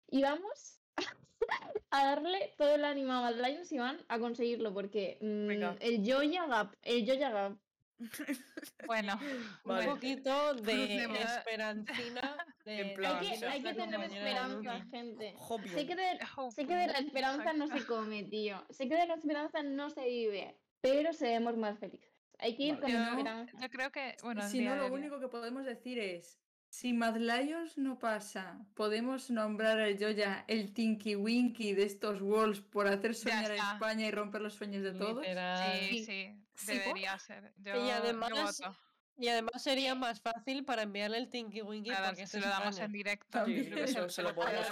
[0.09, 0.81] y vamos
[1.91, 5.77] a darle todo el ánimo a Mad Lions y van a conseguirlo, porque mm, Venga.
[5.81, 7.59] el Joya Gap, el Joya Gap.
[8.87, 9.19] Bueno,
[9.65, 9.89] Vale.
[9.89, 11.19] Un poquito de Crucemos.
[11.19, 12.37] esperancina.
[12.65, 15.35] De, plan, Hay que, hay que tener esperanza, gente.
[15.69, 16.19] Sé que, de,
[16.51, 18.65] sé que de la esperanza no se come, tío.
[18.71, 22.13] Sé que de la esperanza no se vive, pero seremos más felices.
[22.39, 22.83] Hay que ir Vale.
[22.83, 23.59] con Yo, esperanza.
[23.61, 26.39] yo creo que, bueno, si no, lo único que podemos decir es,
[26.77, 32.61] si Mad Lions no pasa, podemos nombrar al Joya el Tinky Winky de estos Worlds
[32.61, 33.73] por hacer soñar a.
[33.73, 35.23] España y romper los sueños de todos.
[35.23, 35.73] Literal.
[35.81, 36.05] Sí, Sí.
[36.05, 37.55] sí, Sí, debería ser.
[37.59, 38.77] Yo, Y yo además, voto.
[39.17, 42.75] y además sería más fácil para enviarle el Tinky Winky Nada, porque se lo damos
[42.75, 42.85] España.
[42.85, 43.45] en directo.
[44.11, 44.67] Se lo podemos-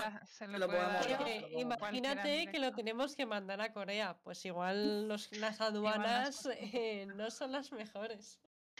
[1.07, 1.27] Claro,
[1.59, 7.31] imagínate que lo tenemos que mandar a Corea, pues igual los, las aduanas eh, no
[7.31, 8.39] son las mejores.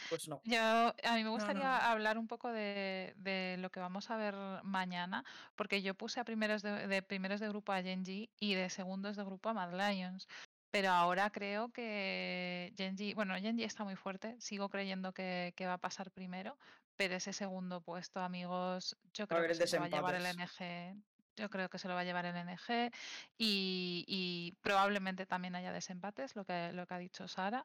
[0.09, 0.41] Pues no.
[0.45, 1.85] Yo, a mí me gustaría no.
[1.87, 5.25] hablar un poco de, de lo que vamos a ver mañana,
[5.57, 9.17] porque yo puse a primeros de, de primeros de grupo a Genji y de segundos
[9.17, 10.29] de grupo a Mad Lions.
[10.71, 15.75] Pero ahora creo que Genji, bueno, Genji está muy fuerte, sigo creyendo que, que va
[15.75, 16.59] a pasar primero,
[16.97, 20.37] pero ese segundo puesto, amigos, yo creo que se lo va a llevar el.
[20.37, 21.01] NG.
[21.37, 22.93] Yo creo que se lo va a llevar el NG
[23.37, 27.65] y, y probablemente también haya desempates, lo que, lo que ha dicho Sara.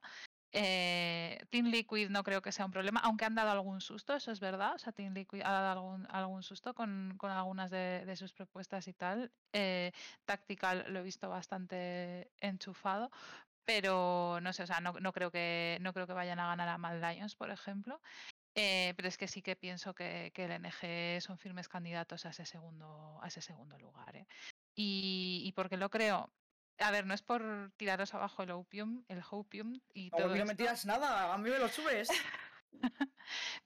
[0.52, 4.32] Eh, Team Liquid no creo que sea un problema, aunque han dado algún susto, eso
[4.32, 4.74] es verdad.
[4.76, 8.88] O sea, Team Liquid ha dado algún, algún susto con, algunas de, de sus propuestas
[8.88, 9.32] y tal.
[9.54, 9.92] Eh,
[10.26, 13.12] Tactical lo he visto bastante enchufado,
[13.66, 16.70] pero no sé, o sea, no, no creo que no creo que vayan a ganar
[16.70, 18.02] a Mad Lions, por ejemplo.
[18.56, 22.30] Eh, pero es que sí que pienso que, que el NG son firmes candidatos a
[22.32, 24.16] ese segundo, a ese segundo lugar.
[24.16, 24.28] ¿eh?
[24.76, 26.32] Y, y porque lo creo.
[26.80, 30.46] A ver, no es por tiraros abajo el opium, el hopium y No, todo no
[30.46, 32.10] me tiras nada, a mí me lo subes.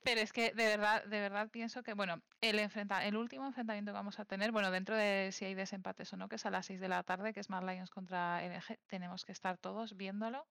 [0.03, 3.91] pero es que de verdad, de verdad pienso que, bueno, el enfrenta el último enfrentamiento
[3.91, 6.51] que vamos a tener, bueno, dentro de si hay desempates o no, que es a
[6.51, 9.95] las 6 de la tarde, que es Mad Lions contra NG, tenemos que estar todos
[9.95, 10.47] viéndolo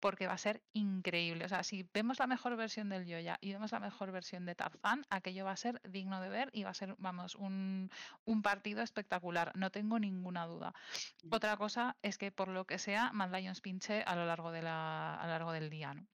[0.00, 1.44] porque va a ser increíble.
[1.44, 4.54] O sea, si vemos la mejor versión del Yoya y vemos la mejor versión de
[4.54, 7.90] Tarzán, aquello va a ser digno de ver y va a ser, vamos, un,
[8.24, 9.52] un partido espectacular.
[9.56, 10.72] No tengo ninguna duda.
[11.30, 14.62] Otra cosa es que por lo que sea, Mad Lions pinche a lo largo, de
[14.62, 16.08] la, a lo largo del día, ¿no?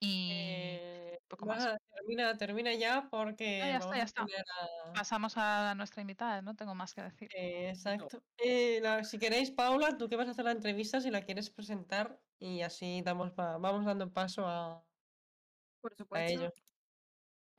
[0.00, 1.77] Y Eh, poco más.
[1.98, 4.26] Termina, termina ya porque Ah, ya está, vamos ya a está.
[4.26, 7.28] tener a- Pasamos a nuestra invitada, no tengo más que decir.
[7.34, 8.22] eh, exacto.
[8.38, 11.50] Eh, la- si queréis, Paula, tú que vas a hacer la entrevista, si la quieres
[11.50, 14.84] presentar y así damos pa- vamos dando paso a,
[15.80, 16.32] Por a supuesto.
[16.32, 16.52] ello.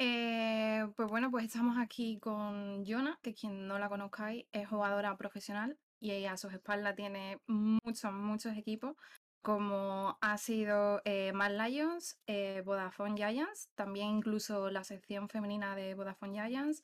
[0.02, 5.18] Eh, pues bueno, pues estamos aquí con Yona, que quien no la conozcáis es jugadora
[5.18, 8.96] profesional y ella a sus espaldas tiene muchos, muchos equipos,
[9.42, 15.96] como ha sido eh, Mad Lions, eh, Vodafone Giants, también incluso la sección femenina de
[15.96, 16.84] Vodafone Giants,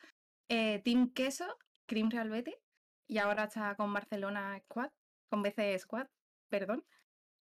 [0.49, 1.45] eh, Team Queso,
[1.85, 2.55] Cream Real Betis,
[3.07, 4.89] y ahora está con Barcelona Squad,
[5.29, 6.07] con BC Squad,
[6.49, 6.83] perdón.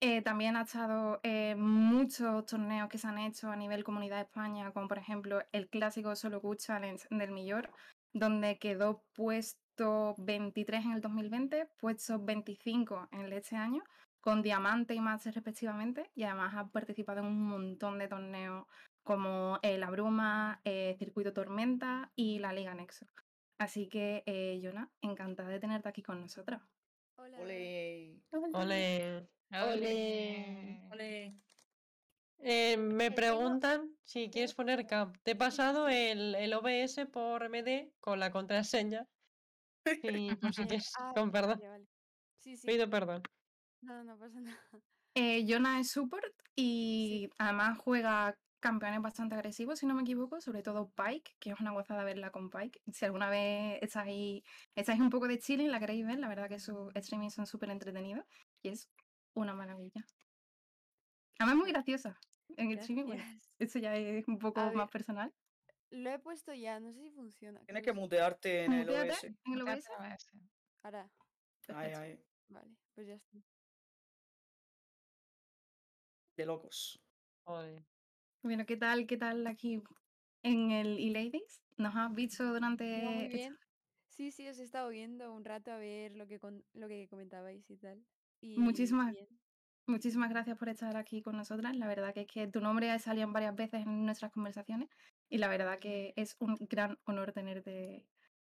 [0.01, 1.21] Eh, también ha estado
[1.57, 5.69] muchos torneos que se han hecho a nivel Comunidad de España, como por ejemplo el
[5.69, 7.71] clásico Solo Good Challenge del Millor,
[8.13, 13.85] donde quedó puesto 23 en el 2020, puesto 25 en el este año,
[14.23, 18.67] con diamante y máster respectivamente, y además ha participado en un montón de torneos
[19.03, 23.07] como eh, La Bruma, eh, Circuito Tormenta y la Liga Nexo.
[23.59, 26.63] Así que, eh, Yona, encantada de tenerte aquí con nosotras.
[27.17, 27.39] Hola.
[27.43, 28.23] Ole.
[28.53, 29.29] Ole.
[29.53, 30.81] Ole.
[30.93, 31.43] Ole.
[32.39, 35.17] Eh, me Eh, preguntan si quieres poner camp.
[35.23, 39.07] Te he pasado el, el OBS por MD con la contraseña.
[40.03, 41.61] Y por si Eh, quieres, con perdón,
[42.65, 43.23] pido perdón.
[43.83, 44.59] No, no pasa nada.
[45.15, 50.63] Eh, Yona es support y además juega campeones bastante agresivos, si no me equivoco, sobre
[50.63, 52.81] todo Pike, que es una gozada verla con Pike.
[52.93, 54.43] Si alguna vez estáis,
[54.77, 57.71] estáis un poco de chilling, la queréis ver, la verdad que sus streamings son súper
[57.71, 58.25] entretenidos
[58.63, 58.89] y es
[59.35, 60.07] una maravilla.
[61.39, 62.19] Además es muy graciosa.
[62.57, 63.25] En el streaming, bueno,
[63.59, 65.35] esto ya es un poco más personal.
[65.91, 67.61] Lo he puesto ya, no sé si funciona.
[67.65, 69.25] Tienes que mutearte en el OBS.
[69.25, 70.31] en el Muteate OBS.
[70.83, 71.11] Ahora,
[71.69, 73.39] Ay, ay, vale, pues ya está.
[76.43, 77.01] De locos.
[78.43, 79.07] Bueno, ¿qué tal?
[79.07, 79.81] ¿Qué tal aquí
[80.43, 81.63] en el E-Ladies?
[81.77, 83.59] ¿Nos has visto muy durante esta- bien.
[84.09, 87.09] Sí, sí, os he estado viendo un rato a ver lo que, con- lo que
[87.09, 88.05] comentabais y tal.
[88.41, 89.29] Y Muchísimas, bien.
[89.87, 91.77] muchísimas gracias por estar aquí con nosotras.
[91.77, 94.89] La verdad que es que tu nombre ha salido varias veces en nuestras conversaciones
[95.31, 98.05] y la verdad que es un gran honor tenerte,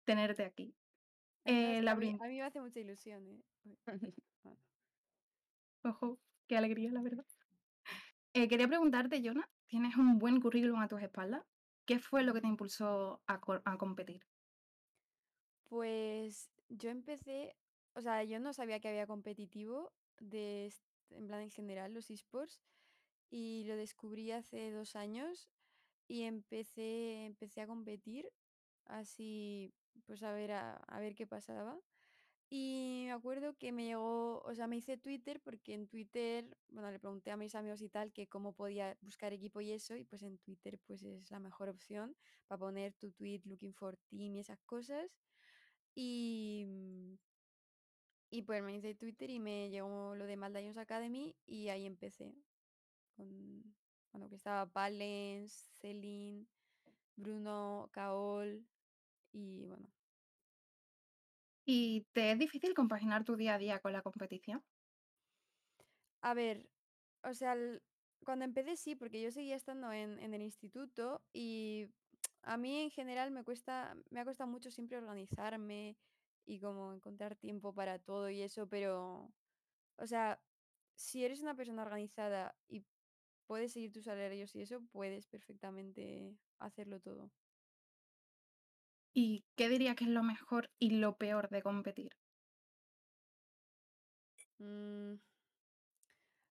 [0.05, 0.75] tenerte aquí.
[1.45, 3.43] Eh, la a, mí, prim- a mí me hace mucha ilusión, ¿eh?
[4.45, 4.57] Ah,
[5.85, 6.19] Ojo,
[6.49, 7.27] qué alegría, la verdad.
[8.35, 11.43] Eh, quería preguntarte, Jonah, tienes un buen currículum a tus espaldas.
[11.87, 14.27] ¿Qué fue lo que te impulsó a, co- a competir?
[15.69, 17.57] Pues yo empecé
[17.97, 20.73] o sea, yo no sabía que había competitivo de,
[21.11, 22.61] en plan en general, los esports,
[23.31, 25.51] y lo descubrí hace dos años
[26.09, 28.31] y empecé, empecé a competir,
[28.87, 29.75] así,
[30.07, 31.81] pues a ver, a ver qué pasaba.
[32.51, 36.91] Y me acuerdo que me llegó, o sea, me hice Twitter porque en Twitter, bueno,
[36.91, 40.05] le pregunté a mis amigos y tal que cómo podía buscar equipo y eso, y
[40.05, 42.17] pues en Twitter pues es la mejor opción
[42.47, 45.19] para poner tu tweet looking for team y esas cosas.
[45.95, 47.15] Y, mm,
[48.31, 52.35] y pues me hice Twitter y me llegó lo de Maldives Academy y ahí empecé.
[53.17, 53.75] Con,
[54.13, 56.47] bueno, que estaba Valens, Celine,
[57.17, 58.67] Bruno, Kaol
[59.33, 59.93] y bueno.
[61.67, 64.65] ¿Y te es difícil compaginar tu día a día con la competición?
[66.23, 66.71] A ver,
[67.23, 67.57] o sea,
[68.25, 71.89] cuando empecé sí, porque yo seguía estando en, en el instituto y
[72.43, 75.99] a mí en general me cuesta, me ha costado mucho siempre organizarme
[76.47, 79.35] y como encontrar tiempo para todo y eso, pero,
[79.99, 80.43] o sea,
[80.97, 82.87] si eres una persona organizada y
[83.47, 87.33] puedes seguir tus horarios y eso, puedes perfectamente hacerlo todo.
[89.15, 92.11] ¿Y qué dirías que es lo mejor y lo peor de competir?
[94.61, 95.19] Mm,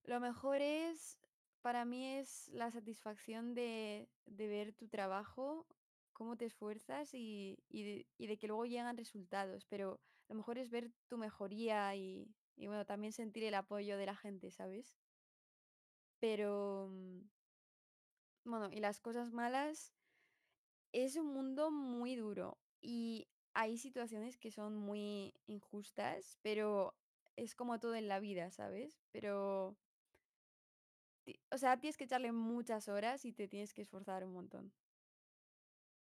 [0.03, 1.19] Lo mejor es,
[1.61, 5.67] para mí es la satisfacción de, de ver tu trabajo,
[6.11, 10.57] cómo te esfuerzas y, y de, y de que luego llegan resultados, pero lo mejor
[10.57, 14.99] es ver tu mejoría y, y bueno, también sentir el apoyo de la gente, ¿sabes?
[16.19, 17.29] Pero, mm,
[18.45, 19.95] bueno, y las cosas malas,
[20.93, 26.95] es un mundo muy duro y hay situaciones que son muy injustas, pero
[27.35, 29.01] es como todo en la vida, ¿sabes?
[29.11, 29.75] Pero
[31.51, 34.73] o sea, tienes que echarle muchas horas y te tienes que esforzar un montón.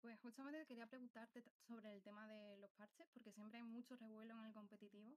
[0.01, 4.35] Pues justamente quería preguntarte sobre el tema de los parches, porque siempre hay mucho revuelo
[4.39, 5.16] en el competitivo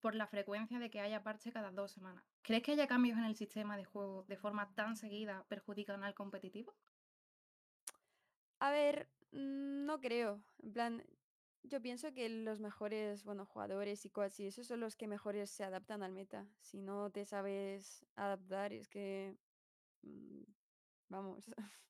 [0.00, 2.22] por la frecuencia de que haya parche cada dos semanas.
[2.42, 6.14] ¿Crees que haya cambios en el sistema de juego de forma tan seguida perjudican al
[6.14, 6.74] competitivo?
[8.64, 10.42] A ver, mm, no creo.
[10.62, 11.02] En plan,
[11.64, 15.50] yo pienso que los mejores, bueno, jugadores y cosas y eso son los que mejores
[15.50, 16.46] se adaptan al meta.
[16.62, 19.36] Si no te sabes adaptar, es que,
[20.02, 20.44] mm,
[21.10, 21.50] vamos.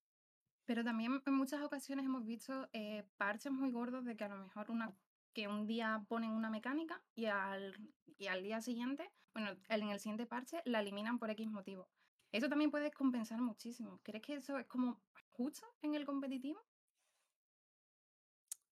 [0.67, 4.37] Pero también en muchas ocasiones hemos visto eh, parches muy gordos de que a lo
[4.37, 4.93] mejor una,
[5.33, 7.77] que un día ponen una mecánica y al,
[8.19, 11.89] y al día siguiente, bueno, en el siguiente parche la eliminan por X motivo.
[12.35, 14.01] Eso también puede compensar muchísimo.
[14.03, 16.61] ¿Crees que eso es como justo en el competitivo?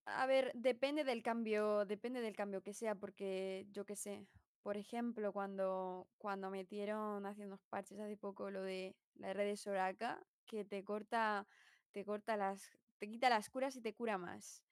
[0.05, 4.27] A ver, depende del cambio, depende del cambio que sea, porque yo qué sé.
[4.65, 9.57] Por ejemplo, cuando, cuando metieron hace unos parches hace poco lo de la R de
[9.57, 11.47] Soraka, que te corta,
[11.93, 14.65] te corta las, te quita las curas y te cura más.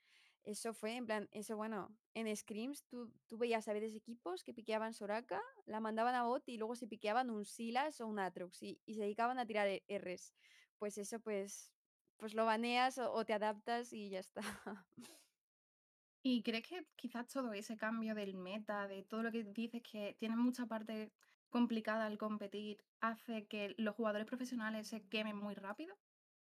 [0.43, 4.55] Eso fue, en plan, eso bueno, en Scrims tú, tú veías a veces equipos que
[4.55, 8.63] piqueaban Soraka, la mandaban a bot y luego se piqueaban un Silas o un Atrox
[8.63, 10.35] y, y se dedicaban a tirar E- Rs.
[10.79, 11.75] Pues eso, pues,
[12.17, 14.41] pues lo baneas o, o te adaptas y ya está.
[16.23, 20.17] ¿Y crees que quizás todo ese cambio del meta, de todo lo que dices que
[20.19, 21.13] tiene mucha parte
[21.49, 25.99] complicada al competir, hace que los jugadores profesionales se quemen muy rápido?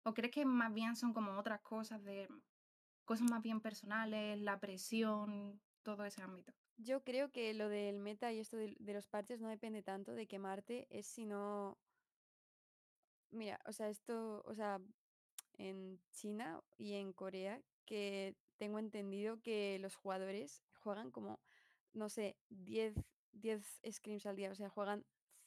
[0.04, 2.28] ¿O crees que más bien son como otras cosas de
[3.04, 6.52] cosas más bien personales, la presión, todo ese ámbito?
[6.76, 10.26] Yo creo que lo del meta y esto de, los parches no depende tanto de
[10.26, 11.78] quemarte, es sino,
[13.30, 14.80] mira, o sea, esto, o sea,
[15.56, 21.40] en China y en Corea, que tengo entendido que los jugadores juegan como,
[21.92, 22.94] no sé, 10
[23.34, 25.04] 10 scrims al día, o sea, juegan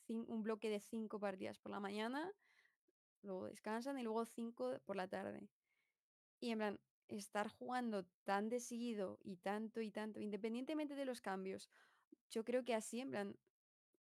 [0.08, 2.32] un bloque de 5 partidas por la mañana,
[3.24, 5.50] luego descansan y luego 5 por la tarde.
[6.40, 6.80] Y en plan,
[7.10, 11.70] estar jugando tan de seguido y tanto y tanto, independientemente de los cambios,
[12.30, 13.40] yo creo que así, en plan,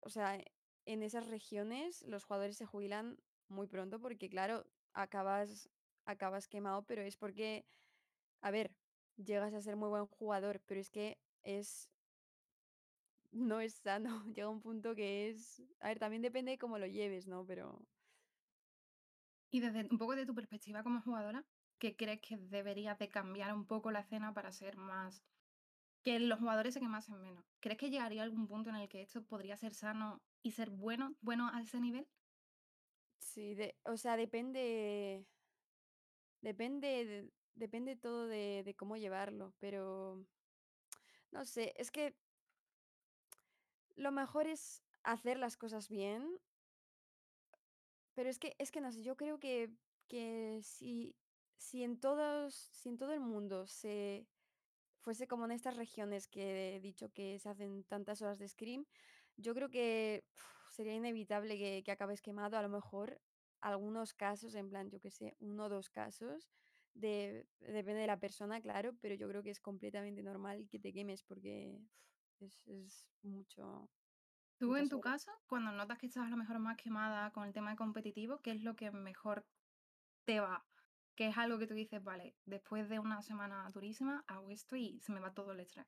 [0.01, 0.45] o sea, e-
[0.85, 3.17] en esas regiones los jugadores se jubilan
[3.47, 5.69] muy pronto porque, claro, acabas,
[6.05, 7.65] acabas quemado, pero es porque,
[8.41, 8.75] a ver,
[9.17, 11.91] llegas a ser muy buen jugador, pero es que es,
[13.31, 14.23] no es sano.
[14.33, 17.45] Llega un punto que es, a ver, también depende de cómo lo lleves, ¿no?
[17.45, 17.87] Pero
[19.51, 21.45] Y desde un poco de tu perspectiva como jugadora,
[21.79, 25.23] ¿qué crees que deberías de cambiar un poco la escena para ser más...
[26.03, 27.45] que los jugadores se quemasen menos?
[27.61, 31.17] ¿Crees que llegaría algún punto en el que esto podría ser sano y ser bueno,
[31.21, 32.07] bueno a ese nivel?
[33.19, 33.55] sí,
[33.85, 35.25] o sea, depende,
[36.41, 40.25] depende, de- depende todo de, de cómo llevarlo, pero
[41.31, 42.15] no sé, es que
[43.95, 46.39] lo mejor es hacer las cosas bien
[48.13, 49.69] Pero es que es que no sé, yo creo que
[50.07, 51.15] que si
[51.57, 54.27] si en todos si en todo el mundo se
[54.99, 58.85] fuese como en estas regiones que he dicho que se hacen tantas horas de Scream,
[59.37, 62.57] yo creo que uf, sería inevitable que, que acabes quemado.
[62.57, 63.21] A lo mejor
[63.61, 66.49] algunos casos, en plan, yo qué sé, uno o dos casos,
[66.93, 70.93] de, depende de la persona, claro, pero yo creo que es completamente normal que te
[70.93, 71.79] quemes porque
[72.39, 73.91] uf, es, es mucho,
[74.59, 75.01] Tú en tu horas.
[75.01, 78.51] caso, cuando notas que estás a lo mejor más quemada con el tema competitivo, ¿qué
[78.51, 79.47] es lo que mejor
[80.25, 80.67] te va?
[81.17, 84.99] ¿Qué es algo que tú dices, vale, después de una semana durísima, hago esto y
[84.99, 85.87] se me va todo el estrés?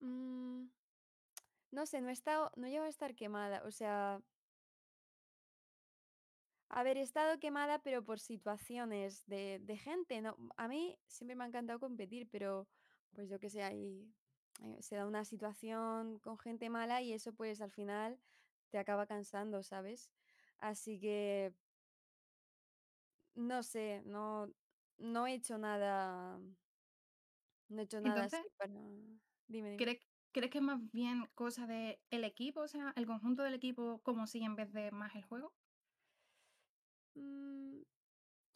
[0.00, 0.64] Mm,
[1.70, 4.20] no sé, no he estado, no llegado a estar quemada, o sea,
[6.74, 10.36] he estado quemada, pero por situaciones de, de gente, ¿no?
[10.56, 12.66] A mí siempre me ha encantado competir, pero
[13.12, 14.12] pues yo qué sé, ahí
[14.60, 18.18] eh, se da una situación con gente mala y eso pues al final
[18.70, 20.10] te acaba cansando, ¿sabes?
[20.58, 21.54] Así que
[23.34, 24.52] no sé, no,
[24.98, 26.38] no he hecho nada,
[27.68, 28.72] no he hecho nada Entonces, así para...
[29.48, 29.76] Dime, dime.
[29.76, 30.00] ¿crees,
[30.32, 34.26] crees que es más bien cosa del equipo, o sea, el conjunto del equipo, como
[34.26, 35.52] sigue en vez de más el juego?
[37.14, 37.82] Mm,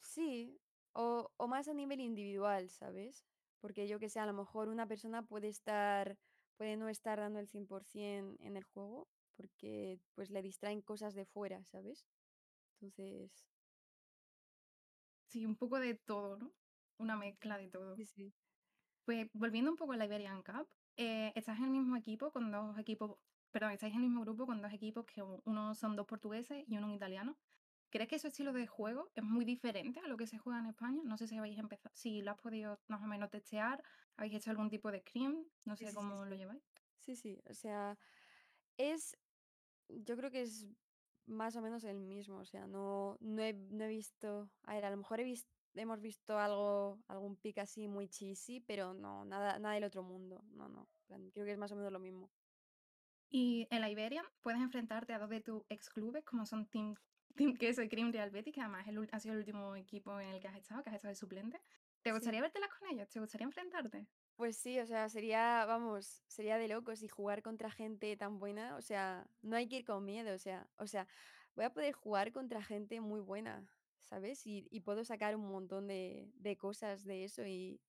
[0.00, 0.60] Sí,
[0.94, 3.26] o, o más a nivel individual, ¿sabes?
[3.60, 6.18] Porque yo que sé, a lo mejor una persona puede estar,
[6.56, 11.26] puede no estar dando el 100% en el juego porque pues le distraen cosas de
[11.26, 12.06] fuera, ¿sabes?
[12.80, 13.46] Entonces,
[15.28, 16.54] Sí, un poco de todo, ¿no?
[16.98, 17.96] Una mezcla de todo.
[17.96, 18.34] sí, sí.
[19.04, 22.50] Pues volviendo un poco a la Iberian Cup, eh, estás en el mismo equipo con
[22.52, 23.18] dos equipos,
[23.50, 26.76] perdón, estáis en el mismo grupo con dos equipos que uno son dos portugueses y
[26.78, 27.38] uno un italiano.
[27.90, 30.66] ¿Crees que su estilo de juego es muy diferente a lo que se juega en
[30.66, 31.02] España?
[31.04, 33.82] No sé si habéis empezado, si lo has podido más o menos testear,
[34.16, 36.62] habéis hecho algún tipo de scrim, no Sí, sé sí, sí, cómo lo lleváis.
[36.98, 37.42] Sí, sí.
[37.48, 37.98] O sea,
[38.76, 39.18] es,
[39.88, 40.66] yo creo que es
[41.26, 42.38] más o menos el mismo.
[42.38, 45.50] O sea, no, no he, no he visto, a ver, a lo mejor he visto,
[45.74, 50.42] hemos visto algo, algún pick así muy cheesy, pero no, nada, nada del otro mundo.
[50.50, 50.88] No, no.
[51.32, 52.30] Creo que es más o menos lo mismo.
[53.28, 56.94] Y en la Iberian puedes enfrentarte a dos de tus ex clubes, como son Team,
[57.34, 60.28] Team Queso y Cream Real Betis, que además el ha sido el último equipo en
[60.28, 61.60] el que has estado, que has estado de suplente.
[62.02, 62.12] ¿Te Sí.
[62.12, 63.08] gustaría vértelas con ellos?
[63.08, 64.06] ¿Te gustaría enfrentarte?
[64.36, 68.76] Pues sí, o sea, sería, vamos, sería de locos y jugar contra gente tan buena,
[68.76, 71.08] o sea, no hay que ir con miedo, o sea, o sea,
[71.54, 73.66] voy a poder jugar contra gente muy buena,
[74.02, 74.46] ¿sabes?
[74.46, 77.80] Y, y puedo sacar un montón de, de cosas de eso y,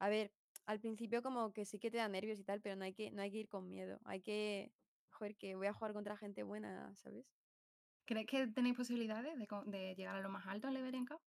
[0.00, 0.34] a ver,
[0.66, 3.12] al principio como que sí que te da nervios y tal, pero no hay que,
[3.12, 4.74] no hay que ir con miedo, hay que,
[5.10, 7.36] joder, que voy a jugar contra gente buena, ¿sabes?
[8.06, 11.20] ¿Crees que tenéis posibilidades de, co- de llegar a lo más alto en Cup?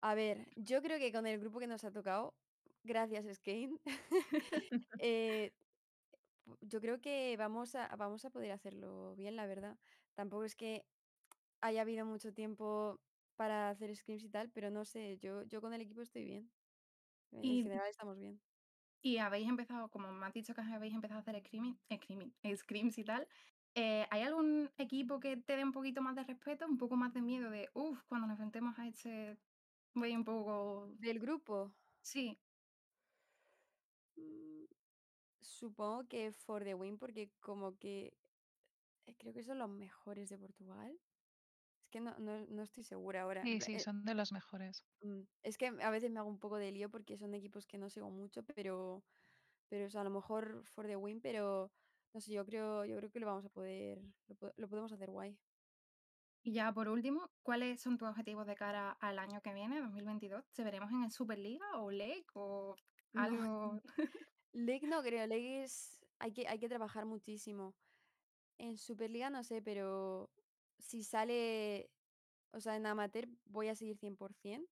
[0.00, 2.38] A ver, yo creo que con el grupo que nos ha tocado,
[2.86, 3.80] gracias Skane,
[4.98, 5.52] eh,
[6.60, 9.78] yo creo que vamos a, vamos a poder hacerlo bien, la verdad.
[10.14, 10.86] Tampoco es que
[11.62, 13.02] haya habido mucho tiempo
[13.36, 16.52] para hacer scrims y tal, pero no sé, yo, yo con el equipo estoy bien.
[17.32, 18.42] En Y, general estamos bien.
[19.02, 22.98] y habéis empezado, como me has dicho que habéis empezado a hacer screaming, screaming, scrims
[22.98, 23.28] y tal.
[23.74, 27.12] eh, ¿Hay algún equipo que te dé un poquito más de respeto, un poco más
[27.14, 29.38] de miedo de, uff, cuando nos enfrentemos a este,
[29.94, 30.88] voy un poco...
[30.98, 32.40] Del grupo, Sí,
[34.16, 34.64] mm,
[35.40, 38.12] supongo que For the Win, porque como que
[39.06, 40.98] eh, creo que son los mejores de Portugal.
[41.82, 43.42] Es que no, no, no estoy segura ahora.
[43.44, 44.84] Sí, sí, eh, son de los mejores.
[45.02, 47.78] mm, es que a veces me hago un poco de lío porque son equipos que
[47.78, 49.02] no sigo mucho, pero,
[49.68, 51.70] pero o sea, a lo mejor For the Win, pero
[52.12, 54.92] no sé, yo creo, yo creo que lo vamos a poder, lo, po- lo podemos
[54.92, 55.38] hacer guay.
[56.42, 60.44] Y ya por último, ¿cuáles son tus objetivos de cara al año que viene, 2022?
[60.52, 62.76] ¿Se veremos en el Superliga o LEC o
[63.16, 63.80] algo?
[64.52, 67.74] League no creo, League es, hay que, hay que trabajar muchísimo.
[68.58, 70.30] En Superliga no sé, pero
[70.78, 71.90] si sale,
[72.52, 74.66] o sea, en amateur voy a seguir 100%.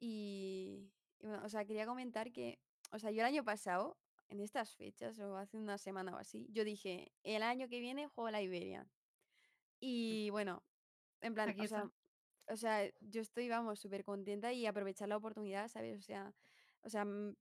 [0.00, 2.58] Y, y bueno, o sea, quería comentar que,
[2.92, 3.96] o sea, yo el año pasado,
[4.28, 8.08] en estas fechas, o hace una semana o así, yo dije, el año que viene
[8.08, 8.86] juego la Iberia.
[9.80, 10.62] Y bueno,
[11.20, 11.90] en plan, Aquí o sea,
[12.48, 15.98] o sea, yo estoy, vamos, súper contenta y aprovechar la oportunidad, ¿sabes?
[15.98, 16.34] O sea,
[16.82, 17.36] o sea, mm,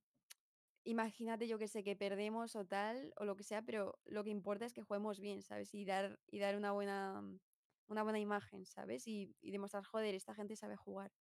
[0.88, 4.30] imagínate, yo que sé, que perdemos o tal, o lo que sea, pero lo que
[4.30, 5.74] importa es que juguemos bien, ¿sabes?
[5.74, 7.40] Y dar, y dar una buena, mm,
[7.88, 9.08] una buena imagen, ¿sabes?
[9.08, 11.12] Y, y demostrar, joder, esta gente sabe jugar.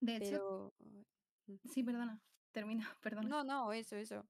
[0.00, 1.06] De hecho, Pero...
[1.46, 2.20] mm, sí, perdona,
[2.52, 3.28] termina, perdona.
[3.28, 4.26] No, no, eso, eso.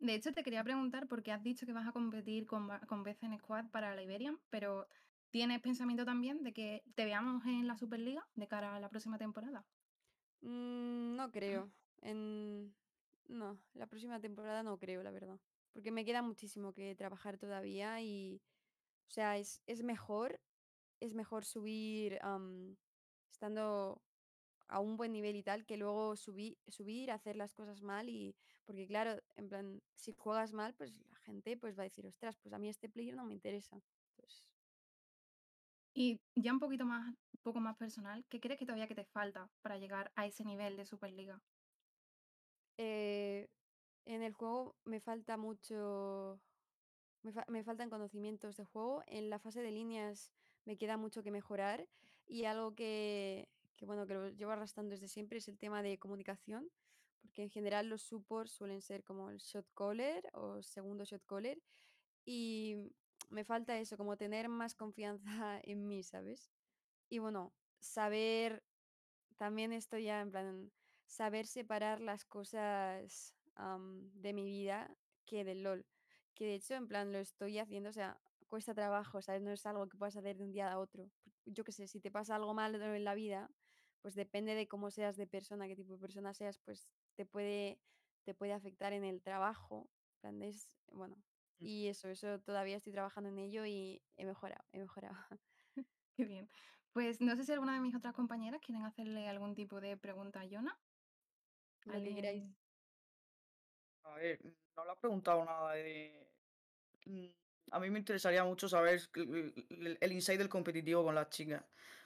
[0.00, 3.38] De hecho, te quería preguntar porque has dicho que vas a competir con, con BCN
[3.38, 4.88] Squad para la Iberian, pero
[5.30, 9.18] ¿tienes pensamiento también de que te veamos en la Superliga de cara a la próxima
[9.18, 9.66] temporada?
[10.40, 11.72] Mm, no creo.
[12.00, 12.74] En...
[13.28, 15.38] No, la próxima temporada no creo, la verdad.
[15.72, 18.40] Porque me queda muchísimo que trabajar todavía y,
[19.08, 20.40] o sea, es, es mejor,
[21.00, 22.18] es mejor subir
[23.30, 24.02] estando
[24.68, 28.36] a un buen nivel y tal, que luego subir, subir, hacer las cosas mal y
[28.64, 32.36] porque claro, en plan, si juegas mal, pues la gente pues va a decir, ostras,
[32.38, 33.82] pues a mí este player no me interesa.
[35.94, 39.50] Y ya un poquito más, poco más personal, ¿qué crees que todavía que te falta
[39.60, 41.42] para llegar a ese nivel de Superliga?
[42.78, 43.48] Eh,
[44.06, 46.40] en el juego me falta mucho,
[47.22, 49.02] me, fa- me faltan conocimientos de juego.
[49.06, 50.32] En la fase de líneas
[50.64, 51.88] me queda mucho que mejorar
[52.26, 55.98] y algo que, que, bueno, que lo llevo arrastrando desde siempre es el tema de
[55.98, 56.70] comunicación,
[57.22, 61.62] porque en general los supports suelen ser como el shot caller o segundo shot caller
[62.24, 62.76] y
[63.30, 66.50] me falta eso, como tener más confianza en mí, ¿sabes?
[67.08, 68.64] Y bueno, saber,
[69.36, 70.72] también estoy ya en plan,
[71.08, 74.94] saber separar las cosas de mi vida
[75.24, 75.84] que del LOL.
[76.34, 79.42] Que de hecho, en plan, lo estoy haciendo, o sea, cuesta trabajo, ¿sabes?
[79.42, 81.10] No es algo que puedas hacer de un día a otro.
[81.44, 83.50] Yo qué sé, si te pasa algo malo en la vida,
[84.00, 87.80] pues depende de cómo seas de persona, qué tipo de persona seas, pues te puede,
[88.22, 89.88] te puede afectar en el trabajo.
[90.22, 91.64] es- bueno, Mm.
[91.64, 95.14] y eso, eso todavía estoy trabajando en ello y he mejorado, he mejorado.
[96.16, 96.48] Qué bien.
[96.92, 100.40] Pues no sé si alguna de mis otras compañeras quieren hacerle algún tipo de pregunta
[100.40, 100.78] a Yona.
[101.84, 102.44] Lo que queráis.
[102.44, 102.56] ¿Alguien?
[104.04, 104.40] A ver,
[104.76, 106.28] no le has preguntado nada de...
[107.06, 107.26] Mm,
[107.72, 109.00] A mí me interesaría mucho saber
[110.00, 111.64] el, insight del competitivo con las chicas.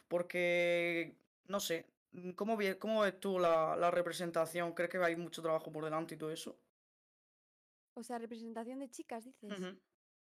[0.08, 1.16] Porque,
[1.48, 4.74] no sé, mm, ¿cómo, vie- cómo ves tú la, la representación?
[4.74, 6.58] ¿Crees que hay mucho trabajo por delante y todo eso?
[7.94, 9.52] O sea, representación de chicas, dices.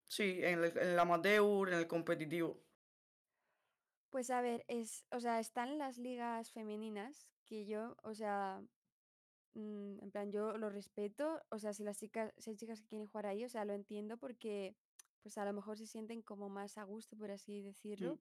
[0.07, 2.59] Sí, en el, en el amateur, en el competitivo.
[4.11, 8.62] Pues a ver, es, o sea, están las ligas femeninas que yo, o sea,
[9.59, 12.86] mm, en plan, yo lo respeto, o sea, si las chicas, si hay chicas que
[12.88, 14.76] quieren jugar ahí, o sea, lo entiendo porque,
[15.22, 18.18] pues a lo mejor se sienten como más a gusto, por así decirlo, Mm,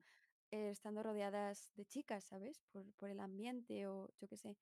[0.50, 2.62] eh, estando rodeadas de chicas, ¿sabes?
[2.72, 4.56] Por, por el ambiente o yo qué sé.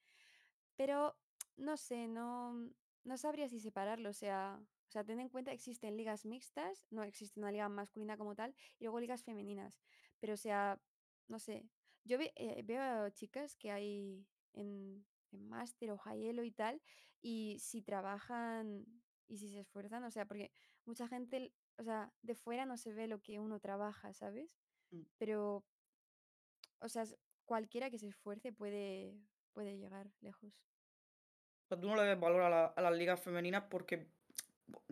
[0.77, 1.16] Pero
[1.57, 2.70] no sé, no,
[3.05, 4.11] no sabría si separarlo.
[4.11, 7.68] O sea, o sea, ten en cuenta que existen ligas mixtas, no existe una liga
[7.68, 9.81] masculina como tal, y luego ligas femeninas.
[10.20, 10.81] Pero, o sea,
[11.29, 11.68] no sé.
[12.05, 15.05] Yo ve- eh, veo chicas que hay en,
[15.37, 16.82] máster o high elo y tal,
[17.22, 18.84] y si trabajan
[19.28, 20.53] y si se esfuerzan, o sea, porque
[20.84, 24.59] mucha gente, o sea, de fuera no se ve lo que uno trabaja, ¿sabes?
[24.93, 25.07] mm.
[25.18, 25.64] Pero,
[26.80, 27.05] o sea,
[27.45, 29.20] cualquiera que se esfuerce puede,
[29.53, 30.55] puede llegar lejos.
[31.64, 34.07] O sea, tú no le des valor a, la- a las ligas femeninas porque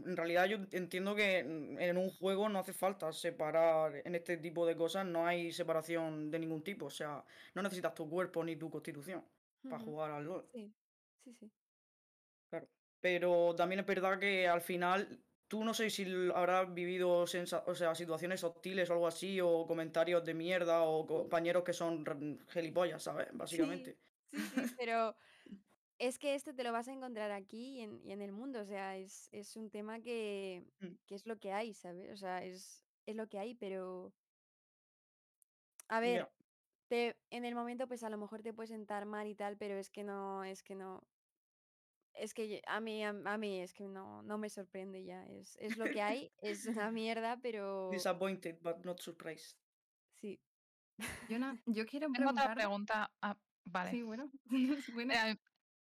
[0.04, 4.36] en realidad yo entiendo que en en un juego no hace falta separar en este
[4.38, 6.86] tipo de cosas, no hay separación de ningún tipo.
[6.86, 7.24] O sea,
[7.54, 9.24] no necesitas tu cuerpo ni tu constitución
[9.68, 9.84] para Ujú.
[9.84, 10.50] jugar al LOL.
[10.52, 10.74] Sí,
[11.24, 11.52] sí, sí.
[12.50, 12.68] Claro.
[13.00, 17.64] Pero también es verdad que al final tú no sé si l- habrás vivido sensa-
[17.66, 22.04] o sea, situaciones hostiles o algo así, o comentarios de mierda, o compañeros que son
[22.04, 23.28] re- gilipollas, ¿sabes?
[23.32, 23.98] Sí, Básicamente.
[24.30, 25.16] sí, sí, pero
[25.98, 28.60] es que esto te lo vas a encontrar aquí y en, y en el mundo,
[28.62, 32.12] o sea, es, es un tema que, Mm, que es lo que hay, ¿sabes?
[32.12, 34.14] O sea, es, es lo que hay, pero
[35.88, 36.30] a ver, Ya.
[36.88, 39.76] Te, en el momento pues a lo mejor te puede sentar mal y tal, pero
[39.76, 41.00] es que no, es que no,
[42.14, 45.56] es que a mí, a, a mí es que no, no me sorprende ya, es,
[45.60, 49.56] es lo que hay, es una mierda, pero Disappointed, but not surprised.
[50.12, 50.40] sí.
[51.28, 52.54] Yona, yo quiero Tengo otra preguntar.
[52.54, 53.10] pregunta.
[53.20, 53.90] Ah, vale.
[53.90, 54.30] Sí, bueno.
[54.92, 55.36] bueno, Eh,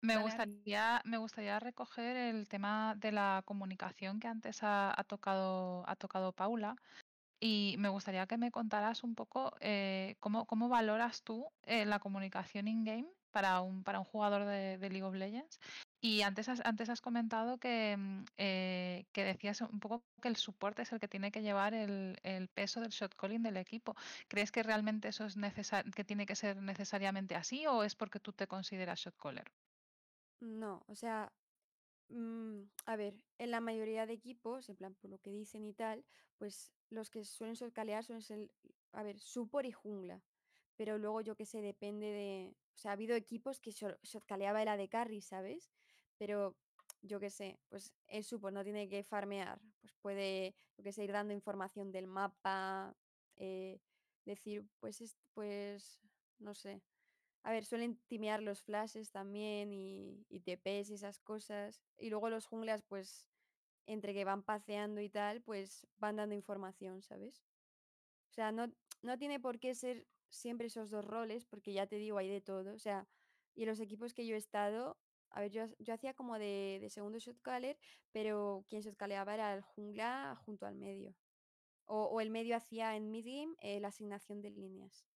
[0.02, 0.18] me dale.
[0.18, 5.96] gustaría, me gustaría recoger el tema de la comunicación que antes ha, ha tocado, ha
[5.96, 6.76] tocado Paula.
[7.40, 11.98] Y me gustaría que me contaras un poco eh, cómo, cómo valoras tú eh, la
[11.98, 15.60] comunicación in-game para un, para un jugador de, League of Legends.
[16.00, 20.36] Y antes has, antes has comentado que, mm, eh, que decías un poco que el
[20.36, 23.94] support es el que tiene que llevar el, el peso del shot calling del equipo.
[24.28, 25.36] ¿Crees que realmente eso es
[25.94, 29.52] que tiene que ser necesariamente así o es porque tú te consideras shot caller?
[30.40, 31.30] No, o sea,
[32.08, 35.72] Mm, a ver, en la mayoría de equipos, en plan por lo que dicen y
[35.74, 36.04] tal,
[36.38, 38.50] pues los que suelen shotcalear suelen ser,
[38.92, 40.22] a ver, support y jungla.
[40.76, 42.56] Pero luego yo qué sé, depende de.
[42.74, 45.70] O sea, ha habido equipos que shot- shotcaleaba el AD carry, ¿sabes?
[46.18, 46.54] Pero
[47.02, 49.60] yo qué sé, pues el support no tiene que farmear.
[49.80, 52.94] Pues puede, yo qué sé, ir dando información del mapa,
[53.36, 53.80] eh,
[54.24, 56.00] decir, pues, es- pues,
[56.38, 56.82] no sé.
[57.46, 61.80] A ver, suelen timear los flashes también y, y TPs y esas cosas.
[61.96, 63.30] Y luego los junglas, pues,
[63.86, 67.44] entre que van paseando y tal, pues van dando información, ¿sabes?
[68.30, 68.66] O sea, no,
[69.00, 72.40] no tiene por qué ser siempre esos dos roles, porque ya te digo, hay de
[72.40, 72.74] todo.
[72.74, 73.06] O sea,
[73.54, 74.98] y en los equipos que yo he estado,
[75.30, 77.78] a ver, yo, yo hacía como de, de segundo shotcaller,
[78.10, 81.14] pero quien shotcaleaba era el jungla junto al medio.
[81.84, 85.06] O, o el medio hacía en mid game eh, la asignación de líneas.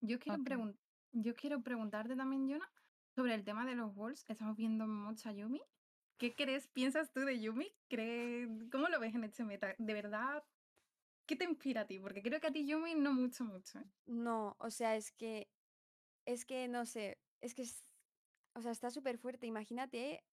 [0.00, 0.83] Yo quiero preguntar.
[1.14, 2.70] Yo quiero preguntarte también, Yona,
[3.14, 4.24] sobre el tema de los Wolves.
[4.28, 5.62] Estamos viendo mucho a Yumi.
[6.18, 7.72] ¿Qué crees, piensas tú de Yumi?
[7.88, 9.74] ¿Crees, ¿Cómo lo ves en este meta?
[9.78, 10.44] ¿De verdad?
[11.26, 11.98] ¿Qué te inspira a ti?
[11.98, 13.78] Porque creo que a ti Yumi no mucho, mucho.
[13.78, 13.84] ¿eh?
[14.06, 15.48] No, o sea, es que,
[16.26, 17.84] es que no sé, es que, es-
[18.54, 19.46] o sea, está súper fuerte.
[19.46, 20.24] Imagínate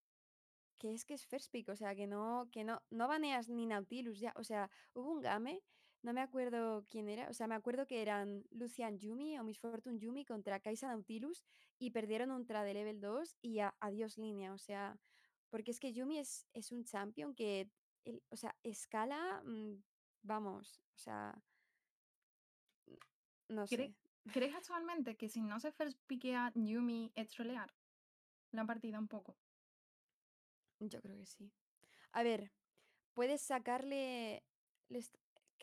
[0.78, 3.66] que es que es first pick, o sea, que no, que no, no baneas ni
[3.68, 4.34] Nautilus ya.
[4.36, 5.62] O sea, hubo un game,
[6.04, 9.60] no me acuerdo quién era, o sea, me acuerdo que eran Lucian Yumi o Miss
[9.60, 11.44] Fortune Yumi contra Kaisa Nautilus
[11.80, 15.00] y perdieron un tra de level 2 y a- adiós línea, o sea,
[15.50, 17.72] porque es que Yumi es, es un champion que,
[18.06, 19.84] el- o sea, escala, mm,
[20.24, 21.44] vamos, o sea,
[23.50, 23.96] no ¿Cre- sé.
[24.32, 27.70] ¿Crees actualmente que si no se first piquea Yumi es trolear
[28.52, 29.38] la partida un poco?
[30.80, 31.54] Yo creo que sí.
[32.12, 32.52] A ver,
[33.14, 34.44] puedes sacarle.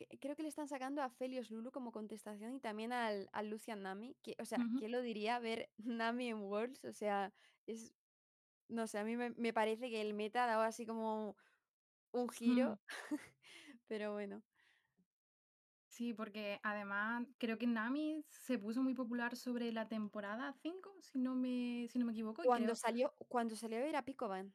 [0.06, 3.48] Que- creo que le están sacando a Felios Lulu como contestación y también al, al
[3.50, 4.16] Lucian Nami.
[4.22, 4.78] Que, o sea, Ujú.
[4.78, 6.84] ¿quién lo diría ver Nami en Worlds?
[6.84, 7.32] O sea,
[7.66, 7.94] es.
[8.68, 11.36] No sé, a mí me, me parece que el meta ha dado así como
[12.12, 12.78] un giro.
[13.88, 14.42] Pero bueno.
[15.88, 21.18] Sí, porque además creo que Nami se puso muy popular sobre la temporada 5, si
[21.18, 22.42] no me, si no me equivoco.
[22.44, 24.54] Cuando creo- salió, cuando salió era Picoban.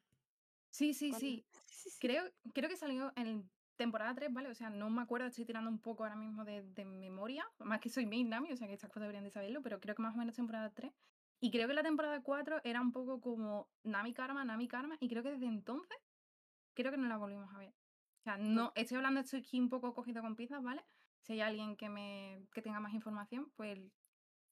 [0.69, 1.45] Sí, sí, Cuando- sí.
[1.65, 1.97] sí, sí.
[1.99, 2.23] Creo,
[2.53, 4.49] creo que salió en temporada 3, ¿vale?
[4.49, 7.45] O sea, no me acuerdo, estoy tirando un poco ahora mismo de, de memoria.
[7.59, 9.95] Más que soy main Nami, o sea que estas cosas deberían de saberlo, pero creo
[9.95, 10.93] que más o menos temporada 3.
[11.39, 15.09] Y creo que la temporada 4 era un poco como Nami Karma, Nami Karma, y
[15.09, 15.97] creo que desde entonces
[16.73, 17.73] creo que no la volvimos a ver.
[18.19, 20.85] O sea, no, estoy hablando, estoy aquí un poco cogido con pinzas, ¿vale?
[21.19, 23.77] Si hay alguien que me que tenga más información, pues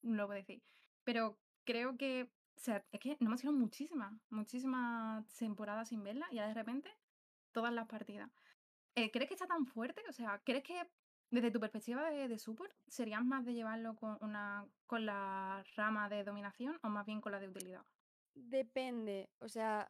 [0.01, 0.61] lo puede decir.
[1.03, 2.23] Pero creo que,
[2.57, 6.53] o sea, es que no me hicieron muchísimas, muchísimas temporadas sin verla y ya de
[6.53, 6.89] repente
[7.53, 8.29] todas las partidas.
[8.95, 10.01] Eh, ¿Crees que está tan fuerte?
[10.09, 10.83] O sea, ¿crees que
[11.29, 16.25] desde tu perspectiva de, support serías más de llevarlo con una con la rama de
[16.25, 17.85] dominación o más bien con la de utilidad?
[18.35, 19.89] Depende, o sea,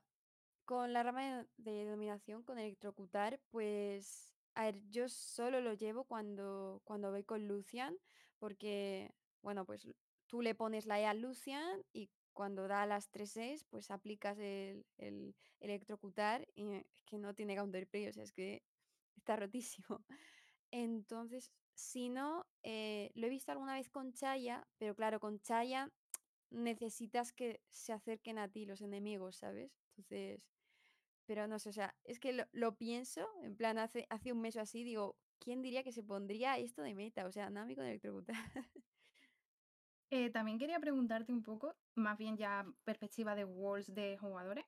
[0.66, 6.82] con la rama de, dominación, con electrocutar, pues, a ver, yo solo lo llevo cuando,
[6.84, 7.98] cuando voy con Lucian,
[8.38, 9.88] porque, bueno, pues
[10.28, 14.38] tú le pones la E a Lucian y cuando da las 3 Es, pues aplicas
[14.40, 18.64] el, el electrocutar y es que no tiene counterplay, o sea, es que
[19.16, 20.04] está rotísimo.
[20.72, 25.92] Entonces, si no, eh, lo he visto alguna vez con Chaya, pero claro, con Chaya
[26.50, 29.72] necesitas que se acerquen a ti los enemigos, ¿sabes?
[29.90, 30.48] Entonces,
[31.26, 34.56] pero no sé, o sea, es que lo, pienso, en plan, hace, hace un mes
[34.58, 37.26] o así, digo, ¿quién diría que se pondría esto de meta?
[37.26, 38.36] O sea, Nami con electrocutar.
[40.14, 44.66] Eh, también quería preguntarte un poco, más bien ya perspectiva de walls de jugadores.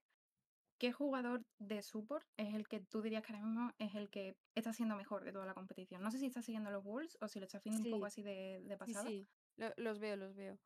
[0.80, 4.36] ¿Qué jugador de support es el que tú dirías que ahora mismo es el que
[4.56, 6.02] está siendo mejor de toda la competición?
[6.02, 8.08] No sé si está siguiendo los Wolves o si lo está haciendo un poco Sí,
[8.08, 9.04] así de, de sí, pasada.
[9.10, 10.58] sí, lo- los veo, los veo.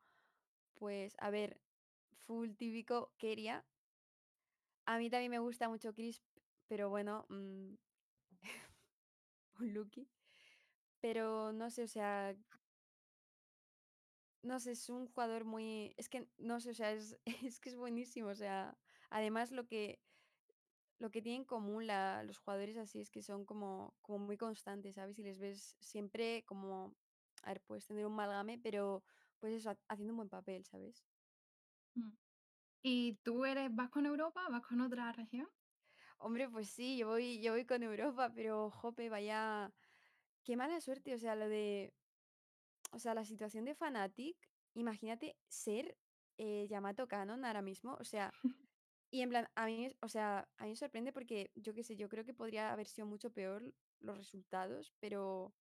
[0.74, 1.60] Pues, a ver,
[2.26, 3.64] full típico Keria.
[4.86, 6.22] A mí también me gusta mucho Crisp,
[6.66, 7.74] pero bueno, mm,
[9.60, 10.08] un Lucky.
[11.00, 12.34] Pero no sé, o sea,
[14.42, 15.94] no sé, es un jugador muy.
[15.96, 18.28] Es que, no sé, o sea, es, es que es buenísimo.
[18.28, 18.78] O sea,
[19.10, 20.00] además lo que,
[20.98, 24.36] lo que tienen en común la- los jugadores así es que son como, como muy
[24.38, 25.18] constantes, ¿sabes?
[25.18, 26.96] Y les ves siempre como.
[27.42, 29.04] A ver, puedes tener un mal game, pero
[29.38, 31.06] pues eso, ha- haciendo un buen papel, ¿sabes?
[31.94, 32.12] Mm.
[32.82, 35.48] ¿Y tú eres, vas con Europa, vas con otra región?
[36.18, 39.72] Hombre, pues sí, yo voy, yo voy con Europa, pero jope, vaya.
[40.44, 41.94] Qué mala suerte, o sea, lo de.
[42.92, 44.36] O sea, la situación de Fnatic,
[44.74, 45.98] imagínate ser
[46.38, 48.32] eh, Yamato Canon ahora mismo, o sea,
[49.10, 51.96] y en plan, a mí, o sea, a mí me sorprende porque yo qué sé,
[51.96, 53.62] yo creo que podría haber sido mucho peor
[54.00, 55.54] los resultados, pero,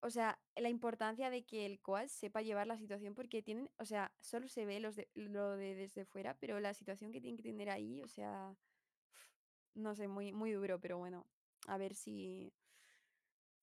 [0.00, 3.84] o sea, la importancia de que el coach sepa llevar la situación porque tienen, o
[3.86, 7.36] sea, solo se ve los de, lo de desde fuera, pero la situación que tienen
[7.36, 8.54] que tener ahí, o sea,
[9.74, 11.26] no sé, muy, muy duro, pero bueno,
[11.66, 12.52] a ver si,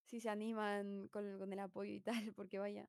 [0.06, 2.88] si se animan con, con el apoyo y tal, porque vaya.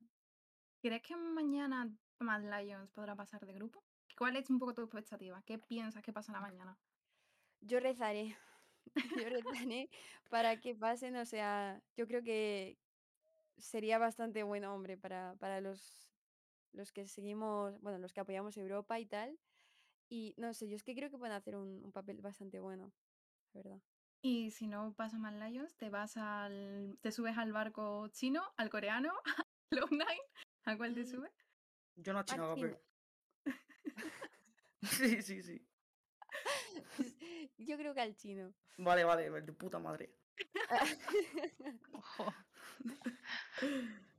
[0.80, 1.90] ¿Crees que mañana
[2.20, 3.83] Mad Lions podrá pasar de grupo?
[4.16, 5.42] ¿Cuál es un poco tu expectativa?
[5.42, 6.80] ¿Qué piensas que pasará mañana?
[7.60, 8.36] Yo rezaré,
[9.16, 9.90] yo rezaré
[10.28, 12.78] para que pasen, o sea, yo creo que
[13.58, 16.12] sería bastante bueno, hombre, para, para los,
[16.72, 19.40] los que seguimos, bueno, los que apoyamos Europa y tal.
[20.08, 22.92] Y no sé, yo es que creo que pueden hacer un, un papel bastante bueno,
[23.54, 23.82] la verdad.
[24.22, 26.98] Y si no pasa Mad Lions, te vas al.
[27.02, 30.18] te subes al barco chino, al coreano, a Cloud9,
[30.64, 31.32] ¿a cuál te Mm, subes?
[31.96, 32.78] Yo no al China chino.
[34.84, 35.66] Sí, sí, sí.
[37.58, 38.52] Yo creo que al chino.
[38.78, 40.10] Vale, vale, de puta madre.
[41.92, 42.34] Ojo.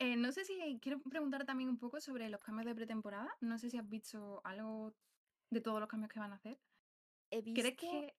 [0.00, 3.30] Eh, no sé si quiero preguntar también un poco sobre los cambios de pretemporada.
[3.40, 4.92] No sé si has visto algo
[5.50, 6.58] de todos los cambios que van a hacer.
[7.30, 8.14] He ¿Crees que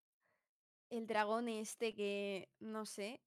[0.90, 3.22] el dragón este que, no sé,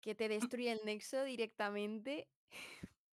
[0.00, 2.28] que te destruye el nexo directamente.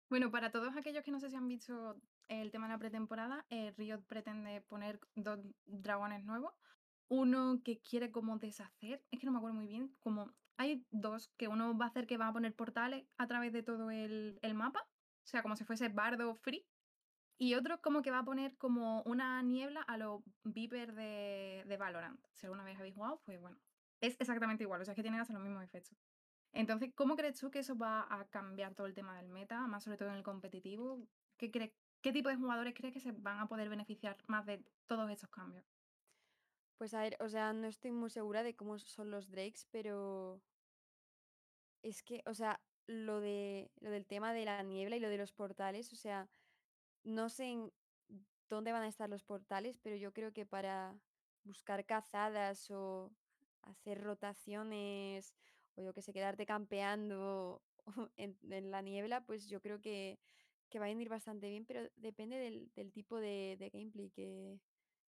[0.09, 3.45] Bueno, para todos aquellos que no sé si han visto el tema de la pretemporada,
[3.49, 6.53] eh, Riot pretende poner dos dragones nuevos.
[7.09, 11.29] Uno que quiere como deshacer, es que no me acuerdo muy bien, como hay dos,
[11.37, 14.39] que uno va a hacer que va a poner portales a través de todo el,
[14.41, 16.65] el mapa, o sea, como si fuese Bardo Free.
[17.41, 21.77] Y otro como que va a poner como una niebla a los Viper de, de
[21.77, 22.19] Valorant.
[22.33, 23.57] Si alguna vez habéis jugado, pues bueno,
[24.01, 25.97] es exactamente igual, o sea, es que tienen hasta los mismos efectos.
[26.51, 29.83] Entonces, ¿cómo crees tú que eso va a cambiar todo el tema del meta, más
[29.83, 31.07] sobre todo en el competitivo?
[31.37, 31.71] ¿Qué, crees,
[32.01, 35.29] ¿Qué tipo de jugadores crees que se van a poder beneficiar más de todos estos
[35.29, 35.65] cambios?
[36.77, 40.41] Pues a ver, o sea, no estoy muy segura de cómo son los Drakes, pero
[41.83, 45.17] es que, o sea, lo de lo del tema de la niebla y lo de
[45.17, 46.29] los portales, o sea,
[47.03, 47.71] no sé
[48.49, 50.95] dónde van a estar los portales, pero yo creo que para
[51.43, 53.11] buscar cazadas o
[53.61, 55.35] hacer rotaciones
[55.75, 57.61] o yo que sé, quedarte campeando
[58.17, 60.17] en la niebla, pues yo creo que,
[60.69, 64.59] que va a ir bastante bien, pero depende del, del tipo de, de gameplay que,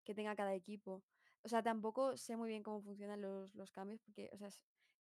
[0.04, 1.04] que tenga cada equipo.
[1.44, 4.50] O sea, tampoco sé muy bien cómo funcionan los, los cambios, porque, o sea,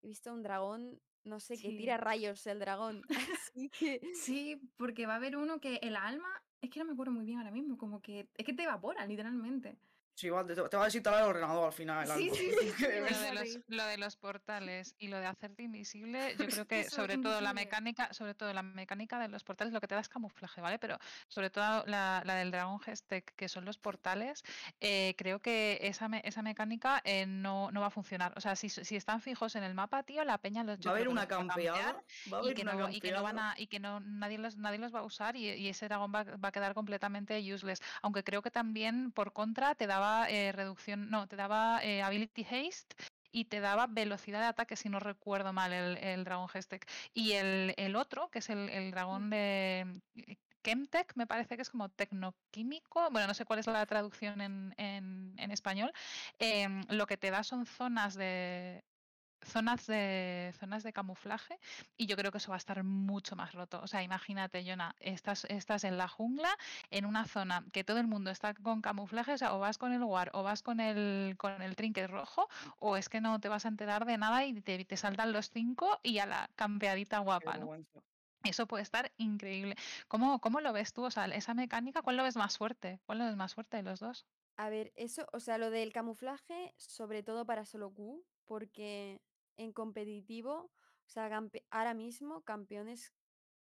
[0.03, 2.03] he visto un dragón, no sé, que tira Sí.
[2.05, 3.03] rayos el dragón.
[3.33, 6.29] Así que Sí, porque va a haber uno que el alma,
[6.61, 9.07] es que no me acuerdo muy bien ahora mismo, como que es que te evapora,
[9.07, 9.79] literalmente.
[10.21, 12.03] Sí, va, te, te va a desinstalar el ordenador al final.
[12.05, 12.35] el Sí, alma.
[12.37, 15.63] sí, sí, sí, Que Lo de, los, lo de los portales y lo de hacerte
[15.63, 19.73] invisible, yo creo que sobre todo la mecánica, sobre todo la mecánica de los portales,
[19.73, 20.79] lo que te da es camuflaje, ¿vale?
[20.79, 20.99] Pero
[21.29, 24.43] sobre todo la, la del Dragon Gestek, que son los portales,
[24.81, 28.35] eh, creo que esa, me- esa mecánica eh, no, no va a funcionar.
[28.37, 30.95] O sea, si, si están fijos en el mapa, tío, la peña los, Va a
[30.95, 33.81] haber una va a y que una no, y que no van a, y que
[33.81, 36.53] no nadie los, nadie los va a usar y, y ese dragón va, va a
[36.53, 37.81] quedar completamente useless.
[38.03, 42.45] Aunque creo que también por contra te daba eh, reducción, no, te daba eh, ability
[42.45, 42.97] haste
[43.33, 46.49] y te daba velocidad de ataque, si no recuerdo mal, el, el dragón.
[47.15, 51.63] Y el, el otro, que es el, el dragón de eh, Chemtech, me parece que
[51.63, 55.93] es como tecnoquímico, bueno, no sé cuál es la traducción en, en- en español,
[56.39, 58.85] em, lo que te da son zonas de
[59.43, 61.59] zonas de zonas de camuflaje
[61.97, 63.81] y yo creo que eso va a estar mucho más roto.
[63.83, 66.51] O sea, imagínate, Jonah, estás, estás en la jungla,
[66.91, 69.93] en una zona que todo el mundo está con camuflaje, o sea, o vas con
[69.93, 72.49] el war, o vas con el con el trinket rojo,
[72.79, 75.51] o es que no te vas a enterar de nada y te, te saltan los
[75.51, 77.77] cinco y a la campeadita guapa, ¿no?
[78.43, 79.77] Eso puede estar increíble.
[80.09, 81.05] ¿Cómo, cómo lo ves tú?
[81.05, 82.99] O sea, esa mecánica, ¿cuál lo ves más fuerte?
[83.05, 84.27] ¿Cuál lo ves más fuerte de los dos?
[84.57, 89.21] A ver, eso, o sea, lo del camuflaje, sobre todo para solo Q, porque
[89.61, 91.29] en competitivo, o sea,
[91.71, 93.15] ahora mismo campeones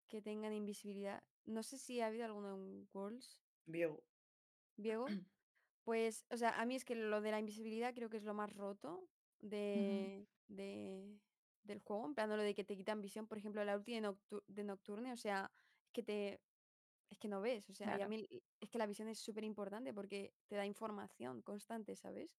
[0.09, 4.05] que tengan invisibilidad, no sé si ha habido alguno en Worlds, Diego.
[4.77, 5.07] Diego,
[5.85, 8.35] pues, o sea, a mí es que lo de la invisibilidad creo que es lo
[8.35, 9.11] más roto
[9.41, 11.21] de, de-
[11.63, 14.01] del juego, en plan lo de que te quitan visión, por ejemplo, la ulti de,
[14.03, 15.53] Noctu- de Nocturne, o sea,
[15.85, 16.43] es que te,
[17.11, 18.27] es que no ves, o sea, y a mí
[18.61, 22.39] es que la visión es súper importante porque te da información constante, ¿sabes?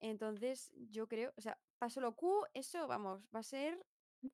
[0.00, 3.84] Entonces, yo creo, o sea, para solo Q, eso, vamos, va a ser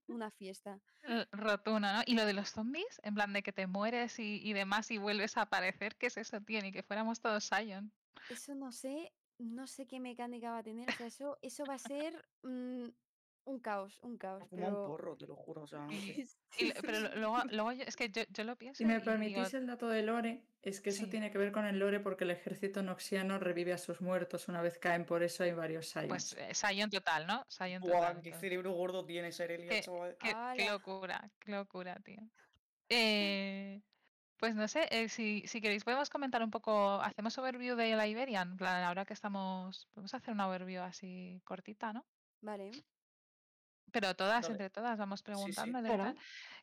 [0.09, 0.81] una fiesta.
[1.03, 2.03] Eh, Rotuna, ¿no?
[2.07, 4.99] Y lo de los zombies, en plan de que te mueres y, y demás y
[4.99, 6.61] vuelves a aparecer, ¿qué es eso, tío?
[6.63, 7.93] Ni que fuéramos todos Sion.
[8.31, 11.75] Eso no sé, no sé qué mecánica va a tener, o sea, eso, eso va
[11.75, 12.87] a ser mm,
[13.47, 14.87] un caos, un caos, fumado un pero...
[14.89, 15.63] porro, te lo juro.
[15.63, 15.97] O sea, no sé.
[16.59, 18.85] Y Sí, lo- pero lo- luego, luego yo, es que yo, yo lo pienso Si
[18.85, 21.11] me digo, permitís el dato de Lore, es que eso Sí.
[21.11, 24.63] tiene que ver con el Lore porque el ejército noxiano revive a sus muertos una
[24.63, 26.09] vez caen, por eso hay varios Sions.
[26.09, 27.45] pues eh, Sion total, ¿no?
[27.49, 28.13] Sion Buah, total.
[28.15, 28.41] qué entonces.
[28.41, 29.83] cerebro gordo tiene Serelia, Qué,
[30.19, 32.21] qué- qué locura, qué locura, tío.
[32.89, 33.83] Eh,
[34.39, 38.07] pues no sé, eh, si, si queréis podemos comentar un poco, hacemos overview de la
[38.07, 42.07] Iberian, en plan, ahora que estamos, podemos hacer una overview así cortita, ¿no?
[42.43, 42.71] Vale,
[43.93, 45.55] Pero todas, entre todas, vamos Sí, sí.
[45.55, 45.71] tal.
[45.85, 46.15] Claro.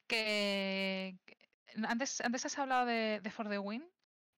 [0.08, 1.38] Que, que-
[1.88, 3.84] antes, antes has hablado de, de For the Win.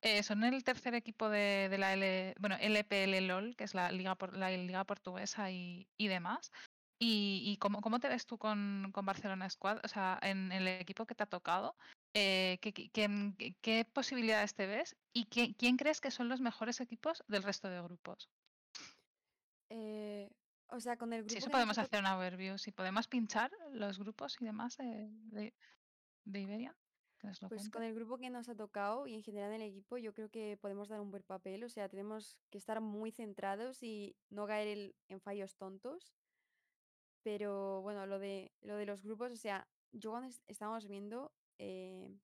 [0.03, 3.91] eh, son el tercer equipo de, de la L, bueno, LPL LOL, que es la
[3.91, 6.53] liga, la liga portuguesa y, y demás.
[6.99, 9.81] ¿Y, y cómo, cómo te ves tú con, con Barcelona Squad?
[9.85, 11.77] O sea, en, el equipo que te ha tocado,
[12.15, 14.95] eh, ¿qué, qué- qué- qué posibilidades te ves?
[15.13, 18.31] ¿Y quién, quién crees que son los mejores equipos del resto de grupos?
[19.71, 20.31] eh,
[20.75, 23.51] o sea, con el grupo eso que nos podemos hacer una overview, si podemos pinchar
[23.73, 25.55] los grupos y demás de, de,
[26.25, 26.77] de Iberia,
[27.19, 27.71] que nos lo Pues cuente.
[27.77, 30.29] con el grupo que nos ha tocado y en general en el equipo, yo creo
[30.31, 31.65] que podemos dar un buen papel.
[31.65, 36.13] O sea, tenemos que estar muy centrados y no caer el- en fallos tontos.
[37.23, 41.33] Pero bueno, lo de, lo de los grupos, o sea, yo cuando est- estábamos viendo,
[41.59, 42.15] eh,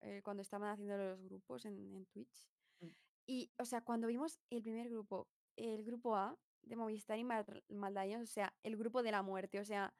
[0.00, 2.48] eh, cuando estaban haciendo los grupos en, en Twitch.
[2.80, 2.88] Mm.
[3.26, 7.64] Y, o sea, cuando vimos el primer grupo, el grupo A de Movistar y Mal-
[7.68, 9.94] Maldaños, o sea, el grupo de la muerte, o sea,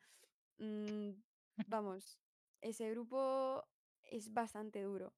[0.59, 1.11] mm,
[1.69, 2.19] vamos,
[2.61, 3.65] ese grupo
[4.05, 5.09] es bastante duro.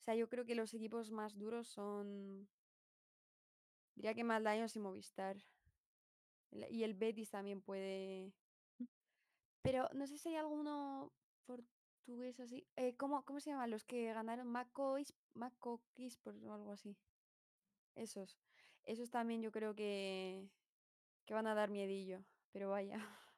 [0.00, 2.48] O sea, yo creo que los equipos más duros son,
[3.94, 5.36] diría que Maldaños y Movistar.
[6.70, 8.32] Y el Betis también puede...
[9.62, 11.12] Pero no sé si hay alguno
[11.44, 12.66] portugués así.
[12.76, 14.96] Eh, ¿cómo, ¿Cómo se llaman los que ganaron Mako
[15.34, 16.96] Mako Esports o algo así?
[17.96, 18.38] Esos.
[18.84, 20.48] Esos también yo creo que,
[21.26, 22.24] que van a dar miedillo.
[22.52, 22.98] Pero vaya.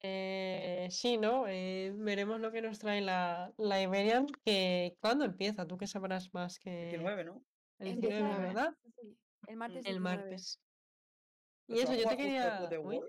[0.00, 1.48] Eh, sí, ¿no?
[1.48, 5.66] Eh, veremos lo que nos trae la, la Iberian, que ¿cuándo empieza?
[5.66, 7.44] Tú que sabrás más que 19, ¿no?
[7.78, 8.74] el Empieza 19, el- ¿verdad?
[8.94, 10.18] sí, el martes El 19.
[10.18, 10.62] martes.
[11.66, 12.68] Y ¿Se va eso, yo te quería...
[12.80, 13.00] uy,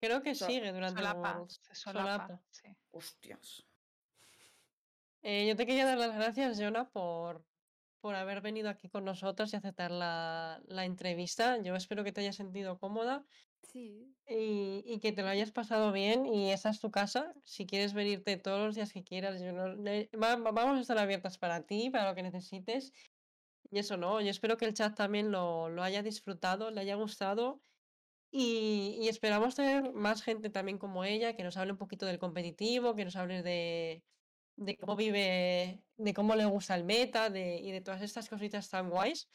[0.00, 1.60] creo que sea, sigue durante Solapa, Worlds.
[1.62, 2.42] se solapa, solapa.
[2.50, 2.68] sí.
[2.90, 3.66] Hostias.
[5.22, 7.44] Eh, yo te quería dar las gracias, Jonah, por,
[8.00, 11.60] por haber venido aquí con nosotros y aceptar la, la entrevista.
[11.62, 13.24] Yo espero que te hayas sentido cómoda
[13.62, 14.16] Sí.
[14.26, 16.26] y, y que te lo hayas pasado bien.
[16.26, 17.34] Y esa es tu casa.
[17.44, 19.76] Si quieres venirte todos los días que quieras, yo no-
[20.52, 22.92] vamos a estar abiertas para ti, para lo que necesites.
[23.70, 26.96] Y eso no, yo espero que el chat también lo, lo haya disfrutado, le haya
[26.96, 27.62] gustado.
[28.32, 32.18] Y, y esperamos tener más gente también como ella, que nos hable un poquito del
[32.18, 34.04] competitivo, que nos hable de,
[34.60, 38.68] de cómo vive, de cómo le gusta el meta de, y de todas estas cositas
[38.68, 39.28] tan guays.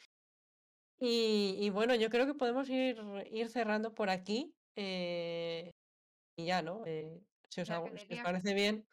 [0.98, 2.96] Y, y bueno, yo creo que podemos ir,
[3.30, 4.54] ir cerrando por aquí.
[4.76, 5.72] eh,
[6.38, 6.82] y ya, ¿no?
[6.86, 8.86] Eh, si, os hago- si os parece bien.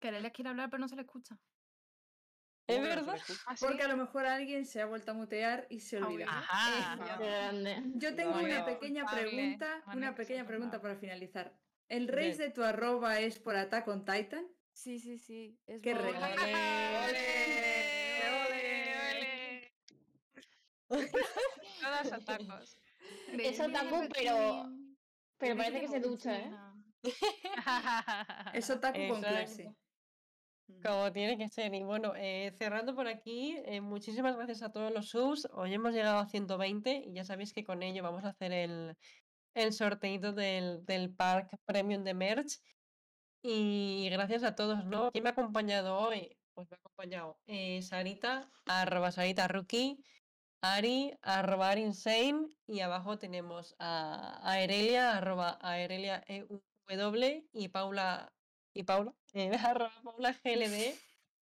[0.00, 1.36] Que les quiere hablar, pero no se le escucha.
[2.66, 3.20] Es ¿Cómo que no verdad.
[3.46, 3.54] ¿Ah?
[3.58, 6.26] Porque a lo mejor alguien se ha vuelto a mutear y se Ah, olvida.
[6.28, 7.18] Ajá.
[7.18, 7.82] Qué grande.
[7.96, 8.46] Yo tengo Vaya.
[8.62, 11.56] una pequeña pregunta, Manuel, una pequeña pregunta para finalizar.
[11.88, 14.46] ¿El race de tu arroba es por Attack on Titan?
[14.72, 15.58] Sí, sí, sí.
[15.66, 16.34] Es Qué regalo.
[18.46, 19.72] ¡Ole!
[21.80, 22.76] Todas a tacos.
[23.34, 24.66] De Eso Emily tampoco, Betty- pero-
[25.38, 26.50] Pero parece que se ducha, ¿eh?
[28.54, 29.74] Es otaku con clase.
[30.82, 31.74] Como tiene que ser.
[31.74, 35.48] Y bueno, eh, cerrando por aquí, eh, muchísimas gracias a todos los subs.
[35.52, 38.94] Hoy hemos llegado a 120 y ya sabéis que con ello vamos a hacer el,
[39.54, 42.60] el sorteito del, del pack premium de merch.
[43.42, 45.10] Y gracias a todos, ¿no?
[45.10, 46.36] ¿Quién me ha acompañado hoy?
[46.54, 49.98] Pues me ha acompañado eh, Sarita, arroba Sarita Rookie,
[50.60, 58.32] Ari, arroba Ari Insane, y abajo tenemos a, Aerelia, arroba Aerelia EW, y Paula,
[58.74, 60.94] y Paula, eh, arroba Paula GLD.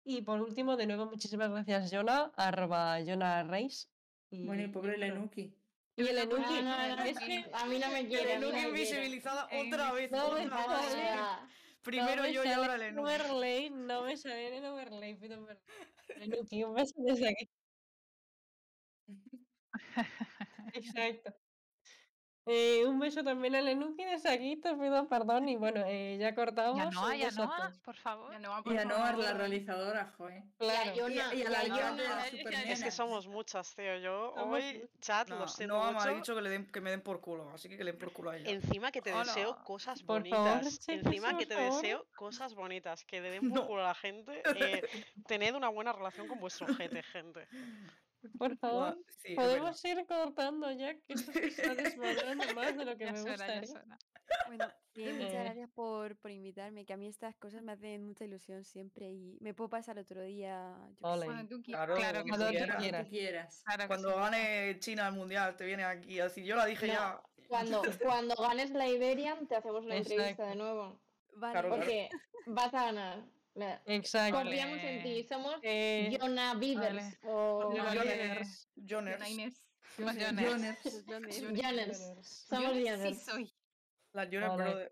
[0.04, 3.90] Y por último, de nuevo, muchísimas gracias, Jonah, arroba Jonah Reis.
[4.30, 5.56] Y, Bueno, y pobre Lenuki.
[5.96, 8.38] Y el No, Enuki, No, no, no, es que a mí no me quiere.
[8.38, 8.62] quiere.
[8.68, 10.12] invisibilizada Eh, otra vez.
[10.12, 11.59] no otra vez.
[11.84, 15.48] Primero no yo y ahora overlay, no me sale en el overlay, perdón.
[16.16, 17.50] Lenuki, un beso desde aquí.
[20.74, 21.34] Exacto.
[22.52, 26.34] Eh, un beso también a Lenuki desde aquí, te pido perdón y bueno, eh, ya
[26.34, 26.78] cortamos.
[26.78, 27.78] Ya no, un ya beso a no, todos.
[27.78, 28.32] por favor.
[28.32, 29.38] Ya no, Y por a Noah, la favor.
[29.38, 30.44] realizadora, joder.
[30.58, 30.92] Claro.
[30.96, 32.70] Y, a- no- y a la de no, supernenas.
[32.72, 33.98] Es que somos muchas, tío.
[34.00, 36.82] Yo Somos hoy, chat, No, lo siento Noah me ha dicho que, le den, que
[36.82, 38.50] me den por culo, así que que le den por culo a ella.
[38.50, 39.64] Encima que te deseo Hola.
[39.64, 40.40] cosas Por bonitas.
[40.40, 41.74] favor, chicos, Encima que te favor.
[41.76, 43.06] deseo cosas bonitas.
[43.06, 43.68] Que le den por No.
[43.68, 44.42] culo a la gente.
[44.56, 44.82] eh,
[45.28, 47.48] tened una buena relación con vuestro gente, gente.
[48.38, 52.98] Por favor, sí, podemos ir cortando ya que esto se está desmadrando más de lo
[52.98, 53.62] que Ya me hora, hora.
[54.48, 54.66] Bueno,
[54.96, 55.44] eh, muchas Eh.
[55.44, 59.38] gracias por, por invitarme, que a mí estas cosas me hacen mucha ilusión siempre y
[59.40, 60.76] me puedo pasar otro día.
[60.92, 60.98] yo.
[61.00, 61.86] Cuando tú quieras.
[61.86, 63.04] Claro, Claro que cuando quieras.
[63.06, 63.64] tú quieras.
[63.66, 64.16] Claro Cuando sí.
[64.20, 66.94] gane China el mundial, te viene aquí a decir, yo la dije No.
[66.94, 67.22] ya.
[67.48, 71.02] Cuando, cuando ganes la Iberian, te hacemos una entrevista de nuevo.
[71.36, 71.76] Vale, Claro, claro.
[71.78, 72.10] Porque
[72.46, 73.24] vas a ganar.
[73.86, 74.38] Exacto.
[74.40, 75.24] Confiamos en ti.
[75.28, 77.18] Somos Eh, Jonah Beavers.
[77.24, 78.70] O Jonah Joners.
[78.76, 79.20] Joners.
[79.20, 79.64] Joners.
[79.98, 80.36] Joners.
[80.36, 81.06] Joners.
[81.06, 81.42] Joners.
[81.42, 81.62] Joners.
[81.62, 82.46] Joners.
[82.48, 83.24] Somos Yo sí Joners.
[83.26, 83.54] soy.
[84.14, 84.64] La Jonas Ole.
[84.64, 84.92] Brothers.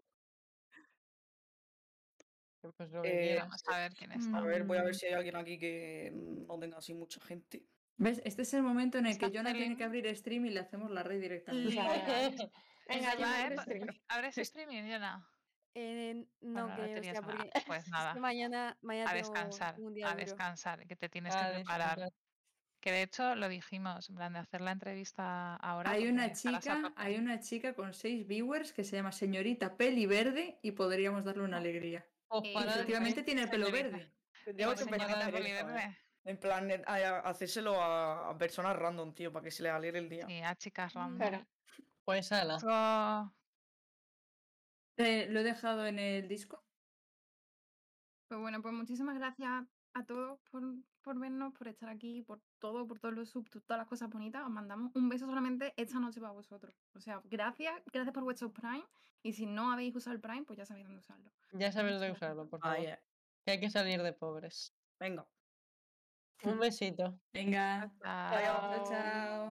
[2.76, 4.20] Pues lo que Eh, a ver quién Mm.
[4.20, 4.38] está.
[4.38, 7.64] A ver, voy a ver si hay alguien aquí que no tenga así mucha gente.
[7.98, 8.22] ¿Ves?
[8.26, 10.92] Este es el momento en el que Jonah tiene que abrir stream y le hacemos
[10.92, 11.70] la red directamente.
[12.90, 13.88] Venga, Jonah, eh, abre stream.
[14.10, 15.28] ¿Abres streaming, Yona?
[15.80, 17.38] Eh, no Bueno, no creo, o tenías sea, nada.
[17.38, 20.22] porque Pues es que nada, mañana, mañana a tengo descansar, un día a duro.
[20.26, 22.10] descansar, que te tienes A que preparar.
[22.80, 25.92] Que de hecho lo dijimos, en plan de hacer la entrevista ahora.
[25.92, 30.60] Hay una chica, hay una chica con seis viewers que se llama señorita Peli Verde
[30.62, 32.06] y podríamos darle una alegría.
[32.30, 34.14] Ojalá, Efectivamente tiene el pelo verde.
[34.44, 35.32] Tendríamos Pues que empezar a ¿eh?
[35.32, 35.98] Verde.
[36.24, 39.72] En plan, eh, a, a hacérselo a, a personas random, tío, para que se les
[39.72, 40.26] alegre el día.
[40.28, 41.18] Sí, a chicas random.
[41.18, 41.48] Claro.
[42.04, 42.58] Pues ala.
[44.98, 46.64] Eh, lo he dejado en el disco.
[48.28, 50.62] Pues bueno, pues muchísimas gracias a todos por,
[51.02, 54.44] por vernos, por estar aquí, por todo, por todos los subs, todas las cosas bonitas.
[54.44, 56.76] Os mandamos un beso solamente esta noche para vosotros.
[56.94, 58.84] O sea, gracias, gracias por vuestro Prime.
[59.24, 61.32] Y si no habéis usado el Prime, pues ya sabéis dónde usarlo.
[61.54, 62.78] Ya sabes de Muchas usarlo, por favor.
[63.46, 64.74] Que hay que salir de pobres.
[65.00, 65.26] Venga.
[66.44, 67.20] Un besito.
[67.34, 67.92] Venga.
[68.04, 68.84] Chao, Chao.
[68.90, 69.50] chao.